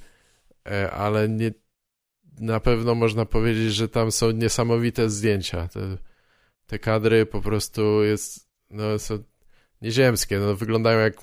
e, 0.68 0.92
ale 0.92 1.30
nie, 1.30 1.52
na 2.40 2.60
pewno 2.60 2.96
można 2.96 3.26
powiedzieć, 3.26 3.74
że 3.74 3.90
tam 3.90 4.12
są 4.12 4.32
niesamowite 4.32 5.10
zdjęcia. 5.10 5.68
Te, 5.68 5.98
te 6.68 6.80
kadry 6.80 7.26
po 7.26 7.42
prostu 7.42 8.04
jest, 8.04 8.50
no, 8.70 9.00
są 9.00 9.24
nieziemskie, 9.82 10.40
no 10.40 10.56
wyglądają 10.56 11.00
jak, 11.00 11.16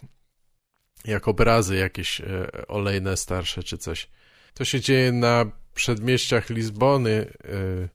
jak 1.06 1.28
obrazy 1.28 1.76
jakieś 1.76 2.20
e, 2.20 2.66
olejne, 2.68 3.16
starsze 3.16 3.62
czy 3.62 3.78
coś. 3.78 4.08
To 4.54 4.64
się 4.64 4.80
dzieje 4.80 5.12
na 5.12 5.44
przedmieściach 5.74 6.50
Lizbony. 6.50 7.32
E, 7.44 7.88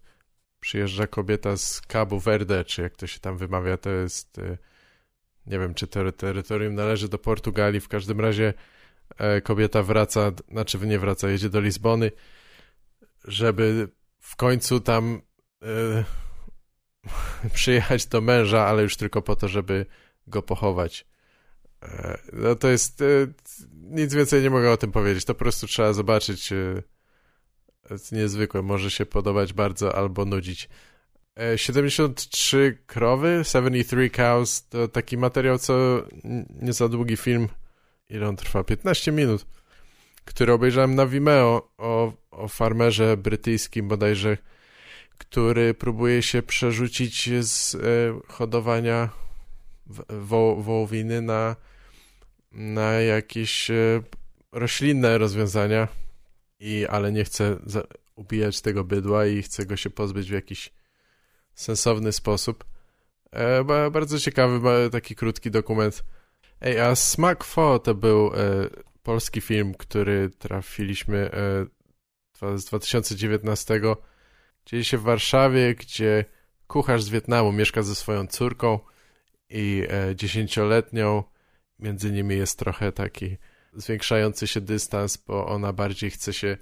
przyjeżdża 0.60 1.08
kobieta 1.08 1.58
z 1.58 1.82
Cabo 1.82 2.20
Verde, 2.20 2.66
czy 2.66 2.82
jak 2.82 2.96
to 2.96 3.08
się 3.08 3.20
tam 3.20 3.38
wymawia, 3.38 3.78
to 3.78 3.90
jest 3.90 4.40
e, 4.40 4.58
nie 5.46 5.60
wiem, 5.60 5.74
czy 5.74 5.88
to 5.88 6.12
terytorium 6.12 6.76
należy 6.76 7.10
do 7.10 7.18
Portugalii, 7.18 7.80
w 7.80 7.88
każdym 7.88 8.22
razie 8.22 8.54
kobieta 9.44 9.84
wraca, 9.84 10.32
znaczy 10.52 10.78
nie 10.80 11.00
wraca, 11.00 11.30
jedzie 11.30 11.50
do 11.50 11.60
Lizbony, 11.60 12.12
żeby 13.24 13.88
w 14.20 14.36
końcu 14.36 14.80
tam 14.80 15.22
przyjechać 17.54 18.06
do 18.06 18.22
męża, 18.22 18.68
ale 18.68 18.84
już 18.84 18.98
tylko 18.98 19.22
po 19.22 19.36
to, 19.36 19.48
żeby 19.48 19.86
go 20.28 20.42
pochować. 20.42 21.06
E, 21.84 22.18
no 22.34 22.56
to 22.56 22.68
jest... 22.68 23.02
E, 23.02 23.06
nic 23.74 24.14
więcej 24.14 24.44
nie 24.44 24.50
mogę 24.50 24.72
o 24.72 24.78
tym 24.78 24.92
powiedzieć. 24.92 25.26
To 25.26 25.34
po 25.34 25.40
prostu 25.40 25.68
trzeba 25.68 25.94
zobaczyć. 25.94 26.52
E, 26.52 26.84
jest 27.90 28.12
niezwykłe. 28.12 28.62
Może 28.62 28.92
się 28.92 29.06
podobać 29.06 29.54
bardzo 29.54 29.96
albo 29.96 30.26
nudzić. 30.26 30.70
73 31.56 32.78
krowy, 32.88 33.42
73 33.44 34.10
cows, 34.10 34.68
to 34.68 34.88
taki 34.88 35.18
materiał, 35.18 35.60
co 35.60 36.04
nie 36.50 36.74
za 36.74 36.90
długi 36.90 37.18
film. 37.18 37.48
Ile 38.10 38.28
on 38.28 38.36
trwa? 38.36 38.64
15 38.64 39.12
minut. 39.12 39.46
Który 40.26 40.54
obejrzałem 40.54 40.96
na 40.96 41.08
Vimeo 41.08 41.72
o, 41.78 42.14
o 42.32 42.48
farmerze 42.48 43.18
brytyjskim 43.18 43.88
bodajże, 43.88 44.38
który 45.18 45.74
próbuje 45.74 46.22
się 46.22 46.42
przerzucić 46.42 47.30
z 47.42 47.78
hodowania 48.28 49.10
wo 50.10 50.56
wołowiny 50.56 51.22
na, 51.22 51.56
na 52.52 52.92
jakieś 52.92 53.72
e, 53.72 54.02
roślinne 54.52 55.18
rozwiązania, 55.18 55.88
i, 56.60 56.88
ale 56.90 57.12
nie 57.12 57.24
chce 57.24 57.58
ubijać 58.16 58.62
tego 58.62 58.84
bydła 58.84 59.26
i 59.26 59.42
chce 59.42 59.66
go 59.66 59.78
się 59.78 59.90
pozbyć 59.90 60.30
w 60.30 60.34
jakiś 60.34 60.74
sensowny 61.54 62.12
sposób. 62.12 62.66
E, 63.32 63.64
bardzo 63.92 64.20
ciekawy, 64.20 64.90
taki 64.90 65.16
krótki 65.16 65.52
dokument. 65.52 66.04
Ej, 66.62 66.80
a 66.80 66.96
Smack 66.96 67.44
Fo 67.44 67.80
to 67.80 67.96
był 67.96 68.28
e, 68.28 68.70
polski 69.04 69.42
film, 69.42 69.74
który 69.74 70.30
trafiliśmy 70.40 71.32
e, 72.42 72.58
z 72.58 72.66
2019. 72.66 73.82
Dzieje 74.66 74.84
się 74.84 74.98
w 74.98 75.02
Warszawie, 75.02 75.76
gdzie 75.76 76.26
kucharz 76.68 77.04
z 77.04 77.10
Wietnamu 77.10 77.52
mieszka 77.52 77.84
ze 77.84 77.96
swoją 77.96 78.28
córką 78.28 78.80
i 79.50 79.88
e, 79.90 80.16
dziesięcioletnią. 80.16 81.24
Między 81.82 82.12
nimi 82.12 82.36
jest 82.36 82.60
trochę 82.60 82.92
taki 82.92 83.38
zwiększający 83.74 84.48
się 84.48 84.62
dystans, 84.62 85.18
bo 85.18 85.48
ona 85.48 85.74
bardziej 85.74 86.12
chce 86.12 86.34
się 86.34 86.58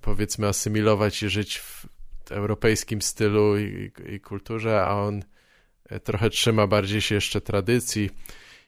powiedzmy 0.00 0.48
asymilować 0.48 1.22
i 1.22 1.28
żyć 1.28 1.58
w 1.58 1.86
europejskim 2.30 3.02
stylu 3.02 3.58
i, 3.58 3.92
i 4.14 4.20
kulturze, 4.20 4.82
a 4.82 4.94
on 4.94 5.22
e, 5.84 6.00
trochę 6.00 6.30
trzyma 6.30 6.66
bardziej 6.66 7.00
się 7.00 7.14
jeszcze 7.14 7.40
tradycji. 7.40 8.10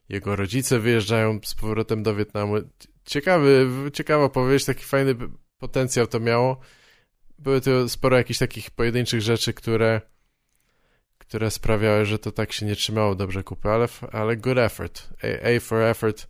Jego 0.09 0.37
rodzice 0.37 0.79
wyjeżdżają 0.79 1.41
z 1.45 1.55
powrotem 1.55 2.03
do 2.03 2.15
Wietnamu. 2.15 2.55
Ciekawy, 3.05 3.67
ciekawa 3.93 4.29
powieść, 4.29 4.65
taki 4.65 4.85
fajny 4.85 5.15
potencjał 5.59 6.07
to 6.07 6.21
miało. 6.21 6.61
Były 7.39 7.61
tu 7.61 7.89
sporo 7.89 8.17
jakichś 8.17 8.39
takich 8.39 8.71
pojedynczych 8.71 9.21
rzeczy, 9.21 9.53
które 9.53 10.01
które 11.29 11.51
sprawiały, 11.51 12.05
że 12.05 12.19
to 12.19 12.33
tak 12.33 12.53
się 12.53 12.67
nie 12.67 12.77
trzymało 12.77 13.15
dobrze 13.15 13.43
kupy, 13.43 13.69
ale, 13.69 13.89
ale 14.13 14.37
good 14.37 14.59
effort. 14.59 15.09
A, 15.23 15.49
A 15.49 15.61
for 15.61 15.83
effort. 15.83 16.27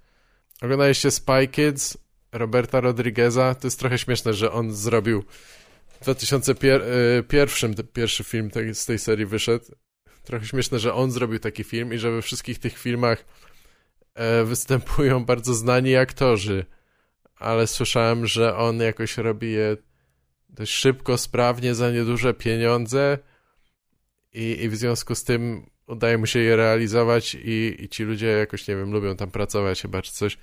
Oglądaliście 0.63 1.11
Spy 1.11 1.49
Kids 1.49 1.99
Roberta 2.33 2.81
Rodrigueza? 2.81 3.55
To 3.55 3.67
jest 3.67 3.79
trochę 3.79 3.99
śmieszne, 3.99 4.35
że 4.35 4.53
on 4.53 4.73
zrobił 4.73 5.25
w 5.87 6.03
2001 6.03 6.83
e, 6.83 7.87
pierwszy 7.93 8.25
film 8.25 8.51
z 8.73 8.87
tej 8.87 8.99
serii 8.99 9.27
wyszedł. 9.27 9.65
Trochę 10.25 10.47
śmieszne, 10.47 10.79
że 10.79 10.95
on 10.95 11.11
zrobił 11.11 11.39
taki 11.39 11.65
film 11.65 11.93
i 11.93 11.99
że 11.99 12.11
we 12.11 12.23
wszystkich 12.23 12.59
tych 12.59 12.79
filmach 12.79 13.25
e, 14.15 14.45
występują 14.45 15.25
bardzo 15.25 15.55
znani 15.55 15.97
aktorzy, 15.97 16.67
ale 17.39 17.67
słyszałem, 17.67 18.27
że 18.27 18.57
on 18.57 18.81
jakoś 18.81 19.17
robi 19.17 19.53
je 19.53 19.77
dość 20.49 20.73
szybko, 20.73 21.19
sprawnie, 21.19 21.75
za 21.75 21.91
nieduże 21.91 22.35
pieniądze 22.35 23.19
i, 24.37 24.65
i 24.65 24.69
w 24.69 24.77
związku 24.77 25.15
z 25.15 25.25
tym 25.25 25.67
udaje 25.87 26.19
mu 26.19 26.27
się 26.27 26.39
je 26.39 26.57
realizować 26.57 27.35
i, 27.35 27.77
i 27.79 27.89
ci 27.89 28.05
ludzie 28.05 28.27
jakoś, 28.27 28.69
nie 28.69 28.77
wiem, 28.77 28.93
lubią 28.93 29.17
tam 29.17 29.31
pracować 29.31 29.83
chyba 29.83 30.03
czy 30.03 30.13
coś. 30.13 30.39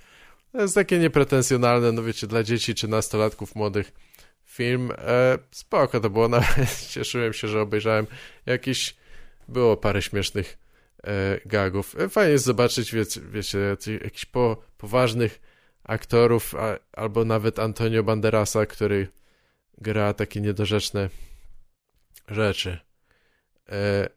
To 0.52 0.62
jest 0.62 0.76
takie 0.76 1.00
niepretensjonalne, 1.00 1.92
no 1.92 2.04
wiecie, 2.04 2.28
dla 2.28 2.44
dzieci 2.44 2.76
czy 2.76 2.88
nastolatków 2.88 3.56
młodych 3.56 3.92
film. 4.46 4.92
E, 4.98 5.38
spoko 5.52 6.00
to 6.00 6.10
było, 6.10 6.28
nawet 6.40 6.88
cieszyłem 6.90 7.34
się, 7.34 7.48
że 7.48 7.62
obejrzałem 7.62 8.08
jakieś, 8.46 8.96
było 9.48 9.78
parę 9.78 10.02
śmiesznych 10.02 10.58
e, 11.04 11.40
gagów. 11.46 11.96
E, 12.00 12.10
fajnie 12.10 12.32
jest 12.32 12.46
zobaczyć, 12.46 12.94
wiecie, 12.94 13.22
wiecie 13.22 13.78
jakichś 14.04 14.26
po, 14.26 14.64
poważnych 14.78 15.42
aktorów, 15.84 16.56
a, 16.56 16.80
albo 16.94 17.26
nawet 17.26 17.60
Antonio 17.60 18.04
Banderasa, 18.04 18.66
który 18.66 19.08
gra 19.78 20.14
takie 20.14 20.42
niedorzeczne 20.42 21.10
rzeczy. 22.28 22.93
E, 23.70 24.10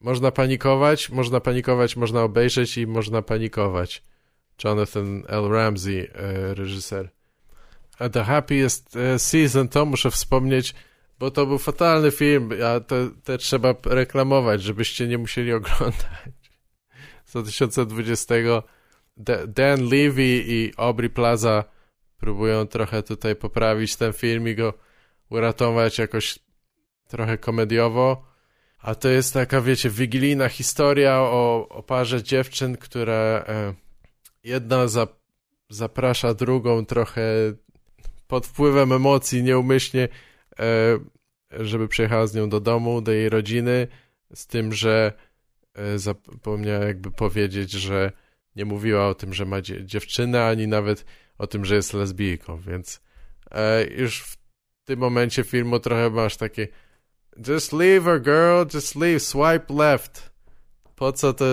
można 0.00 0.30
panikować, 0.30 1.10
można 1.10 1.40
panikować, 1.40 1.96
można 1.96 2.22
obejrzeć 2.22 2.78
i 2.78 2.86
można 2.86 3.22
panikować. 3.22 4.02
Jonathan 4.64 5.22
L. 5.28 5.48
Ramsey, 5.48 6.10
e, 6.14 6.54
reżyser. 6.54 7.10
A 7.98 8.08
The 8.08 8.24
Happiest 8.24 8.96
e, 8.96 9.18
Season 9.18 9.68
to 9.68 9.84
muszę 9.84 10.10
wspomnieć, 10.10 10.74
bo 11.18 11.30
to 11.30 11.46
był 11.46 11.58
fatalny 11.58 12.10
film, 12.10 12.50
a 12.66 12.80
to, 12.80 12.96
to 13.24 13.38
trzeba 13.38 13.74
reklamować, 13.84 14.62
żebyście 14.62 15.08
nie 15.08 15.18
musieli 15.18 15.52
oglądać. 15.58 16.34
Z 17.24 17.30
2020 17.30 18.34
Dan 19.46 19.82
Levy 19.82 20.42
i 20.46 20.72
Aubrey 20.76 21.10
Plaza 21.10 21.64
próbują 22.18 22.66
trochę 22.66 23.02
tutaj 23.02 23.36
poprawić 23.36 23.96
ten 23.96 24.12
film 24.12 24.48
i 24.48 24.54
go 24.54 24.74
uratować 25.30 25.98
jakoś 25.98 26.38
trochę 27.08 27.38
komediowo. 27.38 28.33
A 28.84 28.94
to 28.94 29.08
jest 29.08 29.34
taka, 29.34 29.60
wiecie, 29.60 29.90
wigilijna 29.90 30.48
historia 30.48 31.20
o, 31.20 31.68
o 31.68 31.82
parze 31.82 32.22
dziewczyn, 32.22 32.76
które 32.76 33.44
e, 33.48 33.74
jedna 34.42 34.88
za, 34.88 35.06
zaprasza 35.70 36.34
drugą 36.34 36.86
trochę 36.86 37.22
pod 38.26 38.46
wpływem 38.46 38.92
emocji 38.92 39.42
nieumyślnie, 39.42 40.08
e, 40.58 40.98
żeby 41.50 41.88
przyjechała 41.88 42.26
z 42.26 42.34
nią 42.34 42.48
do 42.48 42.60
domu, 42.60 43.00
do 43.00 43.12
jej 43.12 43.28
rodziny, 43.28 43.88
z 44.34 44.46
tym, 44.46 44.72
że 44.72 45.12
e, 45.74 45.98
zapomniała 45.98 46.84
jakby 46.84 47.10
powiedzieć, 47.10 47.70
że 47.70 48.12
nie 48.56 48.64
mówiła 48.64 49.08
o 49.08 49.14
tym, 49.14 49.34
że 49.34 49.44
ma 49.44 49.60
dziewczynę, 49.60 50.44
ani 50.44 50.68
nawet 50.68 51.04
o 51.38 51.46
tym, 51.46 51.64
że 51.64 51.74
jest 51.74 51.94
lesbijką, 51.94 52.60
więc 52.60 53.00
już 53.96 54.22
w 54.22 54.36
tym 54.84 54.98
momencie 54.98 55.44
filmu 55.44 55.80
trochę 55.80 56.10
masz 56.10 56.36
takie 56.36 56.68
just 57.48 57.72
leave 57.72 58.04
her 58.04 58.20
girl, 58.20 58.64
just 58.74 58.96
leave, 58.96 59.20
swipe 59.20 59.74
left. 59.74 60.30
Po 60.96 61.12
co 61.12 61.32
to, 61.32 61.44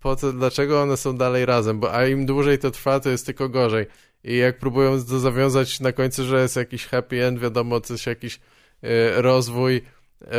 po 0.00 0.16
co, 0.16 0.32
dlaczego 0.32 0.82
one 0.82 0.96
są 0.96 1.16
dalej 1.16 1.46
razem? 1.46 1.80
Bo 1.80 1.94
a 1.94 2.06
im 2.06 2.26
dłużej 2.26 2.58
to 2.58 2.70
trwa, 2.70 3.00
to 3.00 3.10
jest 3.10 3.26
tylko 3.26 3.48
gorzej. 3.48 3.86
I 4.24 4.36
jak 4.36 4.58
próbują 4.58 5.04
to 5.04 5.18
zawiązać 5.18 5.80
na 5.80 5.92
końcu, 5.92 6.24
że 6.24 6.42
jest 6.42 6.56
jakiś 6.56 6.86
happy 6.86 7.24
end, 7.24 7.38
wiadomo, 7.38 7.80
coś, 7.80 8.06
jakiś 8.06 8.40
e, 8.82 9.22
rozwój, 9.22 9.76
e, 9.76 10.30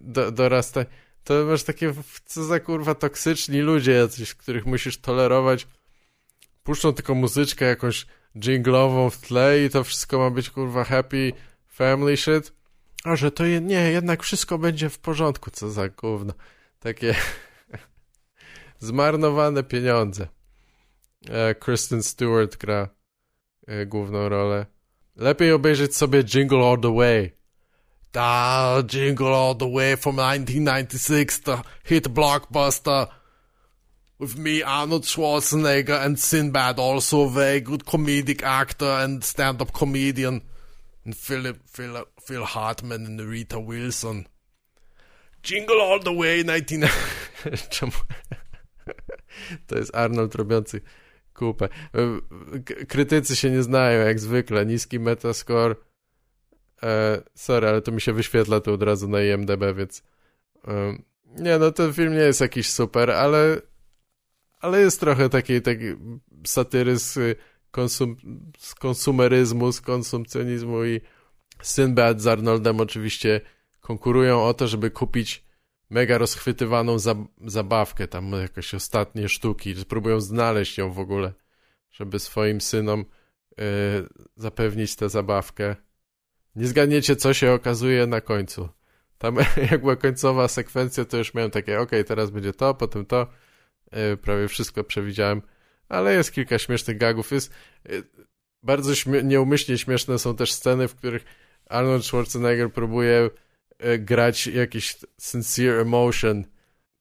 do, 0.00 0.30
dorasta, 0.32 0.84
to 1.24 1.44
masz 1.44 1.62
takie, 1.62 1.94
co 2.24 2.44
za 2.44 2.60
kurwa 2.60 2.94
toksyczni 2.94 3.60
ludzie 3.60 3.92
jacyś, 3.92 4.34
których 4.34 4.66
musisz 4.66 4.98
tolerować. 4.98 5.66
Puszczą 6.62 6.92
tylko 6.92 7.14
muzyczkę 7.14 7.64
jakąś 7.64 8.06
jinglową 8.36 9.10
w 9.10 9.18
tle 9.18 9.64
i 9.64 9.70
to 9.70 9.84
wszystko 9.84 10.18
ma 10.18 10.30
być 10.30 10.50
kurwa 10.50 10.84
happy 10.84 11.32
family 11.68 12.16
shit. 12.16 12.59
A 13.04 13.16
że 13.16 13.30
to 13.30 13.44
je, 13.44 13.60
nie, 13.60 13.90
jednak 13.90 14.22
wszystko 14.22 14.58
będzie 14.58 14.88
w 14.88 14.98
porządku, 14.98 15.50
co 15.50 15.70
za 15.70 15.88
gówno. 15.88 16.32
Takie 16.80 17.14
zmarnowane 18.78 19.62
pieniądze. 19.62 20.28
E, 21.28 21.54
Kristen 21.54 22.02
Stewart 22.02 22.56
gra 22.56 22.88
e, 23.66 23.86
główną 23.86 24.28
rolę. 24.28 24.66
Lepiej 25.16 25.52
obejrzeć 25.52 25.96
sobie 25.96 26.24
Jingle 26.34 26.68
All 26.68 26.80
The 26.80 26.94
Way. 26.94 27.32
Da, 28.12 28.82
Jingle 28.92 29.36
All 29.36 29.56
The 29.56 29.72
Way 29.72 29.96
from 29.96 30.16
1996, 30.16 31.40
the 31.40 31.62
hit 31.84 32.08
blockbuster 32.08 33.06
with 34.20 34.36
me, 34.36 34.62
Arnold 34.62 35.06
Schwarzenegger 35.06 36.04
and 36.04 36.20
Sinbad, 36.20 36.78
also 36.78 37.22
a 37.22 37.30
very 37.30 37.60
good 37.60 37.84
comedic 37.84 38.42
actor 38.42 39.00
and 39.04 39.24
stand-up 39.24 39.72
comedian. 39.72 40.42
Philip, 41.06 41.58
Phil, 41.76 41.94
Phil 42.26 42.44
Hartman 42.44 43.06
and 43.06 43.20
Rita 43.20 43.58
Wilson. 43.58 44.24
Jingle 45.42 45.82
All 45.82 46.00
The 46.00 46.16
Way 46.16 46.44
19... 46.44 46.88
Czemu? 47.70 47.92
to 49.66 49.78
jest 49.78 49.94
Arnold 49.94 50.34
robiący 50.34 50.80
kupę. 51.34 51.68
Krytycy 52.88 53.36
się 53.36 53.50
nie 53.50 53.62
znają, 53.62 54.06
jak 54.06 54.20
zwykle. 54.20 54.66
Niski 54.66 55.00
metascore. 55.00 55.74
E, 56.82 57.22
sorry, 57.34 57.68
ale 57.68 57.82
to 57.82 57.92
mi 57.92 58.00
się 58.00 58.12
wyświetla 58.12 58.60
tu 58.60 58.74
od 58.74 58.82
razu 58.82 59.08
na 59.08 59.22
IMDB, 59.22 59.62
więc... 59.76 60.02
E, 60.68 60.98
nie, 61.26 61.58
no 61.58 61.72
ten 61.72 61.92
film 61.92 62.12
nie 62.12 62.18
jest 62.18 62.40
jakiś 62.40 62.70
super, 62.70 63.10
ale 63.10 63.60
ale 64.60 64.80
jest 64.80 65.00
trochę 65.00 65.28
takiej, 65.28 65.62
takiej 65.62 65.96
konsum, 67.70 68.16
z 68.58 68.74
konsumeryzmu, 68.74 69.72
z 69.72 69.80
konsumpcjonizmu 69.80 70.84
i 70.84 71.00
Sinbad 71.62 72.20
z 72.20 72.26
Arnoldem 72.26 72.80
oczywiście 72.80 73.40
konkurują 73.80 74.44
o 74.44 74.54
to, 74.54 74.68
żeby 74.68 74.90
kupić 74.90 75.44
mega 75.90 76.18
rozchwytywaną 76.18 76.96
zabawkę, 77.46 78.08
tam 78.08 78.32
jakieś 78.32 78.74
ostatnie 78.74 79.28
sztuki, 79.28 79.74
próbują 79.88 80.20
znaleźć 80.20 80.78
ją 80.78 80.92
w 80.92 80.98
ogóle, 80.98 81.32
żeby 81.90 82.18
swoim 82.18 82.60
synom 82.60 83.04
yy, 83.58 83.64
zapewnić 84.36 84.96
tę 84.96 85.08
zabawkę. 85.08 85.76
Nie 86.56 86.66
zgadniecie, 86.66 87.16
co 87.16 87.34
się 87.34 87.52
okazuje 87.52 88.06
na 88.06 88.20
końcu. 88.20 88.68
Tam 89.18 89.36
jak 89.70 89.80
była 89.80 89.96
końcowa 89.96 90.48
sekwencja, 90.48 91.04
to 91.04 91.16
już 91.16 91.34
miałem 91.34 91.50
takie, 91.50 91.80
ok, 91.80 91.90
teraz 92.06 92.30
będzie 92.30 92.52
to, 92.52 92.74
potem 92.74 93.06
to, 93.06 93.26
yy, 93.92 94.16
prawie 94.16 94.48
wszystko 94.48 94.84
przewidziałem, 94.84 95.42
ale 95.90 96.14
jest 96.14 96.32
kilka 96.32 96.58
śmiesznych 96.58 96.98
gagów, 96.98 97.30
jest 97.30 97.52
yy, 97.88 98.02
bardzo 98.62 98.94
śmie 98.94 99.22
nieumyślnie 99.22 99.78
śmieszne 99.78 100.18
są 100.18 100.36
też 100.36 100.52
sceny, 100.52 100.88
w 100.88 100.94
których 100.94 101.24
Arnold 101.66 102.04
Schwarzenegger 102.04 102.72
próbuje 102.72 103.30
E, 103.80 103.98
grać 103.98 104.46
jakiś 104.46 104.96
sincere 105.18 105.80
emotion, 105.80 106.44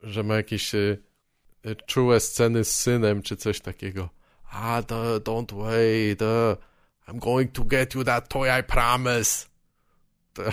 że 0.02 0.24
ma 0.24 0.36
jakieś 0.36 0.76
e, 0.76 0.98
e, 1.66 1.76
czułe 1.76 2.20
sceny 2.20 2.64
z 2.64 2.76
synem, 2.76 3.22
czy 3.22 3.38
coś 3.38 3.60
takiego. 3.62 4.10
Ah, 4.52 4.84
the, 4.88 5.20
don't 5.20 5.54
wait, 5.54 6.20
I'm 7.08 7.20
going 7.20 7.52
to 7.52 7.64
get 7.64 7.96
you 7.96 8.04
that 8.04 8.30
toy, 8.30 8.48
I 8.60 8.64
promise. 8.64 9.46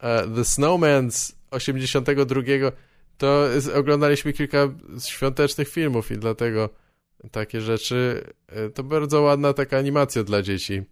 The, 0.00 0.28
the 0.34 0.44
Snowman 0.44 1.10
z 1.10 1.32
82 1.50 2.42
to 3.20 3.44
oglądaliśmy 3.74 4.32
kilka 4.32 4.68
świątecznych 5.08 5.68
filmów 5.68 6.10
i 6.10 6.18
dlatego 6.18 6.68
takie 7.30 7.60
rzeczy, 7.60 8.24
to 8.74 8.84
bardzo 8.84 9.22
ładna 9.22 9.52
taka 9.52 9.78
animacja 9.78 10.24
dla 10.24 10.42
dzieci. 10.42 10.82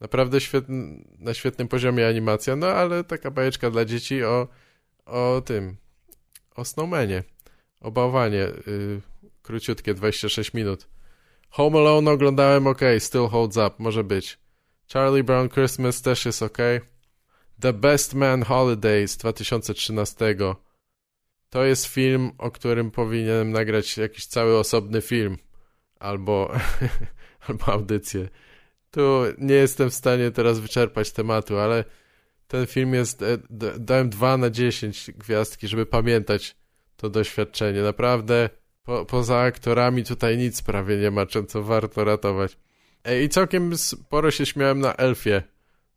Naprawdę 0.00 0.40
świetny, 0.40 1.04
na 1.18 1.34
świetnym 1.34 1.68
poziomie 1.68 2.08
animacja, 2.08 2.56
no 2.56 2.66
ale 2.66 3.04
taka 3.04 3.30
bajeczka 3.30 3.70
dla 3.70 3.84
dzieci 3.84 4.24
o, 4.24 4.48
o 5.06 5.42
tym, 5.44 5.76
o 6.54 6.64
Snowmanie, 6.64 7.22
o 7.80 7.90
bałwanie, 7.90 8.48
yy, 8.66 9.00
króciutkie, 9.42 9.94
26 9.94 10.54
minut. 10.54 10.88
Home 11.50 11.78
Alone 11.78 12.10
oglądałem 12.10 12.66
ok, 12.66 12.80
still 12.98 13.26
holds 13.26 13.56
up, 13.56 13.70
może 13.78 14.04
być. 14.04 14.38
Charlie 14.92 15.24
Brown 15.24 15.48
Christmas 15.48 16.02
też 16.02 16.26
jest 16.26 16.42
ok. 16.42 16.58
The 17.60 17.72
Best 17.72 18.14
Man 18.14 18.42
Holiday 18.42 19.08
z 19.08 19.16
2013. 19.16 20.36
To 21.50 21.64
jest 21.64 21.86
film, 21.86 22.30
o 22.38 22.50
którym 22.50 22.90
powinienem 22.90 23.50
nagrać 23.50 23.96
jakiś 23.96 24.26
cały 24.26 24.58
osobny 24.58 25.00
film. 25.00 25.38
Albo, 25.98 26.52
albo 27.48 27.66
audycję. 27.66 28.28
Tu 28.90 29.22
nie 29.38 29.54
jestem 29.54 29.90
w 29.90 29.94
stanie 29.94 30.30
teraz 30.30 30.58
wyczerpać 30.58 31.12
tematu, 31.12 31.58
ale 31.58 31.84
ten 32.48 32.66
film 32.66 32.94
jest, 32.94 33.22
e, 33.22 33.38
dałem 33.78 34.10
2 34.10 34.36
na 34.36 34.50
10 34.50 35.10
gwiazdki, 35.16 35.68
żeby 35.68 35.86
pamiętać 35.86 36.56
to 36.96 37.10
doświadczenie. 37.10 37.82
Naprawdę 37.82 38.50
po, 38.84 39.04
poza 39.04 39.38
aktorami 39.38 40.04
tutaj 40.04 40.38
nic 40.38 40.62
prawie 40.62 40.96
nie 40.96 41.10
ma, 41.10 41.26
co 41.48 41.62
warto 41.62 42.04
ratować. 42.04 42.56
E, 43.04 43.22
I 43.22 43.28
całkiem 43.28 43.76
sporo 43.76 44.30
się 44.30 44.46
śmiałem 44.46 44.80
na 44.80 44.94
Elfie 44.94 45.42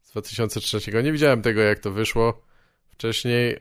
z 0.01 0.11
2003. 0.11 1.03
Nie 1.03 1.11
widziałem 1.11 1.41
tego, 1.41 1.61
jak 1.61 1.79
to 1.79 1.91
wyszło 1.91 2.41
wcześniej. 2.89 3.57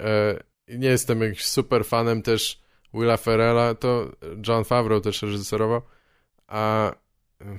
Nie 0.78 0.88
jestem 0.88 1.20
jakimś 1.20 1.44
super 1.44 1.84
fanem 1.84 2.22
też 2.22 2.60
Willa 2.94 3.16
Ferrella, 3.16 3.74
to 3.74 4.12
John 4.48 4.64
Favreau 4.64 5.00
też 5.00 5.22
reżyserował, 5.22 5.82
a 6.46 6.92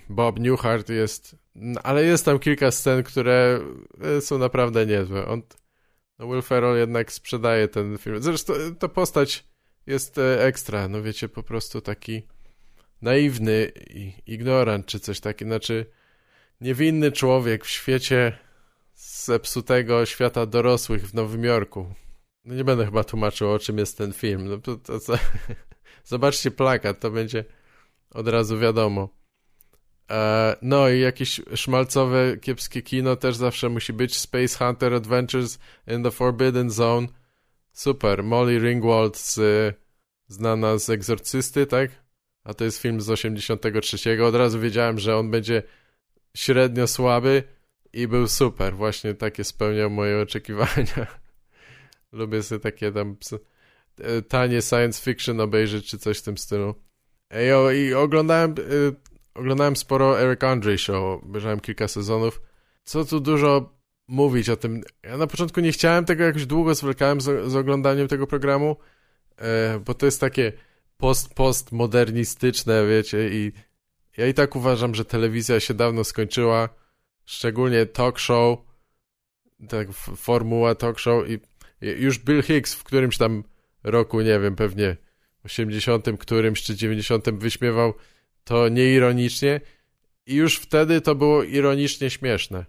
Bob 0.10 0.40
Newhart 0.40 0.90
jest 0.90 1.36
no, 1.56 1.82
ale 1.82 2.04
jest 2.04 2.26
tam 2.26 2.40
kilka 2.40 2.72
scen, 2.72 3.04
które 3.04 3.60
e, 4.02 4.22
są 4.22 4.38
naprawdę 4.38 4.86
niezłe. 4.86 5.28
On, 5.28 5.42
no 6.20 6.28
Will 6.28 6.42
Ferrell 6.42 6.78
jednak 6.78 7.12
sprzedaje 7.12 7.68
ten 7.68 7.98
film. 7.98 8.22
Zresztą 8.22 8.54
e, 8.54 8.76
ta 8.80 8.88
postać 8.88 9.44
jest 9.88 10.18
e, 10.18 10.46
ekstra, 10.46 10.88
no 10.88 11.02
wiecie, 11.02 11.30
po 11.30 11.44
prostu 11.44 11.82
taki 11.82 12.28
naiwny 13.02 13.72
ignorant, 14.26 14.86
czy 14.86 15.00
coś 15.00 15.20
takiego. 15.20 15.50
Znaczy, 15.50 15.86
niewinny 16.62 17.12
człowiek 17.12 17.66
w 17.66 17.70
świecie 17.70 18.38
zepsutego 18.96 20.06
świata 20.06 20.46
dorosłych 20.46 21.08
w 21.08 21.14
Nowym 21.14 21.44
Jorku. 21.44 21.94
No 22.46 22.56
nie 22.56 22.64
będę 22.64 22.86
chyba 22.86 23.04
tłumaczył, 23.04 23.52
o 23.52 23.60
czym 23.60 23.78
jest 23.78 23.98
ten 23.98 24.14
film. 24.14 24.48
No 24.48 24.58
to, 24.58 24.76
to, 24.76 25.00
to 25.00 25.14
Zobaczcie 26.04 26.52
plakat, 26.52 27.00
to 27.00 27.12
będzie 27.12 27.46
od 28.12 28.28
razu 28.28 28.60
wiadomo. 28.60 29.10
E, 30.12 30.56
no 30.62 30.90
i 30.90 31.00
jakieś 31.00 31.42
szmalcowe, 31.56 32.38
kiepskie 32.38 32.82
kino 32.82 33.16
też 33.16 33.36
zawsze 33.36 33.70
musi 33.70 33.94
być. 33.94 34.18
Space 34.18 34.66
Hunter 34.66 34.94
Adventures 34.94 35.60
in 35.88 36.04
the 36.04 36.12
Forbidden 36.12 36.70
Zone. 36.70 37.08
Super. 37.72 38.24
Molly 38.24 38.60
Ringwald 38.60 39.18
z, 39.18 39.40
znana 40.28 40.78
z 40.78 40.90
Egzorcysty, 40.90 41.66
tak? 41.66 41.92
A 42.44 42.54
to 42.54 42.64
jest 42.64 42.82
film 42.82 43.02
z 43.02 43.10
83. 43.10 44.24
Od 44.24 44.36
razu 44.36 44.60
wiedziałem, 44.60 45.00
że 45.00 45.18
on 45.18 45.32
będzie 45.32 45.64
średnio 46.38 46.88
słaby 46.88 47.44
i 47.94 48.08
był 48.08 48.28
super. 48.28 48.76
Właśnie 48.76 49.14
takie 49.14 49.44
spełniał 49.44 49.90
moje 49.90 50.22
oczekiwania. 50.22 51.08
Lubię 52.12 52.44
sobie 52.44 52.60
takie 52.60 52.92
tam 52.92 53.16
e, 54.00 54.22
tanie 54.22 54.62
science 54.62 55.02
fiction 55.02 55.40
obejrzeć, 55.40 55.88
czy 55.88 55.98
coś 55.98 56.20
w 56.20 56.22
tym 56.22 56.38
stylu. 56.38 56.76
Ej, 57.30 57.54
o, 57.54 57.72
I 57.72 57.94
oglądałem 57.94 58.56
y, 58.60 58.96
oglądałem 59.34 59.76
sporo 59.76 60.22
Eric 60.22 60.44
Andre 60.44 60.78
Show, 60.78 61.24
obejrzałem 61.24 61.60
kilka 61.60 61.88
sezonów. 61.88 62.42
Co 62.84 63.06
tu 63.06 63.20
dużo 63.20 63.82
mówić 64.08 64.50
o 64.50 64.58
tym. 64.58 64.82
Ja 65.04 65.18
na 65.18 65.28
początku 65.28 65.60
nie 65.60 65.72
chciałem 65.72 66.06
tego 66.06 66.24
jakoś 66.24 66.46
długo, 66.46 66.76
zwlekałem 66.76 67.22
z, 67.22 67.52
z 67.52 67.56
oglądaniem 67.56 68.08
tego 68.08 68.28
programu, 68.28 68.76
e, 69.38 69.80
bo 69.86 69.94
to 69.94 70.06
jest 70.06 70.20
takie 70.20 70.54
post 71.36 71.72
modernistyczne, 71.72 72.88
wiecie, 72.88 73.30
i 73.30 73.52
ja 74.18 74.28
i 74.28 74.34
tak 74.34 74.56
uważam, 74.56 74.96
że 74.96 75.06
telewizja 75.06 75.60
się 75.60 75.74
dawno 75.74 76.04
skończyła, 76.04 76.70
szczególnie 77.26 77.86
talk 77.86 78.20
show, 78.20 78.60
tak 79.70 79.92
formuła 80.16 80.76
talk 80.76 81.00
show 81.00 81.30
i 81.30 81.40
już 81.82 82.20
Bill 82.20 82.44
Hicks 82.44 82.74
w 82.74 82.84
którymś 82.84 83.18
tam 83.18 83.44
roku, 83.84 84.22
nie 84.22 84.40
wiem, 84.40 84.56
pewnie 84.56 84.98
80 85.46 86.06
którymś 86.20 86.64
czy 86.64 86.76
90 86.76 87.30
wyśmiewał 87.30 87.94
to 88.44 88.70
nieironicznie 88.70 89.62
i 90.26 90.36
już 90.36 90.58
wtedy 90.58 91.02
to 91.02 91.16
było 91.16 91.44
ironicznie 91.44 92.10
śmieszne. 92.10 92.66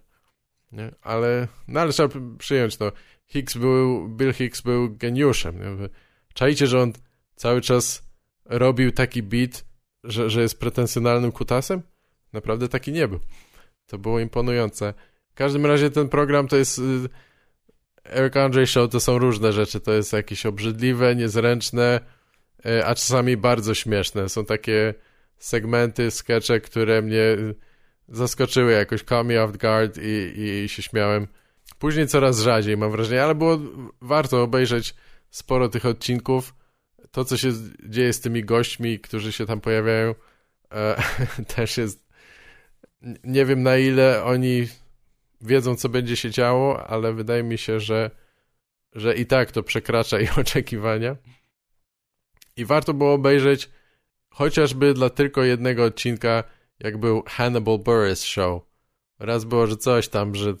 Nie? 0.71 0.91
Ale, 1.01 1.47
no 1.67 1.87
trzeba 1.87 2.15
przyjąć, 2.37 2.79
no, 2.79 2.91
Hicks 3.27 3.57
był, 3.57 4.09
Bill 4.09 4.33
Hicks 4.33 4.61
był 4.61 4.97
geniuszem. 4.97 5.59
Nie? 5.59 5.89
Czajcie, 6.33 6.67
że 6.67 6.81
on 6.81 6.93
cały 7.35 7.61
czas 7.61 8.03
robił 8.45 8.91
taki 8.91 9.23
beat, 9.23 9.65
że, 10.03 10.29
że 10.29 10.41
jest 10.41 10.59
pretensjonalnym 10.59 11.31
kutasem? 11.31 11.81
Naprawdę 12.33 12.67
taki 12.67 12.91
nie 12.91 13.07
był. 13.07 13.19
To 13.87 13.97
było 13.97 14.19
imponujące. 14.19 14.93
W 15.29 15.33
każdym 15.33 15.65
razie 15.65 15.89
ten 15.89 16.09
program 16.09 16.47
to 16.47 16.57
jest... 16.57 16.81
Eric 18.03 18.37
Andre 18.37 18.67
Show 18.67 18.91
to 18.91 18.99
są 18.99 19.17
różne 19.17 19.53
rzeczy. 19.53 19.79
To 19.79 19.93
jest 19.93 20.13
jakieś 20.13 20.45
obrzydliwe, 20.45 21.15
niezręczne, 21.15 21.99
y, 22.65 22.85
a 22.85 22.95
czasami 22.95 23.37
bardzo 23.37 23.73
śmieszne. 23.73 24.29
Są 24.29 24.45
takie 24.45 24.93
segmenty, 25.37 26.11
skecze, 26.11 26.61
które 26.61 27.01
mnie 27.01 27.37
zaskoczyły 28.07 28.71
jakoś, 28.71 29.03
caught 29.03 29.27
me 29.27 29.43
off 29.43 29.57
guard 29.57 29.97
i, 29.97 30.39
i, 30.39 30.63
i 30.63 30.69
się 30.69 30.81
śmiałem. 30.81 31.27
Później 31.79 32.07
coraz 32.07 32.39
rzadziej, 32.39 32.77
mam 32.77 32.91
wrażenie, 32.91 33.23
ale 33.23 33.35
było 33.35 33.59
warto 34.01 34.43
obejrzeć 34.43 34.95
sporo 35.29 35.69
tych 35.69 35.85
odcinków. 35.85 36.55
To, 37.11 37.25
co 37.25 37.37
się 37.37 37.51
dzieje 37.85 38.13
z 38.13 38.21
tymi 38.21 38.43
gośćmi, 38.43 38.99
którzy 38.99 39.31
się 39.31 39.45
tam 39.45 39.61
pojawiają, 39.61 40.15
e, 40.71 41.03
też 41.55 41.77
jest. 41.77 42.03
Nie 43.23 43.45
wiem 43.45 43.63
na 43.63 43.77
ile 43.77 44.23
oni 44.23 44.67
wiedzą, 45.43 45.75
co 45.75 45.89
będzie 45.89 46.15
się 46.15 46.29
działo, 46.29 46.87
ale 46.87 47.13
wydaje 47.13 47.43
mi 47.43 47.57
się, 47.57 47.79
że, 47.79 48.11
że 48.93 49.15
i 49.15 49.25
tak 49.25 49.51
to 49.51 49.63
przekracza 49.63 50.19
ich 50.19 50.37
oczekiwania. 50.43 51.15
I 52.57 52.65
warto 52.65 52.93
było 52.93 53.13
obejrzeć 53.13 53.69
chociażby 54.29 54.93
dla 54.93 55.09
tylko 55.09 55.43
jednego 55.43 55.83
odcinka, 55.83 56.43
jak 56.79 56.97
był 56.97 57.23
Hannibal 57.27 57.79
Buress 57.79 58.23
Show. 58.23 58.63
Raz 59.19 59.45
było, 59.45 59.67
że 59.67 59.77
coś 59.77 60.07
tam, 60.07 60.35
że 60.35 60.53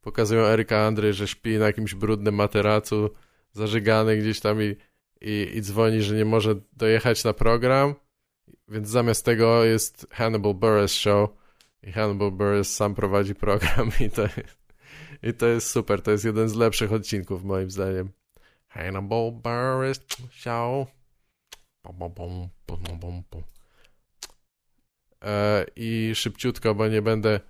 pokazują 0.00 0.42
Eryka 0.42 0.86
Andry, 0.86 1.12
że 1.12 1.28
śpi 1.28 1.58
na 1.58 1.66
jakimś 1.66 1.94
brudnym 1.94 2.34
materacu, 2.34 3.10
zażygany 3.52 4.16
gdzieś 4.16 4.40
tam 4.40 4.62
i, 4.62 4.76
i, 5.20 5.50
i 5.54 5.62
dzwoni, 5.62 6.02
że 6.02 6.14
nie 6.14 6.24
może 6.24 6.54
dojechać 6.72 7.24
na 7.24 7.32
program, 7.32 7.94
więc 8.68 8.88
zamiast 8.88 9.24
tego 9.24 9.64
jest 9.64 10.06
Hannibal 10.10 10.54
Buress 10.54 10.92
Show 10.92 11.30
i 11.86 11.92
Hannibal 11.92 12.30
Buress 12.30 12.76
sam 12.76 12.94
prowadzi 12.94 13.34
program 13.34 13.90
i 14.00 14.10
to, 14.10 14.28
i 15.22 15.34
to 15.34 15.46
jest 15.46 15.70
super, 15.70 16.02
to 16.02 16.10
jest 16.10 16.24
jeden 16.24 16.48
z 16.48 16.54
lepszych 16.54 16.92
odcinków 16.92 17.44
moim 17.44 17.70
zdaniem. 17.70 18.12
Hannibal 18.68 19.32
bum, 23.00 23.22
bum. 23.30 23.42
E, 25.24 25.66
I 25.76 26.12
szybciutko, 26.14 26.74
bo 26.74 26.88
nie 26.88 27.02
będę 27.02 27.40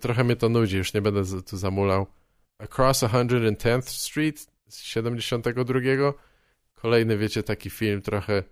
trochę 0.00 0.24
mnie 0.24 0.36
to 0.36 0.48
nudzi, 0.48 0.76
już 0.76 0.94
nie 0.94 1.02
będę 1.02 1.42
tu 1.42 1.56
zamulał. 1.56 2.06
Across 2.58 3.02
110th 3.02 3.88
Street 3.88 4.46
z 4.68 4.82
72. 4.82 5.80
Kolejny, 6.74 7.18
wiecie, 7.18 7.42
taki 7.42 7.70
film, 7.70 8.02
trochę, 8.02 8.42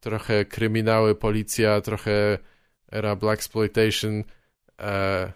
trochę 0.00 0.44
kryminały, 0.44 1.14
policja, 1.14 1.80
trochę 1.80 2.38
era 2.94 3.16
Black 3.16 3.38
Exploitation. 3.38 4.24
E, 4.80 5.32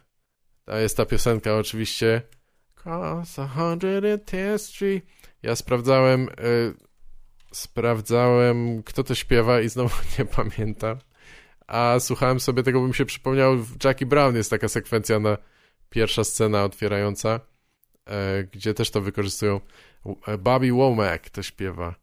to 0.64 0.76
jest 0.76 0.96
ta 0.96 1.06
piosenka 1.06 1.56
oczywiście. 1.56 2.22
Across 2.76 3.38
110th 3.38 4.59
Street. 4.59 5.04
Ja 5.42 5.56
sprawdzałem, 5.56 6.28
e, 6.28 6.32
sprawdzałem, 7.52 8.82
kto 8.82 9.04
to 9.04 9.14
śpiewa 9.14 9.61
i 9.61 9.68
znowu 9.68 9.96
nie 10.18 10.24
pamiętam 10.24 10.98
a 11.68 12.00
słuchałem 12.00 12.40
sobie 12.40 12.62
tego, 12.62 12.80
bym 12.80 12.94
się 12.94 13.04
przypomniał, 13.04 13.56
w 13.56 13.84
Jackie 13.84 14.06
Brown 14.06 14.36
jest 14.36 14.50
taka 14.50 14.68
sekwencja 14.68 15.20
na 15.20 15.38
pierwsza 15.90 16.24
scena 16.24 16.64
otwierająca, 16.64 17.40
e, 18.06 18.44
gdzie 18.44 18.74
też 18.74 18.90
to 18.90 19.00
wykorzystują. 19.00 19.61
E, 20.26 20.38
Bobby 20.38 20.72
Womack 20.72 21.30
to 21.30 21.42
śpiewa. 21.42 21.94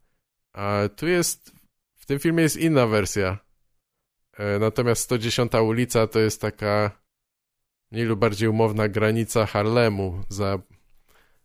A 0.52 0.80
tu 0.96 1.06
jest, 1.06 1.52
w 1.94 2.06
tym 2.06 2.18
filmie 2.18 2.42
jest 2.42 2.56
inna 2.56 2.86
wersja. 2.86 3.38
E, 4.38 4.58
natomiast 4.58 5.02
110 5.02 5.52
ulica 5.54 6.06
to 6.06 6.18
jest 6.18 6.40
taka 6.40 6.90
mniej 7.90 8.04
lub 8.04 8.20
bardziej 8.20 8.48
umowna 8.48 8.88
granica 8.88 9.46
Harlemu 9.46 10.22
za, 10.28 10.58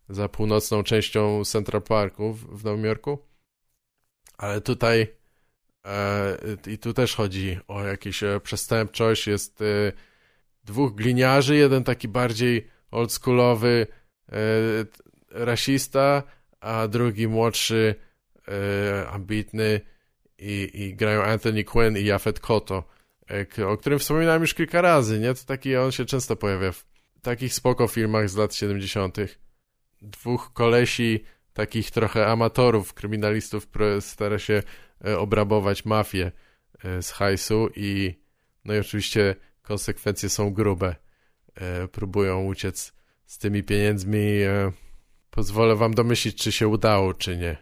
za 0.10 0.30
północną 0.30 0.84
częścią 0.84 1.46
Central 1.46 1.82
Parku 1.82 2.34
w, 2.34 2.62
w 2.62 2.64
Nowym 2.64 2.86
Jorku. 2.86 3.20
Ale 4.38 4.62
tutaj 4.62 5.22
E, 5.86 6.38
I 6.68 6.78
tu 6.78 6.94
też 6.94 7.16
chodzi 7.16 7.60
o 7.68 7.84
jakieś 7.84 8.24
e, 8.24 8.40
przestępczość. 8.40 9.28
Jest 9.28 9.62
e, 9.62 9.92
dwóch 10.64 10.96
gliniarzy, 10.96 11.56
jeden 11.56 11.84
taki 11.84 12.08
bardziej 12.08 12.68
oldschoolowy 12.92 13.88
rasista, 15.30 16.24
a 16.60 16.88
drugi 16.88 17.28
młodszy, 17.28 17.96
ambitny 19.08 19.82
i, 20.42 20.70
i 20.74 20.96
grają 20.96 21.24
Anthony 21.24 21.64
Quinn 21.64 21.98
i 21.98 22.06
Jafet 22.06 22.40
Koto, 22.40 22.84
o 23.68 23.78
którym 23.78 24.00
wspominałem 24.00 24.42
już 24.42 24.54
kilka 24.54 24.82
razy, 24.82 25.20
nie? 25.20 25.34
To 25.34 25.46
taki, 25.46 25.76
on 25.76 25.92
się 25.92 26.06
często 26.06 26.36
pojawia 26.36 26.72
w 26.72 26.86
takich 27.22 27.54
spoko 27.54 27.88
filmach 27.88 28.30
z 28.30 28.36
lat 28.36 28.56
70. 28.56 29.18
Dwóch 30.02 30.54
kolesi, 30.54 31.24
takich 31.54 31.92
trochę 31.92 32.28
amatorów, 32.28 32.94
kryminalistów 32.94 33.68
stara 34.00 34.40
się 34.40 34.64
E, 35.06 35.20
obrabować 35.20 35.86
mafię 35.86 36.32
e, 36.84 37.02
z 37.02 37.12
hajsu 37.12 37.70
i 37.76 38.14
no 38.66 38.74
i 38.76 38.80
oczywiście 38.80 39.36
konsekwencje 39.62 40.30
są 40.30 40.54
grube. 40.54 40.96
E, 41.56 41.88
próbują 41.88 42.44
uciec 42.44 42.94
z 43.26 43.38
tymi 43.38 43.64
pieniędzmi. 43.64 44.22
Pozwolę 45.30 45.76
wam 45.76 45.94
domyślić, 45.94 46.44
czy 46.44 46.52
się 46.52 46.68
udało, 46.68 47.14
czy 47.14 47.38
nie. 47.38 47.58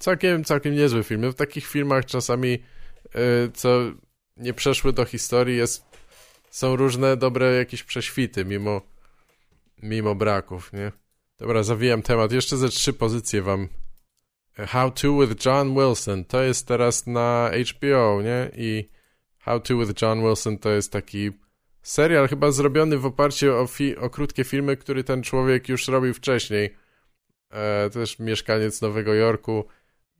Całkiem, 0.00 0.44
całkiem 0.44 0.74
niezły 0.74 1.04
film. 1.04 1.32
W 1.32 1.34
takich 1.34 1.66
filmach 1.66 2.04
czasami, 2.04 2.58
co 3.54 3.80
nie 4.36 4.54
przeszły 4.54 4.92
do 4.92 5.04
historii, 5.04 5.56
jest, 5.56 5.84
są 6.50 6.76
różne 6.76 7.16
dobre 7.16 7.54
jakieś 7.54 7.82
prześwity, 7.82 8.44
mimo, 8.44 8.80
mimo 9.82 10.14
braków, 10.14 10.72
nie? 10.72 10.92
Dobra, 11.38 11.62
zawijam 11.62 12.02
temat. 12.02 12.32
Jeszcze 12.32 12.56
ze 12.56 12.68
trzy 12.68 12.92
pozycje 12.92 13.42
wam 13.42 13.68
How 14.56 14.90
to 14.90 15.18
with 15.18 15.46
John 15.46 15.74
Wilson. 15.74 16.24
To 16.24 16.42
jest 16.42 16.66
teraz 16.66 17.06
na 17.06 17.50
HBO, 17.70 18.22
nie? 18.22 18.50
I 18.56 18.88
How 19.38 19.60
to 19.60 19.76
with 19.78 20.02
John 20.02 20.20
Wilson 20.20 20.58
to 20.58 20.70
jest 20.70 20.92
taki 20.92 21.30
serial 21.82 22.28
chyba 22.28 22.50
zrobiony 22.50 22.98
w 22.98 23.06
oparciu 23.06 23.52
o, 23.54 23.68
o 24.00 24.10
krótkie 24.10 24.44
filmy, 24.44 24.76
który 24.76 25.04
ten 25.04 25.22
człowiek 25.22 25.68
już 25.68 25.88
robił 25.88 26.14
wcześniej. 26.14 26.76
E, 27.50 27.90
też 27.90 28.18
mieszkaniec 28.18 28.80
Nowego 28.80 29.14
Jorku 29.14 29.64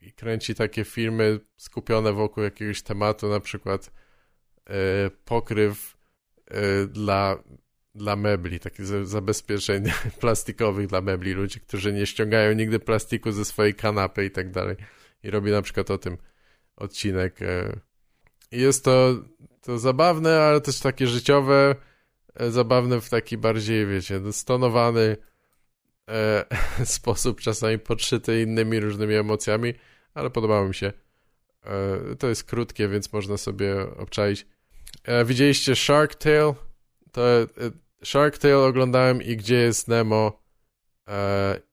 i 0.01 0.13
kręci 0.13 0.55
takie 0.55 0.85
filmy 0.85 1.41
skupione 1.57 2.13
wokół 2.13 2.45
jakiegoś 2.45 2.83
tematu, 2.83 3.29
na 3.29 3.41
przykład 3.41 3.91
e, 4.67 5.11
pokryw 5.25 5.97
e, 6.47 6.87
dla 6.87 7.43
dla 7.95 8.17
mebli, 8.17 8.61
takich 8.61 8.87
zabezpieczeń 9.07 9.85
plastikowych 10.21 10.87
dla 10.87 11.01
mebli, 11.01 11.33
ludzie, 11.33 11.61
którzy 11.61 11.93
nie 11.93 12.07
ściągają 12.07 12.53
nigdy 12.53 12.79
plastiku 12.79 13.33
ze 13.33 13.45
swojej 13.45 13.75
kanapy 13.75 14.25
i 14.25 14.31
tak 14.31 14.51
dalej. 14.51 14.77
I 15.23 15.31
robi 15.31 15.51
na 15.51 15.63
przykład 15.63 15.91
o 15.91 15.99
tym 15.99 16.19
odcinek. 16.77 17.43
E, 17.43 17.81
jest 18.53 18.85
to, 18.85 19.15
to 19.61 19.79
zabawne, 19.79 20.41
ale 20.41 20.61
też 20.61 20.81
takie 20.81 21.07
życiowe, 21.07 21.75
zabawne 22.49 23.01
w 23.01 23.09
taki 23.09 23.39
bardziej, 23.39 23.87
wiecie, 23.87 24.33
stonowany 24.33 25.17
sposób, 26.85 27.41
czasami 27.41 27.79
podszyty 27.79 28.43
innymi 28.43 28.81
różnymi 28.81 29.15
emocjami, 29.15 29.75
ale 30.15 30.31
podobało 30.31 30.69
mi 30.69 30.75
się. 30.75 30.93
E, 31.65 32.17
to 32.17 32.29
jest 32.29 32.45
krótkie, 32.45 32.89
więc 32.89 33.13
można 33.13 33.37
sobie 33.37 33.97
obczaić. 33.97 34.47
E, 35.05 35.25
widzieliście 35.25 35.77
Shark 35.77 36.15
Tale? 36.15 36.55
to 37.13 37.41
e, 37.41 37.47
Shark 38.05 38.39
Tale 38.39 38.59
oglądałem 38.59 39.23
i 39.23 39.37
Gdzie 39.37 39.57
jest 39.57 39.89
Nemo 39.89 40.41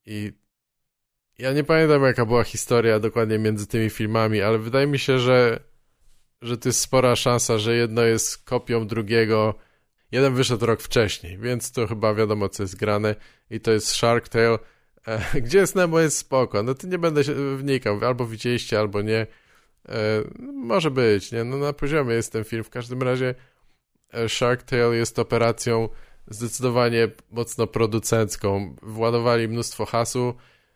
i 0.05 0.33
ja 1.39 1.53
nie 1.53 1.63
pamiętam 1.63 2.03
jaka 2.03 2.25
była 2.25 2.43
historia 2.43 2.99
dokładnie 2.99 3.39
między 3.39 3.67
tymi 3.67 3.89
filmami, 3.89 4.41
ale 4.41 4.57
wydaje 4.57 4.87
mi 4.87 4.99
się, 4.99 5.19
że, 5.19 5.59
że 6.41 6.57
to 6.57 6.69
jest 6.69 6.79
spora 6.79 7.15
szansa, 7.15 7.57
że 7.57 7.75
jedno 7.75 8.01
jest 8.01 8.45
kopią 8.45 8.87
drugiego. 8.87 9.55
Jeden 10.11 10.35
wyszedł 10.35 10.65
rok 10.65 10.81
wcześniej, 10.81 11.37
więc 11.37 11.71
to 11.71 11.87
chyba 11.87 12.13
wiadomo 12.13 12.49
co 12.49 12.63
jest 12.63 12.75
grane 12.75 13.15
i 13.49 13.59
to 13.59 13.71
jest 13.71 13.87
Shark 13.87 14.29
Tale. 14.29 14.57
E, 15.07 15.41
gdzie 15.41 15.57
jest 15.57 15.75
Nemo 15.75 15.99
jest 15.99 16.17
spoko, 16.17 16.63
no 16.63 16.73
to 16.73 16.87
nie 16.87 16.97
będę 16.99 17.23
się 17.23 17.57
wnikał, 17.57 18.05
albo 18.05 18.25
widzieliście, 18.25 18.79
albo 18.79 19.01
nie. 19.01 19.27
E, 19.89 20.23
może 20.53 20.91
być, 20.91 21.31
nie? 21.31 21.43
No 21.43 21.57
na 21.57 21.73
poziomie 21.73 22.13
jest 22.13 22.31
ten 22.31 22.43
film, 22.43 22.63
w 22.63 22.69
każdym 22.69 23.01
razie 23.01 23.35
E, 24.13 24.29
Shark 24.29 24.63
Tale 24.63 24.95
jest 24.95 25.19
operacją 25.19 25.89
zdecydowanie 26.27 27.07
mocno 27.31 27.67
producencką. 27.67 28.75
Władowali 28.81 29.47
mnóstwo 29.47 29.85
hasu. 29.85 30.33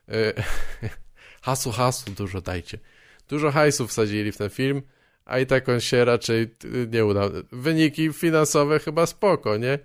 Hasu, 1.42 1.72
hasu 1.72 2.12
dużo 2.12 2.42
dajcie. 2.42 2.80
dużo 3.28 3.52
hajsów 3.52 3.90
wsadzili 3.90 4.32
w 4.32 4.38
ten 4.38 4.50
film, 4.50 4.82
a 5.26 5.40
i 5.40 5.46
tak 5.46 5.70
on 5.70 5.80
się 5.80 6.06
raczej 6.06 6.56
nie 6.92 7.06
udał. 7.06 7.30
Wyniki 7.52 8.14
finansowe 8.14 8.80
chyba 8.80 9.06
spoko, 9.06 9.58
nie? 9.58 9.80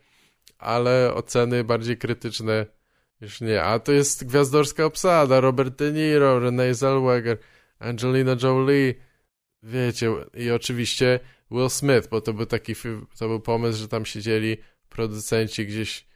Ale 0.59 1.15
oceny 1.15 1.65
bardziej 1.65 1.97
krytyczne 1.97 2.67
już 3.21 3.41
nie. 3.41 3.63
A 3.63 3.79
to 3.79 3.93
jest 3.93 4.25
gwiazdorska 4.27 4.85
obsada. 4.85 5.41
Robert 5.41 5.77
De 5.77 5.93
Niro, 5.93 6.39
Renee 6.39 6.75
Zellweger, 6.75 7.39
Angelina 7.79 8.37
Jolie, 8.43 8.95
wiecie, 9.63 10.13
i 10.35 10.51
oczywiście 10.51 11.21
Will 11.51 11.71
Smith, 11.71 12.09
bo 12.09 12.21
to 12.21 12.33
był 12.33 12.47
taki, 12.47 12.75
to 13.19 13.29
był 13.29 13.41
pomysł, 13.41 13.79
że 13.79 13.89
tam 13.89 14.07
siedzieli 14.07 14.57
producenci 14.89 15.67
gdzieś. 15.67 16.07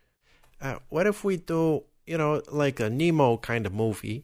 Uh, 0.61 0.79
what 0.91 1.07
if 1.07 1.29
we 1.29 1.39
do, 1.39 1.83
you 2.07 2.17
know, 2.17 2.43
like 2.53 2.85
a 2.85 2.91
Nemo 2.91 3.39
kind 3.39 3.67
of 3.67 3.73
movie? 3.73 4.23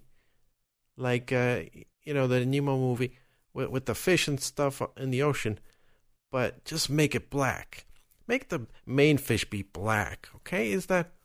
Like, 0.97 1.33
uh, 1.33 1.65
you 2.05 2.15
know, 2.15 2.29
the 2.29 2.47
Nemo 2.47 2.77
movie 2.77 3.11
with, 3.55 3.71
with 3.71 3.85
the 3.85 3.95
fish 3.95 4.29
and 4.29 4.43
stuff 4.43 4.83
in 4.97 5.11
the 5.11 5.23
ocean, 5.23 5.59
but 6.33 6.65
just 6.65 6.91
make 6.91 7.15
it 7.15 7.31
black. 7.31 7.87
Make 8.29 8.49
the 8.49 8.67
main 8.87 9.19
fish 9.19 9.45
be 9.45 9.63
black, 9.63 10.29
okay? 10.37 10.73
Is 10.73 10.87
that. 10.87 11.16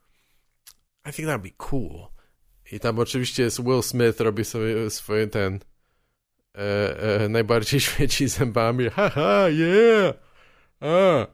I 1.06 1.12
think 1.12 1.28
that'd 1.28 1.43
be 1.43 1.54
cool. 1.58 2.12
I 2.72 2.80
tam 2.80 2.99
oczywiście 2.99 3.43
jest 3.43 3.60
Will 3.60 3.82
Smith, 3.82 4.20
robi 4.20 4.45
sobie 4.45 4.89
swoje 4.89 5.28
ten. 5.28 5.60
E, 6.56 7.22
e, 7.22 7.30
najbardziej 7.30 7.80
świeci 7.89 8.28
zębami. 8.28 8.89
Haha, 8.89 9.49
yeah! 9.49 10.14
Ah, 10.82 11.28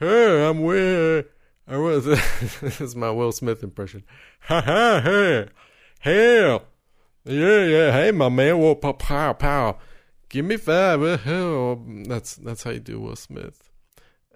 hey, 0.00 0.50
I'm 0.50 0.60
Will. 0.60 1.24
I 1.66 1.76
was. 1.76 2.04
this 2.60 2.80
is 2.80 2.94
my 2.94 3.10
Will 3.10 3.32
Smith 3.32 3.62
impression. 3.62 4.02
Haha, 4.40 5.00
hey, 5.00 5.48
hell, 6.00 6.60
yeah, 7.24 7.64
yeah, 7.64 7.92
hey, 7.92 8.12
my 8.12 8.28
man, 8.28 8.58
whoa, 8.58 8.74
pow, 8.74 8.92
pow, 8.92 9.32
pow. 9.32 9.78
Give 10.28 10.44
me 10.44 10.56
five, 10.56 11.20
hell. 11.22 11.82
That's, 12.08 12.36
that's 12.36 12.64
how 12.64 12.70
you 12.70 12.80
do 12.80 13.00
Will 13.00 13.16
Smith. 13.16 13.70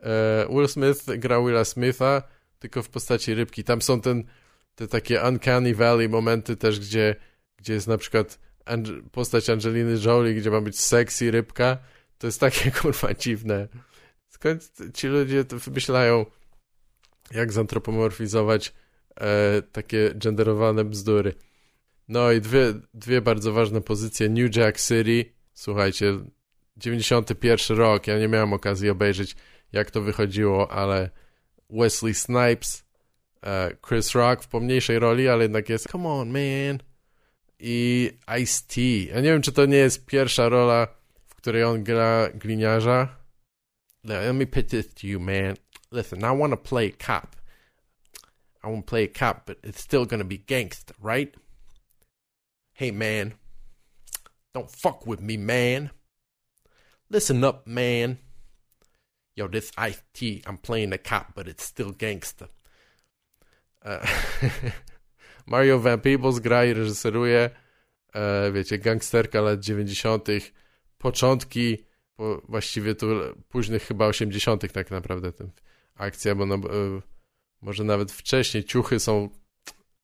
E, 0.03 0.47
Will 0.49 0.69
Smith 0.69 1.07
gra 1.21 1.41
Willa 1.41 1.65
Smitha, 1.65 2.23
tylko 2.61 2.83
w 2.83 2.89
postaci 2.89 3.35
rybki. 3.35 3.65
Tam 3.65 3.83
są 3.83 4.01
ten, 4.01 4.25
te 4.79 4.89
takie 4.89 5.23
uncanny 5.23 5.75
valley 5.75 6.09
momenty 6.09 6.57
też, 6.57 6.81
gdzie, 6.81 7.17
gdzie 7.57 7.73
jest 7.73 7.87
na 7.87 7.99
przykład 7.99 8.39
postać 9.13 9.51
Angeliny 9.51 9.99
Jolie, 10.05 10.35
gdzie 10.35 10.51
ma 10.51 10.61
być 10.61 10.81
sexy 10.81 11.31
rybka, 11.31 11.79
to 12.19 12.27
jest 12.27 12.41
takie 12.41 12.71
kurwa 12.83 13.15
dziwne. 13.15 13.69
Skąd 14.29 14.73
ci 14.95 15.07
ludzie 15.07 15.45
to 15.45 15.59
wymyślają, 15.59 16.27
jak 17.31 17.53
zantropomorfizować 17.53 18.75
e, 19.21 19.63
takie 19.73 20.15
genderowane 20.15 20.85
bzdury. 20.85 21.35
No 22.09 22.33
i 22.33 22.41
dwie, 22.41 22.75
dwie 22.95 23.21
bardzo 23.21 23.53
ważne 23.53 23.81
pozycje. 23.81 24.29
New 24.29 24.57
Jack 24.57 24.81
City, 24.81 25.25
słuchajcie, 25.55 26.19
91 26.77 27.77
rok, 27.77 28.07
ja 28.07 28.19
nie 28.19 28.29
miałem 28.29 28.53
okazji 28.53 28.91
obejrzeć, 28.91 29.37
jak 29.73 29.91
to 29.91 30.03
wychodziło, 30.03 30.71
ale 30.73 31.11
Wesley 31.71 32.15
Snipes, 32.15 32.88
Uh, 33.43 33.89
Chris 33.89 34.15
Rock 34.15 34.43
w 34.43 34.49
pomniejszej 34.49 34.99
roli, 34.99 35.29
ale 35.29 35.43
jednak 35.43 35.69
jest 35.69 35.89
come 35.89 36.09
on 36.09 36.29
man, 36.29 36.79
i 37.59 38.11
Ice-T. 38.41 38.81
Ja 38.81 39.21
nie 39.21 39.33
wiem, 39.33 39.43
czy 39.43 39.53
to 39.53 39.67
nie 39.67 39.77
jest 39.77 40.07
pierwsza 40.07 40.49
rola, 40.49 40.87
w 41.27 41.35
której 41.35 41.65
on 41.65 41.85
gra 41.85 42.29
gliniarza. 42.35 43.17
Let 44.05 44.35
me 44.35 44.47
put 44.47 44.69
this 44.69 44.95
to 44.95 45.07
you, 45.07 45.21
man. 45.21 45.57
Listen, 45.93 46.21
I 46.21 46.39
want 46.39 46.53
to 46.53 46.57
play 46.57 46.93
cop. 46.93 47.37
I 48.65 48.69
want 48.69 48.87
to 48.87 48.91
play 48.91 49.05
a 49.05 49.09
cop, 49.09 49.47
but 49.47 49.59
it's 49.63 49.81
still 49.81 50.07
to 50.07 50.25
be 50.25 50.39
gangster, 50.39 50.95
right? 51.03 51.35
Hey, 52.73 52.91
man. 52.91 53.35
Don't 54.55 54.71
fuck 54.71 55.07
with 55.07 55.21
me, 55.21 55.37
man. 55.37 55.91
Listen 57.11 57.45
up, 57.45 57.67
man. 57.67 58.19
Yo, 59.37 59.49
this 59.49 59.71
Ice-T, 59.79 60.43
I'm 60.47 60.59
playing 60.59 60.93
a 60.93 60.99
cop, 60.99 61.35
but 61.35 61.49
it's 61.49 61.65
still 61.65 61.93
gangster. 61.93 62.49
Uh, 63.89 64.09
Mario 65.49 65.79
Van 65.79 66.01
Peebles 66.01 66.39
gra 66.39 66.65
i 66.65 66.73
reżyseruje, 66.73 67.51
e, 68.15 68.53
wiecie, 68.53 68.79
gangsterka 68.79 69.41
lat 69.41 69.61
90., 69.61 70.29
początki, 70.99 71.87
po, 72.17 72.43
właściwie 72.49 72.95
tu 72.95 73.07
późnych 73.49 73.83
chyba 73.83 74.07
80., 74.07 74.73
tak 74.73 74.91
naprawdę 74.91 75.33
ten 75.33 75.51
akcja, 75.95 76.35
bo 76.35 76.47
no, 76.47 76.55
e, 76.55 76.61
może 77.63 77.85
nawet 77.85 78.13
wcześniej 78.13 78.65
ciuchy 78.65 79.01
są 79.01 79.29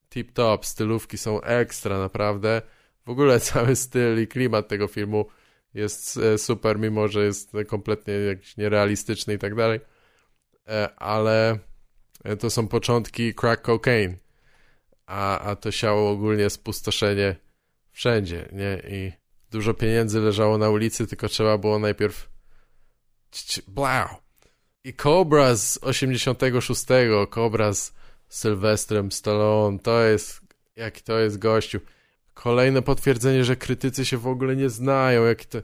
tip-top, 0.09 0.65
stylówki 0.65 1.17
są 1.17 1.41
ekstra, 1.41 1.99
naprawdę. 1.99 2.61
W 3.05 3.09
ogóle 3.09 3.39
cały 3.49 3.75
styl 3.75 4.21
i 4.21 4.27
klimat 4.27 4.67
tego 4.67 4.87
filmu 4.87 5.25
jest 5.73 6.17
e, 6.17 6.37
super, 6.37 6.79
mimo 6.79 7.07
że 7.07 7.25
jest 7.25 7.51
kompletnie 7.67 8.13
jakiś 8.13 8.57
nierealistyczny 8.57 9.33
i 9.33 9.37
tak 9.37 9.55
dalej. 9.55 9.79
E, 10.67 10.95
ale 10.95 11.59
to 12.39 12.49
są 12.49 12.67
początki 12.67 13.33
crack 13.33 13.61
cocaine 13.61 14.17
a, 15.05 15.39
a 15.39 15.55
to 15.55 15.71
siało 15.71 16.11
ogólnie 16.11 16.49
spustoszenie 16.49 17.35
wszędzie, 17.91 18.49
nie? 18.51 18.81
I 18.89 19.11
dużo 19.51 19.73
pieniędzy 19.73 20.19
leżało 20.19 20.57
na 20.57 20.69
ulicy, 20.69 21.07
tylko 21.07 21.29
trzeba 21.29 21.57
było 21.57 21.79
najpierw 21.79 22.29
blau. 23.67 24.07
I 24.83 24.93
Cobra 24.93 25.55
z 25.55 25.79
86, 25.81 26.85
Cobra 27.29 27.73
z 27.73 27.93
Sylwestrem 28.27 29.11
Stallone, 29.11 29.79
to 29.79 30.03
jest, 30.03 30.41
jaki 30.75 31.03
to 31.03 31.19
jest 31.19 31.39
gościu. 31.39 31.79
Kolejne 32.33 32.81
potwierdzenie, 32.81 33.43
że 33.43 33.55
krytycy 33.55 34.05
się 34.05 34.17
w 34.17 34.27
ogóle 34.27 34.55
nie 34.55 34.69
znają, 34.69 35.25
jaki 35.25 35.45
to 35.45 35.57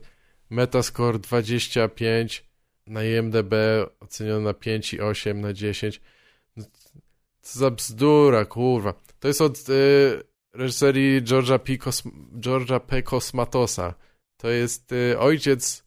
Metascore 0.49 1.19
25 1.19 2.45
na 2.87 3.03
IMDB 3.03 3.53
oceniony 3.99 4.43
na 4.43 4.53
5,8 4.53 5.35
na 5.35 5.53
10. 5.53 6.01
Co 7.41 7.59
za 7.59 7.71
bzdura, 7.71 8.45
kurwa. 8.45 8.93
To 9.19 9.27
jest 9.27 9.41
od 9.41 9.69
y, 9.69 10.23
reżyserii 10.53 11.21
George'a 11.21 11.59
P. 11.59 11.73
George'a 12.39 12.79
P. 12.79 13.03
Kosmatosa. 13.03 13.93
To 14.37 14.49
jest 14.49 14.91
y, 14.91 15.19
ojciec 15.19 15.83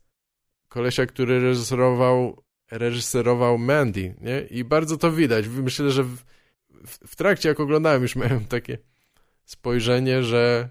kolesia, 0.68 1.06
który 1.06 1.40
reżyserował, 1.40 2.42
reżyserował 2.70 3.58
Mandy, 3.58 4.14
nie? 4.20 4.40
I 4.40 4.64
bardzo 4.64 4.96
to 4.96 5.12
widać. 5.12 5.48
Myślę, 5.48 5.90
że 5.90 6.02
w, 6.02 6.16
w, 6.86 6.98
w 7.06 7.16
trakcie, 7.16 7.48
jak 7.48 7.60
oglądałem, 7.60 8.02
już 8.02 8.16
miałem 8.16 8.44
takie 8.44 8.78
spojrzenie, 9.44 10.22
że 10.22 10.68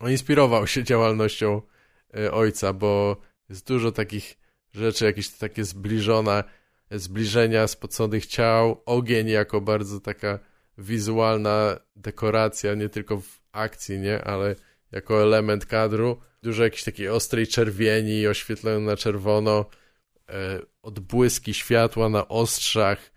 on 0.00 0.10
inspirował 0.10 0.66
się 0.66 0.84
działalnością 0.84 1.62
y, 2.16 2.32
ojca, 2.32 2.72
bo 2.72 3.16
jest 3.48 3.66
dużo 3.66 3.92
takich 3.92 4.38
rzeczy, 4.72 5.04
jakieś 5.04 5.28
takie 5.28 5.64
zbliżone, 5.64 6.44
zbliżenia 6.98 7.66
spoconych 7.66 8.26
ciał, 8.26 8.82
ogień 8.86 9.28
jako 9.28 9.60
bardzo 9.60 10.00
taka 10.00 10.38
wizualna 10.78 11.78
dekoracja, 11.96 12.74
nie 12.74 12.88
tylko 12.88 13.20
w 13.20 13.40
akcji, 13.52 13.98
nie, 13.98 14.24
ale 14.24 14.56
jako 14.92 15.22
element 15.22 15.66
kadru. 15.66 16.20
Dużo 16.42 16.64
jakiejś 16.64 16.84
takiej 16.84 17.08
ostrej 17.08 17.46
czerwieni, 17.46 18.26
oświetlone 18.26 18.78
na 18.80 18.96
czerwono, 18.96 19.66
e, 20.28 20.60
odbłyski 20.82 21.54
światła 21.54 22.08
na 22.08 22.28
ostrzach, 22.28 23.12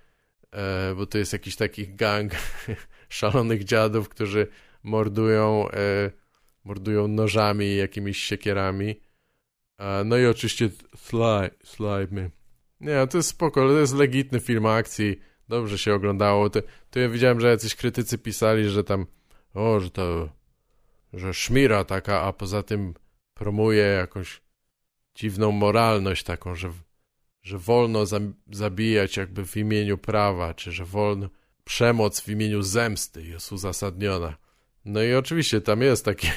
e, 0.52 0.96
bo 0.96 1.06
to 1.06 1.18
jest 1.18 1.34
jakiś 1.34 1.56
taki 1.56 1.88
gang 1.88 2.32
szalonych 3.10 3.64
dziadów, 3.64 4.10
którzy 4.10 4.48
mordują, 4.84 5.70
e, 5.70 6.12
mordują 6.64 7.08
nożami 7.08 7.76
jakimiś 7.76 8.24
siekierami. 8.24 9.02
No 10.06 10.18
i 10.18 10.26
oczywiście 10.26 10.70
Slime, 10.96 11.50
Slime. 11.64 12.30
Nie, 12.86 13.08
to 13.08 13.18
jest 13.18 13.30
spoko, 13.30 13.68
to 13.68 13.80
jest 13.80 13.96
legitny 13.96 14.40
film 14.40 14.66
akcji 14.66 15.20
dobrze 15.50 15.78
się 15.78 15.94
oglądało. 15.94 16.50
To, 16.50 16.60
to 16.90 17.00
ja 17.00 17.10
widziałem, 17.10 17.40
że 17.40 17.50
jacyś 17.50 17.76
krytycy 17.76 18.18
pisali, 18.18 18.70
że 18.70 18.84
tam, 18.84 19.06
o, 19.54 19.80
że 19.80 19.92
to, 19.92 20.30
że 21.14 21.34
szmira 21.34 21.84
taka, 21.84 22.22
a 22.22 22.34
poza 22.34 22.64
tym 22.64 22.94
promuje 23.34 23.84
jakąś 23.84 24.42
dziwną 25.16 25.52
moralność 25.52 26.24
taką, 26.24 26.56
że, 26.56 26.72
że 27.44 27.58
wolno 27.58 28.04
zabijać 28.52 29.18
jakby 29.18 29.46
w 29.46 29.58
imieniu 29.58 29.98
prawa, 29.98 30.54
czy 30.54 30.72
że 30.72 30.86
wolno 30.86 31.30
przemoc 31.64 32.22
w 32.22 32.30
imieniu 32.30 32.62
zemsty 32.62 33.24
jest 33.24 33.52
uzasadniona. 33.52 34.38
No 34.86 35.04
i 35.04 35.14
oczywiście 35.14 35.62
tam 35.62 35.82
jest 35.82 36.06
taki 36.06 36.28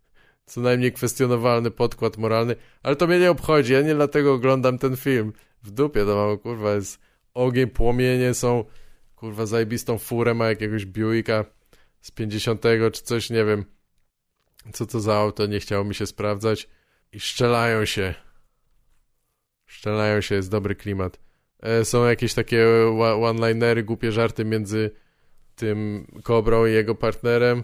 co 0.46 0.60
najmniej 0.60 0.92
kwestionowalny 0.92 1.70
podkład 1.70 2.18
moralny, 2.18 2.56
ale 2.82 2.96
to 2.96 3.06
mnie 3.06 3.18
nie 3.18 3.30
obchodzi, 3.30 3.72
ja 3.72 3.80
nie 3.80 3.94
dlatego 3.94 4.34
oglądam 4.34 4.78
ten 4.78 4.96
film. 4.96 5.32
W 5.62 5.70
dupie 5.70 6.04
to 6.04 6.16
mam, 6.16 6.38
kurwa, 6.38 6.74
jest 6.74 7.00
ogień, 7.34 7.70
płomienie 7.70 8.34
są, 8.34 8.64
kurwa, 9.16 9.46
zajebistą 9.46 9.98
furę 9.98 10.34
ma 10.34 10.48
jakiegoś 10.48 10.84
Buicka 10.84 11.44
z 12.00 12.10
50 12.10 12.62
czy 12.92 13.02
coś, 13.02 13.30
nie 13.30 13.44
wiem, 13.44 13.64
co 14.72 14.86
to 14.86 15.00
za 15.00 15.14
auto, 15.14 15.46
nie 15.46 15.60
chciało 15.60 15.84
mi 15.84 15.94
się 15.94 16.06
sprawdzać 16.06 16.68
i 17.12 17.20
szczelają 17.20 17.84
się. 17.84 18.14
Szczelają 19.66 20.20
się, 20.20 20.34
jest 20.34 20.50
dobry 20.50 20.74
klimat. 20.74 21.18
E, 21.60 21.84
są 21.84 22.04
jakieś 22.06 22.34
takie 22.34 22.66
one-linery, 23.22 23.82
głupie 23.82 24.12
żarty 24.12 24.44
między 24.44 24.90
tym 25.56 26.06
Kobrą 26.22 26.66
i 26.66 26.72
jego 26.72 26.94
partnerem. 26.94 27.62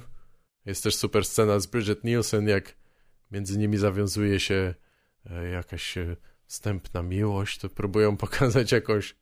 Jest 0.67 0.83
też 0.83 0.97
super 0.97 1.25
scena 1.25 1.61
z 1.61 1.67
Bridget 1.67 2.05
Nielsen, 2.05 2.49
jak 2.49 2.75
między 3.31 3.59
nimi 3.59 3.77
zawiązuje 3.77 4.41
się 4.41 4.75
e, 5.31 5.49
jakaś 5.49 5.99
e, 5.99 6.17
wstępna 6.49 7.03
miłość, 7.03 7.59
to 7.59 7.69
próbują 7.69 8.17
pokazać 8.27 8.73
jakąś 8.73 9.17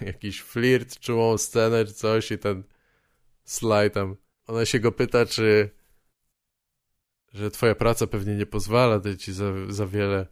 jakiś 0.00 0.42
flirt, 0.42 1.00
czułą 1.00 1.38
scenę 1.38 1.84
czy 1.84 1.92
coś 1.92 2.30
i 2.30 2.38
ten 2.38 2.62
slajd 3.44 3.94
tam, 3.94 4.16
ona 4.46 4.66
się 4.66 4.80
go 4.80 4.92
pyta, 4.92 5.26
czy 5.26 5.70
że 7.32 7.50
twoja 7.50 7.74
praca 7.74 8.06
pewnie 8.06 8.36
nie 8.36 8.46
pozwala 8.46 9.00
ci 9.18 9.32
za, 9.32 9.52
za 9.68 9.86
wiele 9.86 10.26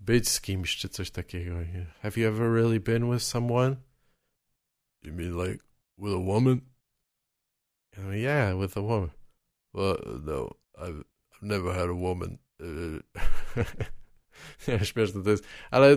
być 0.00 0.28
z 0.28 0.40
kimś, 0.40 0.76
czy 0.76 0.88
coś 0.88 1.10
takiego. 1.10 1.54
Have 2.00 2.12
you 2.16 2.28
ever 2.28 2.52
really 2.52 2.80
been 2.80 3.10
with 3.10 3.22
someone? 3.22 3.76
You 5.02 5.12
mean 5.12 5.36
like 5.36 5.64
with 5.98 6.14
a 6.14 6.18
woman? 6.18 6.60
yeah, 8.12 8.60
with 8.60 8.76
a 8.76 8.80
woman. 8.80 9.10
Well, 9.72 9.96
no, 10.24 10.56
I've, 10.78 11.04
I've 11.32 11.42
never 11.42 11.72
had 11.72 11.88
a 11.88 11.94
woman. 11.94 12.38
nie, 14.68 14.84
śmieszne 14.84 15.22
to 15.22 15.30
jest. 15.30 15.44
Ale 15.70 15.96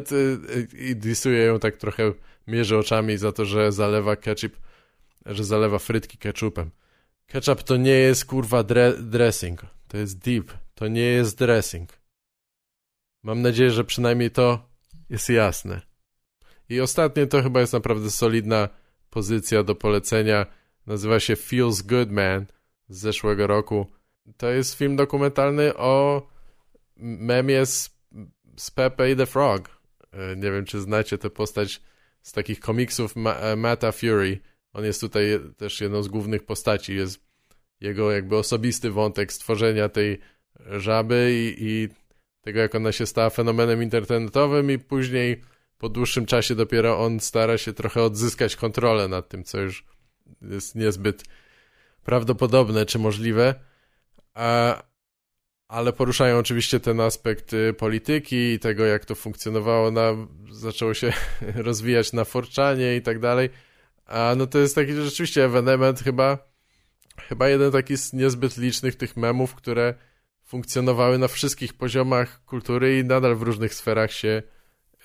i 0.73 0.95
disuje 0.95 1.43
ją 1.43 1.59
tak 1.59 1.77
trochę, 1.77 2.13
mierzy 2.47 2.77
oczami 2.77 3.17
za 3.17 3.31
to, 3.31 3.45
że 3.45 3.71
zalewa 3.71 4.15
ketchup, 4.15 4.57
że 5.25 5.43
zalewa 5.43 5.79
frytki 5.79 6.17
ketchupem. 6.17 6.71
Ketchup 7.27 7.63
to 7.63 7.77
nie 7.77 7.91
jest 7.91 8.25
kurwa 8.25 8.63
dre 8.63 8.93
dressing. 8.97 9.61
To 9.87 9.97
jest 9.97 10.19
dip. 10.19 10.53
To 10.75 10.87
nie 10.87 11.01
jest 11.01 11.37
dressing. 11.37 11.89
Mam 13.23 13.41
nadzieję, 13.41 13.71
że 13.71 13.83
przynajmniej 13.83 14.31
to 14.31 14.69
jest 15.09 15.29
jasne. 15.29 15.81
I 16.69 16.81
ostatnie 16.81 17.27
to 17.27 17.43
chyba 17.43 17.59
jest 17.59 17.73
naprawdę 17.73 18.11
solidna 18.11 18.69
pozycja 19.09 19.63
do 19.63 19.75
polecenia. 19.75 20.45
Nazywa 20.87 21.19
się 21.19 21.35
Feels 21.35 21.81
Good 21.81 22.11
Man 22.11 22.45
z 22.89 22.99
zeszłego 22.99 23.47
roku. 23.47 23.87
To 24.37 24.49
jest 24.49 24.73
film 24.73 24.95
dokumentalny 24.95 25.75
o 25.77 26.27
memie 26.97 27.65
z, 27.65 27.98
z 28.59 28.71
Pepe 28.71 29.11
i 29.11 29.15
the 29.15 29.25
Frog. 29.25 29.69
E, 30.11 30.35
nie 30.35 30.51
wiem, 30.51 30.65
czy 30.65 30.81
znacie 30.81 31.17
tę 31.17 31.29
postać 31.29 31.81
z 32.21 32.31
takich 32.31 32.59
komiksów 32.59 33.15
Ma 33.15 33.35
e, 33.35 33.55
Mata 33.55 33.91
Fury. 33.91 34.39
On 34.73 34.85
jest 34.85 35.01
tutaj 35.01 35.39
też 35.57 35.81
jedną 35.81 36.03
z 36.03 36.07
głównych 36.07 36.45
postaci. 36.45 36.95
Jest 36.95 37.19
jego 37.81 38.11
jakby 38.11 38.37
osobisty 38.37 38.91
wątek 38.91 39.33
stworzenia 39.33 39.89
tej 39.89 40.19
żaby 40.77 41.31
i, 41.33 41.63
i 41.63 41.89
tego, 42.41 42.59
jak 42.59 42.75
ona 42.75 42.91
się 42.91 43.05
stała 43.05 43.29
fenomenem 43.29 43.83
internetowym 43.83 44.71
i 44.71 44.79
później 44.79 45.41
po 45.77 45.89
dłuższym 45.89 46.25
czasie 46.25 46.55
dopiero 46.55 46.99
on 46.99 47.19
stara 47.19 47.57
się 47.57 47.73
trochę 47.73 48.03
odzyskać 48.03 48.55
kontrolę 48.55 49.07
nad 49.07 49.29
tym, 49.29 49.43
co 49.43 49.59
już 49.59 49.85
jest 50.41 50.75
niezbyt 50.75 51.23
prawdopodobne 52.03 52.85
czy 52.85 52.99
możliwe. 52.99 53.55
A, 54.33 54.83
ale 55.69 55.93
poruszają 55.93 56.37
oczywiście 56.37 56.79
ten 56.79 56.99
aspekt 56.99 57.53
y, 57.53 57.73
polityki 57.73 58.35
i 58.35 58.59
tego, 58.59 58.85
jak 58.85 59.05
to 59.05 59.15
funkcjonowało, 59.15 59.91
na, 59.91 60.15
zaczęło 60.51 60.93
się 60.93 61.13
rozwijać 61.67 62.13
na 62.13 62.25
Forczanie 62.25 62.95
i 62.95 63.01
tak 63.01 63.19
dalej. 63.19 63.49
A 64.05 64.33
no 64.37 64.47
to 64.47 64.59
jest 64.59 64.75
taki 64.75 64.93
rzeczywiście 64.93 65.45
ewenement 65.45 65.99
chyba, 65.99 66.37
chyba 67.17 67.49
jeden 67.49 67.71
taki 67.71 67.97
z 67.97 68.13
niezbyt 68.13 68.57
licznych 68.57 68.95
tych 68.95 69.17
memów, 69.17 69.55
które 69.55 69.93
funkcjonowały 70.43 71.17
na 71.17 71.27
wszystkich 71.27 71.73
poziomach 71.73 72.45
kultury 72.45 72.99
i 72.99 73.03
nadal 73.03 73.35
w 73.35 73.41
różnych 73.41 73.73
sferach 73.73 74.11
się 74.11 74.43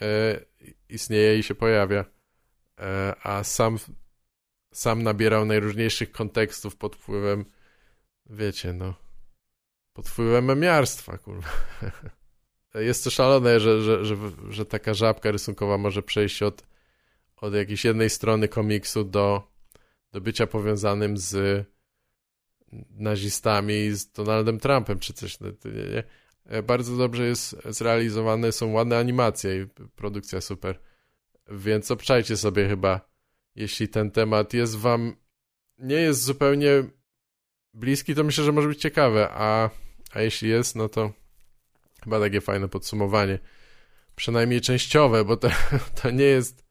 e, 0.03 0.41
istnieje 0.89 1.39
i 1.39 1.43
się 1.43 1.55
pojawia. 1.55 2.05
E, 2.81 3.15
a 3.23 3.45
sam, 3.45 3.79
sam 4.73 5.03
nabierał 5.03 5.45
najróżniejszych 5.45 6.13
kontekstów 6.13 6.77
pod 6.77 6.97
wpływem, 6.97 7.45
wiecie, 8.31 8.73
no, 8.73 9.04
pod 9.95 10.09
wpływem 10.09 10.45
memiarstwa, 10.45 11.19
kurwa. 11.19 11.49
Jest 12.75 13.05
to 13.05 13.11
szalone, 13.11 13.61
że, 13.61 13.83
że, 13.83 14.05
że, 14.05 14.17
że 14.51 14.67
taka 14.67 14.95
żabka 14.95 15.31
rysunkowa 15.31 15.79
może 15.79 16.03
przejść 16.03 16.43
od, 16.43 16.67
od 17.37 17.55
jakiejś 17.55 17.85
jednej 17.85 18.11
strony 18.11 18.49
komiksu 18.49 19.05
do, 19.05 19.43
do 20.13 20.21
bycia 20.21 20.47
powiązanym 20.47 21.19
z 21.19 21.65
nazistami, 22.91 23.91
z 23.91 24.13
Donaldem 24.13 24.61
Trumpem 24.61 24.99
czy 24.99 25.13
coś. 25.13 25.41
No, 25.41 25.49
nie, 25.65 26.05
nie. 26.53 26.63
Bardzo 26.63 26.97
dobrze 26.97 27.27
jest 27.27 27.57
zrealizowane, 27.65 28.53
są 28.53 28.73
ładne 28.73 28.99
animacje 28.99 29.63
i 29.63 29.67
produkcja 29.97 30.41
super. 30.41 30.81
Więc 31.51 31.91
obczajcie 31.91 32.37
sobie 32.37 32.69
chyba, 32.69 33.01
jeśli 33.55 33.89
ten 33.89 34.11
temat 34.11 34.55
jest 34.55 34.77
wam, 34.77 35.17
nie 35.79 35.97
jest 35.97 36.23
zupełnie 36.23 36.85
bliski, 37.75 38.15
to 38.15 38.25
myślę, 38.25 38.45
że 38.45 38.53
może 38.53 38.69
być 38.69 38.81
ciekawe, 38.81 39.29
a, 39.31 39.71
a 40.15 40.21
jeśli 40.21 40.49
jest, 40.49 40.77
no 40.77 40.89
to 40.89 41.13
chyba 42.05 42.21
takie 42.21 42.41
fajne 42.41 42.69
podsumowanie. 42.69 43.39
Przynajmniej 44.17 44.61
częściowe, 44.61 45.25
bo 45.25 45.37
to, 45.37 45.49
to 46.03 46.11
nie 46.11 46.25
jest, 46.25 46.65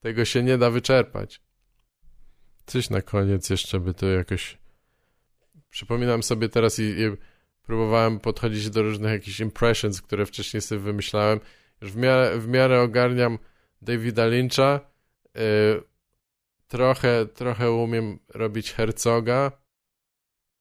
tego 0.00 0.24
się 0.24 0.42
nie 0.42 0.58
da 0.58 0.70
wyczerpać. 0.70 1.40
Coś 2.66 2.90
na 2.90 3.02
koniec 3.02 3.50
jeszcze 3.50 3.80
by 3.80 3.94
to 3.94 4.06
jakoś 4.06 4.58
przypominam 5.70 6.22
sobie 6.22 6.48
teraz 6.48 6.78
i, 6.78 6.82
i, 6.82 7.10
próbowałem 7.62 8.20
podchodzić 8.20 8.70
do 8.70 8.82
różnych 8.82 9.12
jakichś 9.12 9.40
impressions, 9.40 10.02
które 10.02 10.26
wcześniej 10.26 10.60
sobie 10.60 10.80
wymyślałem. 10.80 11.40
Już 11.80 11.92
w 11.92 11.96
miarę, 11.96 12.38
w 12.38 12.48
miarę 12.48 12.80
ogarniam 12.80 13.38
Davida 13.82 14.26
Lyncha. 14.26 14.80
Yy, 15.34 15.40
trochę, 16.68 17.26
trochę 17.26 17.70
umiem 17.72 18.18
robić 18.28 18.72
Herzoga. 18.72 19.52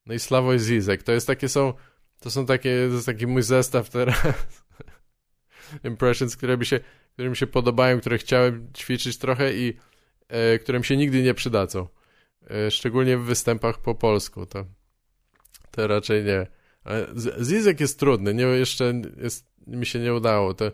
No 0.06 0.14
i 0.14 0.20
Slavoj 0.20 0.60
Zizek. 0.60 1.04
To 1.04 1.12
jest 1.12 1.28
takie 1.28 1.50
są, 1.50 1.74
to 2.20 2.32
są 2.32 2.46
takie, 2.46 2.88
to 2.90 2.94
jest 2.94 3.06
taki 3.06 3.28
mój 3.28 3.44
zestaw 3.44 3.90
teraz. 3.90 4.22
impressions, 5.84 6.36
które 6.36 6.58
mi 6.58 6.66
się, 6.66 6.80
które 7.14 7.30
mi 7.30 7.38
się 7.38 7.48
podobają, 7.48 8.00
które 8.00 8.18
chciałem 8.18 8.74
ćwiczyć 8.78 9.18
trochę 9.18 9.54
i 9.54 9.66
yy, 9.66 10.60
które 10.60 10.80
mi 10.80 10.86
się 10.86 10.98
nigdy 10.98 11.24
nie 11.24 11.34
przydadzą. 11.34 11.88
Yy, 12.50 12.72
szczególnie 12.72 13.18
w 13.18 13.24
występach 13.24 13.82
po 13.82 13.96
polsku. 13.96 14.46
To 14.46 14.66
to 15.76 15.88
raczej 15.88 16.24
nie. 16.24 16.48
Zizek 17.44 17.80
jest 17.80 18.00
trudny, 18.00 18.34
nie, 18.34 18.44
jeszcze 18.44 19.02
jest, 19.18 19.48
mi 19.68 19.86
się 19.86 20.00
nie 20.00 20.14
udało. 20.14 20.54
To 20.54 20.72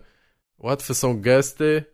łatwe 0.58 0.94
są 0.94 1.20
gesty, 1.20 1.84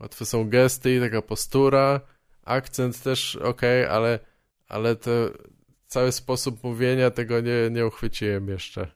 łatwe 0.00 0.26
są 0.26 0.48
gesty 0.48 0.96
i 0.96 1.00
taka 1.00 1.22
postura, 1.22 2.00
akcent 2.44 3.02
też 3.02 3.36
ok, 3.36 3.62
ale, 3.90 4.18
ale 4.68 4.96
to 4.96 5.10
cały 5.94 6.12
sposób 6.12 6.64
mówienia 6.64 7.10
tego 7.10 7.40
nie, 7.40 7.70
nie 7.70 7.86
uchwyciłem 7.86 8.48
jeszcze. 8.48 8.90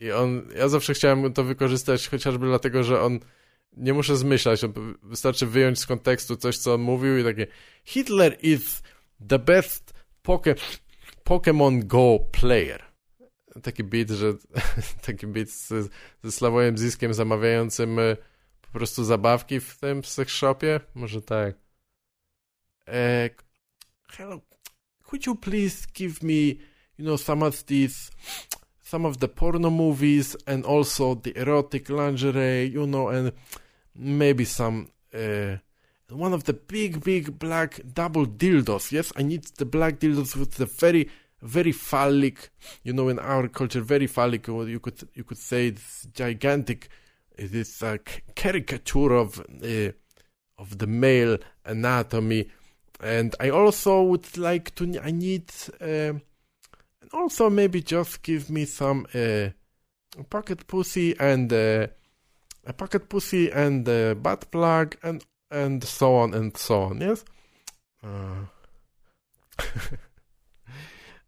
I 0.00 0.12
on, 0.12 0.48
ja 0.56 0.68
zawsze 0.68 0.94
chciałem 0.94 1.32
to 1.32 1.44
wykorzystać 1.44 2.08
chociażby 2.08 2.46
dlatego, 2.46 2.84
że 2.84 3.00
on 3.00 3.20
nie 3.72 3.94
muszę 3.94 4.16
zmyślać, 4.16 4.60
wystarczy 5.02 5.46
wyjąć 5.46 5.78
z 5.78 5.86
kontekstu 5.86 6.36
coś, 6.36 6.58
co 6.58 6.74
on 6.74 6.80
mówił 6.80 7.18
i 7.18 7.24
takie 7.24 7.46
Hitler 7.84 8.38
is 8.42 8.82
the 9.28 9.38
best 9.38 9.94
poke 10.22 10.54
Pokémon 11.24 11.84
Go 11.84 12.18
Player. 12.32 12.82
Taki 13.62 13.84
beat, 13.84 14.10
że 14.10 14.34
taki 15.06 15.26
beat 15.26 15.48
z, 15.48 15.92
ze 16.22 16.32
Sławojem 16.32 16.76
Ziskiem 16.76 17.14
zamawiającym 17.14 17.98
e, 17.98 18.16
po 18.60 18.78
prostu 18.78 19.04
zabawki 19.04 19.60
w 19.60 19.78
tym 19.78 20.04
sex 20.04 20.32
shopie? 20.32 20.80
Może 20.94 21.22
tak. 21.22 21.54
E, 22.88 23.30
hello, 24.08 24.40
could 25.10 25.26
you 25.26 25.34
please 25.34 25.86
give 25.86 26.22
me, 26.22 26.60
you 26.96 27.04
know, 27.04 27.16
some 27.16 27.42
of 27.42 27.66
these, 27.66 28.12
some 28.84 29.04
of 29.04 29.18
the 29.18 29.26
porno 29.26 29.68
movies 29.68 30.36
and 30.46 30.64
also 30.64 31.16
the 31.16 31.36
erotic 31.36 31.90
lingerie, 31.90 32.66
you 32.66 32.86
know, 32.86 33.08
and 33.08 33.32
maybe 33.96 34.44
some, 34.44 34.88
uh, 35.12 35.56
one 36.10 36.32
of 36.32 36.44
the 36.44 36.52
big, 36.52 37.02
big 37.02 37.36
black 37.40 37.80
double 37.92 38.24
dildos. 38.24 38.92
Yes, 38.92 39.12
I 39.16 39.22
need 39.22 39.42
the 39.58 39.64
black 39.64 39.98
dildos 39.98 40.36
with 40.36 40.52
the 40.52 40.66
very, 40.66 41.10
very 41.42 41.72
phallic. 41.72 42.50
You 42.84 42.92
know, 42.92 43.08
in 43.08 43.18
our 43.18 43.48
culture, 43.48 43.80
very 43.80 44.06
phallic. 44.06 44.48
or 44.48 44.68
You 44.68 44.78
could 44.78 45.08
you 45.14 45.24
could 45.24 45.38
say 45.38 45.70
this 45.70 46.06
gigantic, 46.14 46.88
this 47.36 47.82
uh, 47.82 47.98
caricature 48.36 49.14
of 49.14 49.40
uh, 49.40 49.90
of 50.56 50.78
the 50.78 50.86
male 50.86 51.38
anatomy. 51.64 52.48
And 53.02 53.34
I 53.40 53.50
also 53.50 54.02
would 54.02 54.36
like 54.36 54.74
to. 54.76 55.00
I 55.02 55.10
need. 55.10 55.50
Uh, 55.80 56.14
also, 57.12 57.50
maybe 57.50 57.82
just 57.82 58.22
give 58.22 58.50
me 58.50 58.66
some 58.66 59.06
uh, 59.14 59.48
pocket 60.28 60.66
pussy 60.66 61.18
and 61.18 61.52
uh, 61.52 61.86
a 62.66 62.72
pocket 62.72 63.08
pussy 63.08 63.50
and 63.50 63.88
a 63.88 64.14
butt 64.14 64.50
plug 64.50 64.96
and 65.02 65.24
and 65.50 65.82
so 65.82 66.16
on 66.16 66.34
and 66.34 66.56
so 66.56 66.82
on, 66.82 67.00
yes? 67.00 67.24
Uh. 68.04 68.46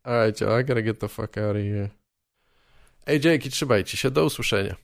Alright, 0.07 0.43
I 0.43 0.63
gotta 0.63 0.83
get 0.83 1.01
the 1.01 1.09
fuck 1.09 1.37
out 1.39 1.57
of 1.57 1.63
here. 1.63 1.91
Ej, 3.07 3.21
dzięki, 3.21 3.51
trzymajcie 3.51 3.97
się, 3.97 4.11
do 4.11 4.25
usłyszenia. 4.25 4.77